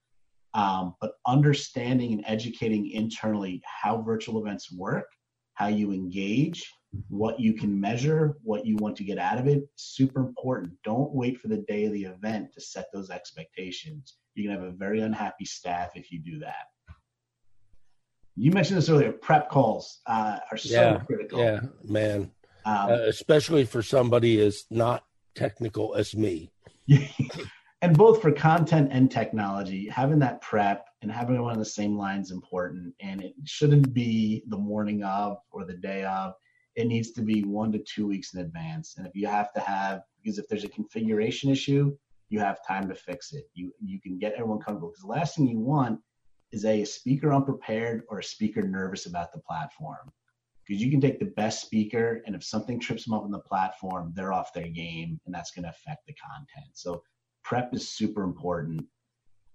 um, 0.53 0.95
but 0.99 1.13
understanding 1.27 2.13
and 2.13 2.23
educating 2.25 2.89
internally 2.91 3.61
how 3.65 4.01
virtual 4.01 4.41
events 4.41 4.71
work, 4.71 5.05
how 5.53 5.67
you 5.67 5.91
engage, 5.91 6.71
what 7.09 7.39
you 7.39 7.53
can 7.53 7.79
measure, 7.79 8.37
what 8.43 8.65
you 8.65 8.75
want 8.77 8.95
to 8.97 9.03
get 9.03 9.19
out 9.19 9.37
of 9.37 9.47
it, 9.47 9.63
super 9.75 10.21
important. 10.21 10.73
Don't 10.83 11.13
wait 11.13 11.39
for 11.39 11.49
the 11.49 11.63
day 11.67 11.85
of 11.85 11.93
the 11.93 12.05
event 12.05 12.51
to 12.53 12.61
set 12.61 12.87
those 12.93 13.11
expectations. 13.11 14.17
You 14.33 14.43
can 14.43 14.59
have 14.59 14.63
a 14.63 14.71
very 14.71 15.01
unhappy 15.01 15.45
staff 15.45 15.91
if 15.95 16.11
you 16.11 16.19
do 16.19 16.39
that. 16.39 16.65
You 18.35 18.51
mentioned 18.51 18.77
this 18.77 18.89
earlier. 18.89 19.11
Prep 19.11 19.49
calls 19.49 19.99
uh, 20.07 20.39
are 20.49 20.57
so 20.57 20.73
yeah, 20.73 20.99
critical. 21.05 21.39
Yeah, 21.39 21.59
man. 21.83 22.31
Um, 22.65 22.89
uh, 22.89 22.97
especially 23.07 23.65
for 23.65 23.83
somebody 23.83 24.39
is 24.39 24.65
not 24.71 25.03
technical 25.35 25.95
as 25.95 26.15
me. 26.15 26.51
and 27.81 27.97
both 27.97 28.21
for 28.21 28.31
content 28.31 28.89
and 28.91 29.11
technology, 29.11 29.87
having 29.87 30.19
that 30.19 30.41
prep 30.41 30.85
and 31.01 31.11
having 31.11 31.35
it 31.35 31.39
on 31.39 31.57
the 31.57 31.65
same 31.65 31.97
line 31.97 32.21
is 32.21 32.31
important. 32.31 32.93
And 32.99 33.21
it 33.21 33.33
shouldn't 33.45 33.93
be 33.93 34.43
the 34.47 34.57
morning 34.57 35.03
of 35.03 35.37
or 35.51 35.65
the 35.65 35.75
day 35.75 36.03
of. 36.03 36.33
It 36.75 36.87
needs 36.87 37.11
to 37.11 37.21
be 37.21 37.43
one 37.43 37.71
to 37.71 37.79
two 37.79 38.07
weeks 38.07 38.33
in 38.33 38.41
advance. 38.41 38.95
And 38.97 39.07
if 39.07 39.15
you 39.15 39.27
have 39.27 39.53
to 39.53 39.59
have, 39.59 40.01
because 40.21 40.37
if 40.37 40.47
there's 40.47 40.63
a 40.63 40.69
configuration 40.69 41.49
issue, 41.49 41.95
you 42.29 42.39
have 42.39 42.65
time 42.65 42.87
to 42.87 42.95
fix 42.95 43.33
it. 43.33 43.49
You 43.53 43.73
you 43.83 43.99
can 43.99 44.17
get 44.19 44.33
everyone 44.33 44.59
comfortable. 44.59 44.89
Because 44.89 45.01
the 45.01 45.07
last 45.07 45.35
thing 45.35 45.47
you 45.47 45.59
want 45.59 45.99
is 46.51 46.65
a, 46.65 46.81
a 46.81 46.85
speaker 46.85 47.33
unprepared 47.33 48.03
or 48.07 48.19
a 48.19 48.23
speaker 48.23 48.61
nervous 48.61 49.05
about 49.05 49.31
the 49.33 49.39
platform. 49.39 50.11
Because 50.69 50.83
you 50.83 50.91
can 50.91 51.01
take 51.01 51.17
the 51.17 51.25
best 51.25 51.61
speaker, 51.61 52.21
and 52.27 52.35
if 52.35 52.43
something 52.43 52.79
trips 52.79 53.03
them 53.03 53.15
up 53.15 53.23
on 53.23 53.31
the 53.31 53.39
platform, 53.39 54.13
they're 54.15 54.31
off 54.31 54.53
their 54.53 54.67
game, 54.67 55.19
and 55.25 55.33
that's 55.33 55.49
going 55.49 55.63
to 55.63 55.69
affect 55.69 56.05
the 56.05 56.13
content. 56.13 56.69
So 56.73 57.01
prep 57.43 57.73
is 57.73 57.91
super 57.91 58.21
important. 58.21 58.85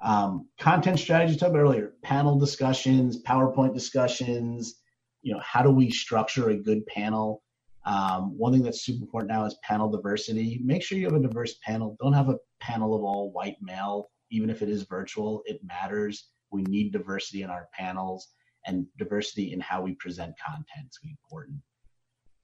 Um, 0.00 0.48
content 0.58 0.98
strategy, 0.98 1.36
talked 1.36 1.50
about 1.50 1.60
earlier, 1.60 1.92
panel 2.02 2.36
discussions, 2.36 3.22
PowerPoint 3.22 3.74
discussions. 3.74 4.80
You 5.22 5.34
know, 5.34 5.40
how 5.44 5.62
do 5.62 5.70
we 5.70 5.88
structure 5.88 6.50
a 6.50 6.56
good 6.56 6.84
panel? 6.86 7.44
Um, 7.86 8.36
one 8.36 8.52
thing 8.52 8.64
that's 8.64 8.84
super 8.84 9.04
important 9.04 9.30
now 9.30 9.44
is 9.44 9.56
panel 9.62 9.88
diversity. 9.88 10.60
Make 10.64 10.82
sure 10.82 10.98
you 10.98 11.04
have 11.04 11.14
a 11.14 11.20
diverse 11.20 11.58
panel. 11.64 11.96
Don't 12.02 12.12
have 12.12 12.28
a 12.28 12.38
panel 12.60 12.92
of 12.92 13.04
all 13.04 13.30
white 13.30 13.58
male, 13.60 14.10
even 14.32 14.50
if 14.50 14.62
it 14.62 14.68
is 14.68 14.82
virtual. 14.82 15.44
It 15.46 15.60
matters. 15.62 16.30
We 16.50 16.62
need 16.62 16.92
diversity 16.92 17.42
in 17.42 17.50
our 17.50 17.68
panels 17.72 18.30
and 18.66 18.86
diversity 18.98 19.52
in 19.52 19.60
how 19.60 19.82
we 19.82 19.94
present 19.94 20.34
content 20.44 20.88
is 20.90 20.98
important. 21.04 21.58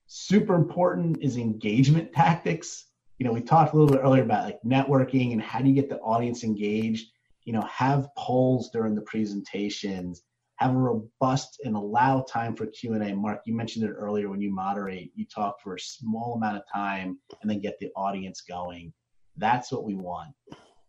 Super 0.07 0.55
important 0.55 1.23
is 1.23 1.37
engagement 1.37 2.13
tactics 2.13 2.87
you 3.21 3.27
know, 3.27 3.35
we 3.35 3.43
talked 3.43 3.75
a 3.75 3.77
little 3.77 3.95
bit 3.95 4.03
earlier 4.03 4.23
about 4.23 4.47
like 4.47 4.63
networking 4.65 5.33
and 5.33 5.43
how 5.43 5.61
do 5.61 5.69
you 5.69 5.75
get 5.75 5.91
the 5.91 5.99
audience 5.99 6.43
engaged. 6.43 7.11
You 7.45 7.53
know, 7.53 7.61
have 7.63 8.09
polls 8.17 8.71
during 8.73 8.95
the 8.95 9.03
presentations, 9.03 10.23
have 10.57 10.75
a 10.75 10.79
robust 10.79 11.61
and 11.65 11.77
allow 11.77 12.23
time 12.23 12.57
for 12.57 12.67
Q 12.67 12.95
and 12.95 13.03
A. 13.03 13.15
Mark, 13.15 13.43
you 13.45 13.55
mentioned 13.55 13.85
it 13.85 13.93
earlier 13.93 14.31
when 14.31 14.41
you 14.41 14.51
moderate. 14.51 15.13
You 15.15 15.27
talk 15.27 15.61
for 15.61 15.75
a 15.75 15.81
small 15.81 16.35
amount 16.35 16.57
of 16.57 16.63
time 16.73 17.19
and 17.43 17.51
then 17.51 17.61
get 17.61 17.79
the 17.79 17.91
audience 17.95 18.41
going. 18.41 18.91
That's 19.37 19.71
what 19.71 19.85
we 19.85 19.97
want. 19.97 20.35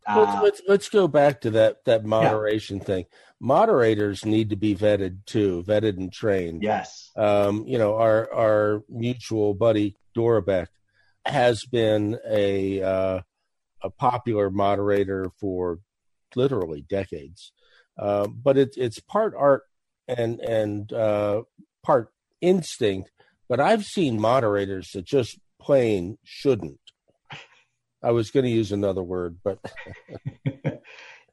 Let's, 0.07 0.31
uh, 0.31 0.41
let's, 0.43 0.61
let's 0.67 0.89
go 0.89 1.07
back 1.07 1.41
to 1.41 1.51
that 1.51 1.85
that 1.85 2.05
moderation 2.05 2.77
yeah. 2.77 2.83
thing. 2.83 3.05
Moderators 3.39 4.25
need 4.25 4.49
to 4.49 4.55
be 4.55 4.75
vetted 4.75 5.25
too, 5.25 5.63
vetted 5.67 5.97
and 5.97 6.11
trained. 6.11 6.63
Yes. 6.63 7.11
Um, 7.15 7.65
you 7.67 7.77
know, 7.77 7.95
our 7.95 8.31
our 8.33 8.83
mutual 8.89 9.53
buddy 9.53 9.95
Dorobek 10.15 10.67
has 11.25 11.63
been 11.71 12.17
a 12.27 12.81
uh, 12.81 13.21
a 13.81 13.89
popular 13.89 14.49
moderator 14.49 15.31
for 15.39 15.79
literally 16.35 16.81
decades, 16.81 17.51
uh, 17.97 18.27
but 18.27 18.57
it's 18.57 18.77
it's 18.77 18.99
part 18.99 19.33
art 19.37 19.63
and 20.07 20.39
and 20.39 20.91
uh, 20.91 21.43
part 21.83 22.11
instinct. 22.41 23.11
But 23.47 23.59
I've 23.59 23.85
seen 23.85 24.19
moderators 24.19 24.91
that 24.93 25.05
just 25.05 25.37
plain 25.59 26.17
shouldn't. 26.23 26.79
I 28.03 28.11
was 28.11 28.31
going 28.31 28.45
to 28.45 28.51
use 28.51 28.71
another 28.71 29.03
word, 29.03 29.37
but 29.43 29.59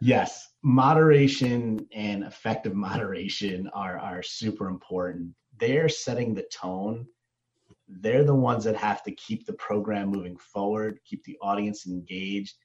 yes, 0.00 0.48
moderation 0.62 1.86
and 1.94 2.24
effective 2.24 2.74
moderation 2.74 3.68
are 3.72 3.98
are 3.98 4.22
super 4.22 4.68
important. 4.68 5.34
They're 5.58 5.88
setting 5.88 6.34
the 6.34 6.48
tone 6.52 7.06
they're 7.88 8.24
the 8.24 8.34
ones 8.34 8.64
that 8.64 8.76
have 8.76 9.02
to 9.04 9.12
keep 9.12 9.46
the 9.46 9.54
program 9.54 10.08
moving 10.08 10.36
forward, 10.36 11.00
keep 11.04 11.24
the 11.24 11.38
audience 11.40 11.86
engaged. 11.86 12.56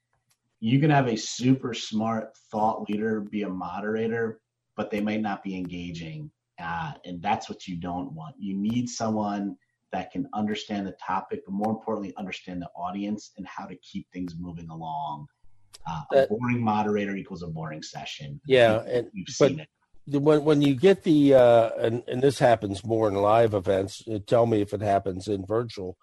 You 0.59 0.79
can 0.79 0.89
have 0.89 1.07
a 1.07 1.17
super 1.17 1.73
smart 1.73 2.35
thought 2.51 2.89
leader 2.89 3.21
be 3.21 3.43
a 3.43 3.49
moderator, 3.49 4.39
but 4.75 4.91
they 4.91 5.01
might 5.01 5.21
not 5.21 5.43
be 5.43 5.55
engaging. 5.55 6.29
Uh, 6.61 6.93
and 7.05 7.21
that's 7.21 7.49
what 7.49 7.67
you 7.67 7.77
don't 7.77 8.13
want. 8.13 8.35
You 8.37 8.55
need 8.55 8.89
someone 8.89 9.57
that 9.93 10.11
can 10.11 10.27
understand 10.33 10.85
the 10.85 10.95
topic, 11.05 11.41
but 11.45 11.53
more 11.53 11.71
importantly, 11.71 12.13
understand 12.17 12.61
the 12.61 12.69
audience 12.75 13.31
and 13.37 13.47
how 13.47 13.65
to 13.65 13.75
keep 13.77 14.11
things 14.11 14.35
moving 14.37 14.69
along. 14.69 15.27
Uh, 15.87 16.01
a 16.13 16.27
boring 16.27 16.61
moderator 16.61 17.15
equals 17.15 17.43
a 17.43 17.47
boring 17.47 17.81
session. 17.81 18.39
Yeah, 18.45 18.81
and 18.81 19.09
we've 19.13 19.27
seen 19.27 19.59
it 19.61 19.69
when 20.05 20.43
when 20.43 20.61
you 20.61 20.75
get 20.75 21.03
the 21.03 21.33
uh, 21.33 21.69
and 21.79 22.03
and 22.07 22.21
this 22.21 22.39
happens 22.39 22.85
more 22.85 23.07
in 23.07 23.15
live 23.15 23.53
events. 23.53 24.03
Uh, 24.07 24.19
tell 24.25 24.45
me 24.45 24.61
if 24.61 24.73
it 24.73 24.81
happens 24.81 25.27
in 25.27 25.45
virtual, 25.45 25.97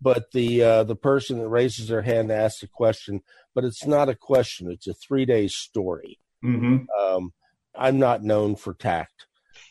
but 0.00 0.30
the 0.32 0.62
uh, 0.62 0.84
the 0.84 0.96
person 0.96 1.38
that 1.38 1.48
raises 1.48 1.88
their 1.88 2.02
hand 2.02 2.30
asks 2.30 2.62
a 2.62 2.68
question, 2.68 3.22
but 3.54 3.64
it's 3.64 3.86
not 3.86 4.08
a 4.08 4.14
question; 4.14 4.70
it's 4.70 4.86
a 4.86 4.94
three 4.94 5.24
day 5.24 5.48
story. 5.48 6.18
Mm-hmm. 6.44 6.84
Um, 7.00 7.32
I'm 7.74 7.98
not 7.98 8.22
known 8.22 8.56
for 8.56 8.74
tact, 8.74 9.25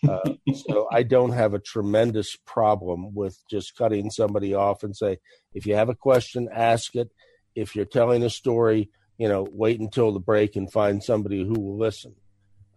uh, 0.10 0.54
so 0.54 0.88
I 0.92 1.04
don't 1.04 1.32
have 1.32 1.54
a 1.54 1.60
tremendous 1.60 2.36
problem 2.46 3.14
with 3.14 3.38
just 3.50 3.76
cutting 3.76 4.10
somebody 4.10 4.54
off 4.54 4.84
and 4.84 4.96
say, 4.96 5.20
if 5.54 5.66
you 5.66 5.76
have 5.76 5.90
a 5.90 5.96
question, 5.96 6.50
ask 6.54 6.96
it. 6.96 7.12
If 7.56 7.76
you're 7.76 7.86
telling 7.86 8.24
a 8.24 8.30
story, 8.30 8.90
you 9.18 9.30
know, 9.30 9.48
wait 9.52 9.80
until 9.80 10.12
the 10.12 10.20
break 10.20 10.56
and 10.56 10.72
find 10.72 11.04
somebody 11.04 11.46
who 11.46 11.60
will 11.60 11.78
listen. 11.78 12.16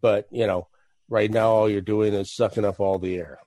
But 0.01 0.29
you 0.31 0.47
know 0.47 0.69
right 1.09 1.31
now 1.31 1.51
all 1.51 1.69
you're 1.69 1.81
doing 1.81 2.15
is 2.15 2.35
sucking 2.35 2.65
up 2.65 2.81
all 2.81 2.99
the 2.99 3.17
air. 3.17 3.39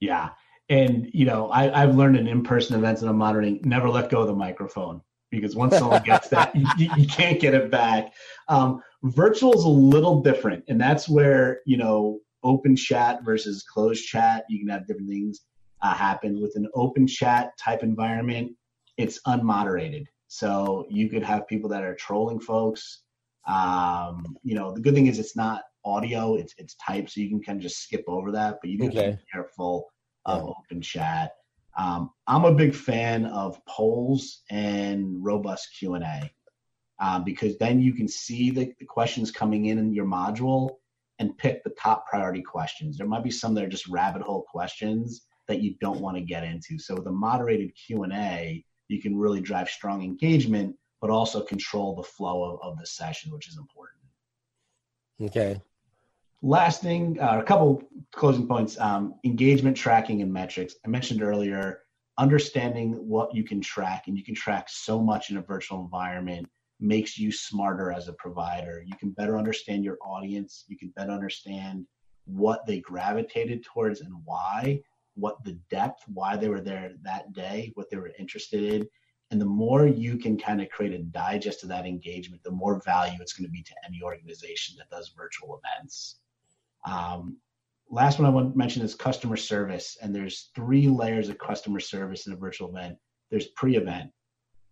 Yeah. 0.00 0.30
And, 0.68 1.10
you 1.12 1.24
know, 1.24 1.50
I, 1.50 1.80
have 1.80 1.96
learned 1.96 2.16
in 2.16 2.28
in-person 2.28 2.76
events 2.76 3.00
and 3.00 3.10
I'm 3.10 3.16
monitoring, 3.16 3.60
never 3.64 3.88
let 3.88 4.10
go 4.10 4.20
of 4.20 4.28
the 4.28 4.34
microphone 4.34 5.02
because 5.30 5.56
once 5.56 5.76
someone 5.76 6.02
gets 6.02 6.28
that, 6.28 6.54
you, 6.54 6.90
you, 6.96 7.06
can't 7.06 7.40
get 7.40 7.54
it 7.54 7.70
back. 7.70 8.12
Um, 8.48 8.82
virtual 9.02 9.52
is 9.54 9.64
a 9.64 9.68
little 9.68 10.22
different. 10.22 10.64
And 10.68 10.80
that's 10.80 11.08
where, 11.08 11.60
you 11.66 11.76
know, 11.76 12.20
open 12.42 12.76
chat 12.76 13.24
versus 13.24 13.62
closed 13.62 14.04
chat, 14.04 14.44
you 14.48 14.58
can 14.58 14.68
have 14.68 14.86
different 14.86 15.08
things 15.08 15.40
uh, 15.82 15.94
happen. 15.94 16.40
With 16.40 16.56
an 16.56 16.68
open 16.74 17.06
chat 17.06 17.56
type 17.58 17.82
environment, 17.82 18.52
it's 18.96 19.20
unmoderated. 19.26 20.06
So 20.28 20.86
you 20.88 21.08
could 21.08 21.22
have 21.22 21.48
people 21.48 21.68
that 21.70 21.82
are 21.82 21.94
trolling 21.94 22.40
folks. 22.40 23.02
Um, 23.46 24.36
you 24.42 24.54
know, 24.54 24.72
the 24.72 24.80
good 24.80 24.94
thing 24.94 25.06
is 25.06 25.18
it's 25.18 25.36
not 25.36 25.62
audio, 25.84 26.34
it's 26.34 26.54
it's 26.58 26.74
typed, 26.74 27.10
so 27.10 27.20
you 27.20 27.28
can 27.28 27.42
kind 27.42 27.58
of 27.58 27.62
just 27.62 27.82
skip 27.82 28.04
over 28.06 28.30
that. 28.32 28.58
But 28.60 28.70
you 28.70 28.78
need 28.78 28.90
okay. 28.90 29.12
to 29.12 29.16
be 29.16 29.22
careful 29.32 29.90
of 30.26 30.42
yeah. 30.42 30.52
open 30.58 30.82
chat. 30.82 31.32
Um, 31.76 32.10
I'm 32.26 32.44
a 32.44 32.54
big 32.54 32.74
fan 32.74 33.26
of 33.26 33.64
polls 33.66 34.42
and 34.50 35.24
robust 35.24 35.68
Q 35.78 35.94
and 35.94 36.04
A 36.04 36.30
um, 37.00 37.24
because 37.24 37.56
then 37.58 37.80
you 37.80 37.94
can 37.94 38.06
see 38.06 38.50
the, 38.50 38.72
the 38.78 38.84
questions 38.84 39.30
coming 39.30 39.66
in 39.66 39.78
in 39.78 39.92
your 39.92 40.04
module, 40.04 40.76
and 41.20 41.36
pick 41.36 41.62
the 41.62 41.70
top 41.78 42.06
priority 42.08 42.42
questions. 42.42 42.96
There 42.96 43.06
might 43.06 43.22
be 43.22 43.30
some 43.30 43.54
that 43.54 43.62
are 43.62 43.68
just 43.68 43.86
rabbit 43.86 44.22
hole 44.22 44.44
questions 44.50 45.26
that 45.46 45.60
you 45.60 45.74
don't 45.80 46.00
want 46.00 46.16
to 46.16 46.22
get 46.22 46.44
into. 46.44 46.78
So 46.78 46.94
with 46.94 47.06
a 47.06 47.12
moderated 47.12 47.72
Q&A, 47.74 48.64
you 48.88 49.00
can 49.00 49.16
really 49.16 49.40
drive 49.40 49.68
strong 49.68 50.02
engagement, 50.02 50.74
but 51.00 51.10
also 51.10 51.42
control 51.42 51.94
the 51.94 52.02
flow 52.02 52.44
of, 52.44 52.60
of 52.62 52.78
the 52.78 52.86
session, 52.86 53.30
which 53.30 53.48
is 53.48 53.58
important. 53.58 53.98
Okay. 55.22 55.60
Last 56.42 56.80
thing, 56.80 57.20
uh, 57.20 57.38
a 57.38 57.42
couple 57.42 57.82
closing 58.12 58.48
points. 58.48 58.80
Um, 58.80 59.14
engagement 59.24 59.76
tracking 59.76 60.22
and 60.22 60.32
metrics. 60.32 60.76
I 60.86 60.88
mentioned 60.88 61.22
earlier, 61.22 61.82
understanding 62.16 62.92
what 62.92 63.34
you 63.34 63.44
can 63.44 63.60
track, 63.60 64.04
and 64.06 64.16
you 64.16 64.24
can 64.24 64.34
track 64.34 64.68
so 64.70 64.98
much 64.98 65.28
in 65.28 65.36
a 65.36 65.42
virtual 65.42 65.82
environment 65.82 66.48
makes 66.80 67.18
you 67.18 67.30
smarter 67.30 67.92
as 67.92 68.08
a 68.08 68.14
provider. 68.14 68.82
You 68.84 68.96
can 68.96 69.10
better 69.10 69.36
understand 69.36 69.84
your 69.84 69.98
audience. 70.02 70.64
You 70.68 70.78
can 70.78 70.88
better 70.96 71.12
understand 71.12 71.86
what 72.24 72.66
they 72.66 72.80
gravitated 72.80 73.64
towards 73.64 74.00
and 74.00 74.12
why, 74.24 74.80
what 75.14 75.42
the 75.44 75.58
depth, 75.70 76.02
why 76.06 76.36
they 76.36 76.48
were 76.48 76.60
there 76.60 76.92
that 77.02 77.32
day, 77.32 77.72
what 77.74 77.90
they 77.90 77.96
were 77.96 78.12
interested 78.18 78.62
in. 78.62 78.88
And 79.30 79.40
the 79.40 79.46
more 79.46 79.86
you 79.86 80.16
can 80.16 80.36
kind 80.36 80.60
of 80.60 80.70
create 80.70 80.92
a 80.92 81.02
digest 81.04 81.62
of 81.62 81.68
that 81.68 81.86
engagement, 81.86 82.42
the 82.42 82.50
more 82.50 82.82
value 82.84 83.18
it's 83.20 83.32
going 83.32 83.46
to 83.46 83.52
be 83.52 83.62
to 83.62 83.74
any 83.86 84.00
organization 84.02 84.76
that 84.78 84.90
does 84.90 85.12
virtual 85.16 85.60
events. 85.62 86.20
Um, 86.84 87.36
last 87.90 88.18
one 88.18 88.26
I 88.26 88.30
want 88.30 88.52
to 88.52 88.58
mention 88.58 88.82
is 88.82 88.94
customer 88.94 89.36
service. 89.36 89.98
And 90.02 90.14
there's 90.14 90.50
three 90.54 90.88
layers 90.88 91.28
of 91.28 91.38
customer 91.38 91.80
service 91.80 92.26
in 92.26 92.32
a 92.32 92.36
virtual 92.36 92.70
event. 92.70 92.96
There's 93.30 93.48
pre-event. 93.48 94.10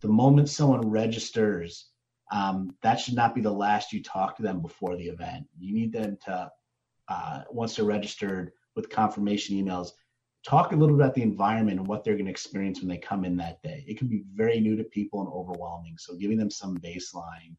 The 0.01 0.09
moment 0.09 0.49
someone 0.49 0.89
registers, 0.89 1.91
um, 2.31 2.74
that 2.83 3.01
should 3.01 3.14
not 3.14 3.35
be 3.35 3.41
the 3.41 3.51
last 3.51 3.93
you 3.93 4.03
talk 4.03 4.37
to 4.37 4.43
them 4.43 4.61
before 4.61 4.97
the 4.97 5.07
event. 5.07 5.47
You 5.59 5.74
need 5.74 5.93
them 5.93 6.18
to, 6.26 6.51
uh, 7.09 7.43
once 7.51 7.76
they're 7.76 7.85
registered 7.85 8.53
with 8.76 8.91
confirmation 8.91 9.57
emails, 9.57 9.91
talk 10.47 10.72
a 10.72 10.76
little 10.76 10.97
bit 10.97 11.05
about 11.05 11.14
the 11.14 11.22
environment 11.22 11.79
and 11.79 11.87
what 11.87 12.05
they're 12.05 12.14
going 12.14 12.26
to 12.26 12.31
experience 12.31 12.81
when 12.81 12.89
they 12.89 12.99
come 12.99 13.24
in 13.24 13.37
that 13.37 13.62
day. 13.62 13.85
It 13.89 13.99
can 13.99 14.09
be 14.09 14.24
very 14.35 14.61
new 14.61 14.76
to 14.76 14.85
people 14.85 15.20
and 15.20 15.29
overwhelming. 15.33 15.97
So 15.99 16.16
giving 16.16 16.39
them 16.39 16.51
some 16.51 16.76
baseline. 16.79 17.57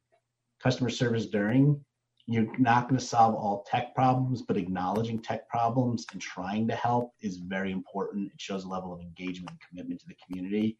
Customer 0.61 0.89
service 0.89 1.27
during, 1.27 1.79
you're 2.25 2.47
not 2.59 2.87
going 2.87 2.99
to 2.99 3.05
solve 3.05 3.33
all 3.33 3.65
tech 3.67 3.95
problems, 3.95 4.43
but 4.43 4.57
acknowledging 4.57 5.19
tech 5.19 5.49
problems 5.49 6.05
and 6.11 6.21
trying 6.21 6.67
to 6.67 6.75
help 6.75 7.13
is 7.21 7.37
very 7.37 7.71
important. 7.71 8.31
It 8.31 8.39
shows 8.39 8.65
a 8.65 8.69
level 8.69 8.93
of 8.93 9.01
engagement 9.01 9.49
and 9.51 9.59
commitment 9.67 9.99
to 10.01 10.07
the 10.07 10.15
community. 10.25 10.77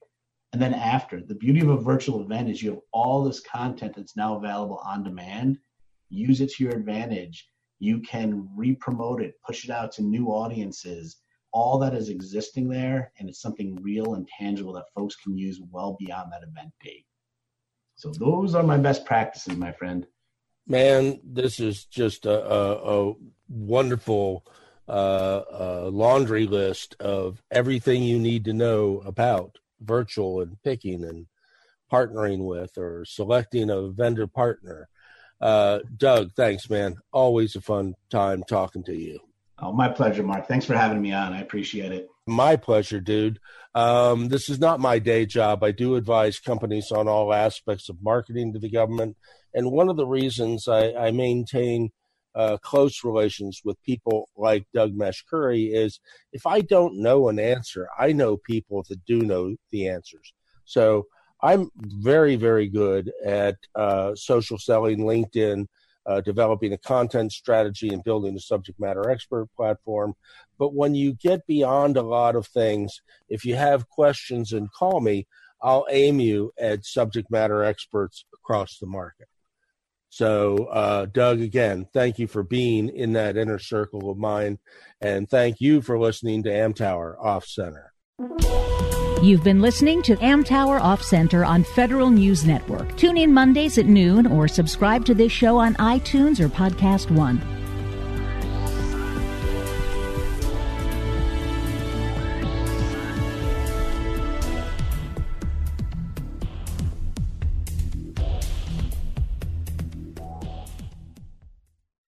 And 0.52 0.62
then 0.62 0.74
after, 0.74 1.22
the 1.22 1.36
beauty 1.36 1.60
of 1.62 1.70
a 1.70 1.78
virtual 1.78 2.22
event 2.22 2.50
is 2.50 2.62
you 2.62 2.72
have 2.72 2.80
all 2.92 3.24
this 3.24 3.40
content 3.40 3.94
that's 3.96 4.18
now 4.18 4.36
available 4.36 4.82
on 4.84 5.04
demand. 5.04 5.60
Use 6.10 6.42
it 6.42 6.52
to 6.54 6.64
your 6.64 6.74
advantage. 6.74 7.48
You 7.78 8.00
can 8.00 8.50
re-promote 8.56 9.22
it, 9.22 9.36
push 9.46 9.64
it 9.64 9.70
out 9.70 9.92
to 9.94 10.02
new 10.02 10.28
audiences. 10.28 11.18
All 11.52 11.78
that 11.80 11.94
is 11.94 12.10
existing 12.10 12.68
there, 12.68 13.12
and 13.20 13.30
it's 13.30 13.42
something 13.42 13.78
real 13.82 14.16
and 14.16 14.28
tangible 14.28 14.74
that 14.74 14.94
folks 14.96 15.16
can 15.16 15.38
use 15.38 15.62
well 15.72 15.96
beyond 16.00 16.32
that 16.32 16.44
event 16.44 16.72
date. 16.82 17.06
So 17.96 18.12
those 18.12 18.56
are 18.56 18.64
my 18.64 18.78
best 18.78 19.06
practices, 19.06 19.56
my 19.56 19.72
friend. 19.72 20.06
Man, 20.68 21.20
this 21.24 21.60
is 21.60 21.86
just 21.86 22.26
a, 22.26 22.46
a, 22.52 23.10
a 23.10 23.14
wonderful 23.48 24.46
uh, 24.88 24.92
uh, 24.92 25.90
laundry 25.92 26.46
list 26.48 26.96
of 27.00 27.42
everything 27.52 28.04
you 28.04 28.20
need 28.20 28.46
to 28.46 28.54
know 28.54 29.02
about 29.06 29.58
virtual 29.82 30.42
and 30.42 30.62
picking 30.64 31.04
and 31.04 31.28
partnering 31.92 32.46
with 32.46 32.78
or 32.78 33.06
selecting 33.06 33.70
a 33.70 33.90
vendor 33.90 34.28
partner. 34.28 34.88
Uh, 35.42 35.80
Doug, 35.98 36.32
thanks, 36.36 36.70
man. 36.70 36.98
Always 37.12 37.56
a 37.56 37.62
fun 37.62 37.96
time 38.10 38.44
talking 38.48 38.84
to 38.84 38.96
you. 38.96 39.20
Oh, 39.62 39.74
my 39.74 39.90
pleasure, 39.90 40.24
Mark. 40.24 40.48
Thanks 40.48 40.66
for 40.66 40.76
having 40.76 41.02
me 41.02 41.12
on. 41.12 41.34
I 41.34 41.42
appreciate 41.42 41.92
it. 41.92 42.08
My 42.26 42.56
pleasure, 42.56 43.00
dude. 43.00 43.40
Um, 43.76 44.30
this 44.30 44.50
is 44.50 44.60
not 44.60 44.80
my 44.80 45.00
day 45.00 45.26
job. 45.26 45.64
I 45.64 45.72
do 45.72 45.96
advise 45.96 46.40
companies 46.40 46.92
on 46.92 47.08
all 47.08 47.34
aspects 47.34 47.90
of 47.90 48.02
marketing 48.02 48.54
to 48.54 48.60
the 48.60 48.70
government. 48.70 49.18
And 49.54 49.72
one 49.72 49.90
of 49.90 49.98
the 49.98 50.08
reasons 50.08 50.68
I, 50.68 50.94
I 50.94 51.12
maintain 51.12 51.90
uh, 52.36 52.58
close 52.58 53.04
relations 53.04 53.62
with 53.64 53.82
people 53.84 54.30
like 54.38 54.66
Doug 54.74 54.94
Mashkuri 54.94 55.74
is 55.74 56.00
if 56.32 56.46
I 56.46 56.62
don't 56.62 57.02
know 57.02 57.30
an 57.30 57.40
answer, 57.40 57.88
I 57.98 58.12
know 58.12 58.38
people 58.38 58.86
that 58.90 59.04
do 59.06 59.22
know 59.22 59.56
the 59.72 59.88
answers. 59.88 60.34
So 60.66 61.06
I'm 61.42 61.70
very, 61.76 62.36
very 62.36 62.68
good 62.68 63.12
at 63.26 63.56
uh, 63.76 64.14
social 64.16 64.58
selling, 64.58 65.00
LinkedIn, 65.00 65.68
uh, 66.06 66.22
developing 66.22 66.74
a 66.74 66.78
content 66.78 67.32
strategy, 67.32 67.90
and 67.90 68.04
building 68.04 68.36
a 68.36 68.40
subject 68.40 68.80
matter 68.80 69.10
expert 69.10 69.48
platform. 69.56 70.16
But 70.58 70.74
when 70.74 70.96
you 70.96 71.14
get 71.14 71.48
beyond 71.48 71.98
a 71.98 72.02
lot 72.02 72.36
of 72.36 72.48
things, 72.48 73.02
if 73.30 73.46
you 73.46 73.56
have 73.56 73.90
questions 73.90 74.52
and 74.52 74.72
call 74.72 75.00
me, 75.00 75.28
I'll 75.62 75.88
aim 75.90 76.20
you 76.20 76.52
at 76.60 76.86
subject 76.86 77.32
matter 77.32 77.64
experts 77.64 78.26
across 78.34 78.78
the 78.78 78.88
market. 78.88 79.29
So, 80.10 80.66
uh, 80.66 81.06
Doug, 81.06 81.42
again, 81.42 81.88
thank 81.94 82.20
you 82.20 82.28
for 82.28 82.44
being 82.44 82.90
in 82.90 83.14
that 83.14 83.38
inner 83.38 83.60
circle 83.60 84.10
of 84.10 84.18
mine. 84.18 84.60
And 85.02 85.30
thank 85.30 85.62
you 85.62 85.82
for 85.82 86.00
listening 86.00 86.44
to 86.44 86.50
Amtower 86.50 87.16
Off 87.24 87.46
Center. 87.46 87.94
You've 89.22 89.44
been 89.44 89.62
listening 89.62 90.02
to 90.04 90.16
Amtower 90.18 90.80
Off 90.80 91.04
Center 91.04 91.44
on 91.46 91.64
Federal 91.64 92.10
News 92.10 92.46
Network. 92.46 92.96
Tune 92.98 93.18
in 93.18 93.34
Mondays 93.34 93.78
at 93.78 93.86
noon 93.86 94.26
or 94.26 94.48
subscribe 94.48 95.06
to 95.06 95.14
this 95.14 95.32
show 95.32 95.58
on 95.58 95.76
iTunes 95.76 96.40
or 96.40 96.48
Podcast 96.48 97.12
One. 97.12 97.59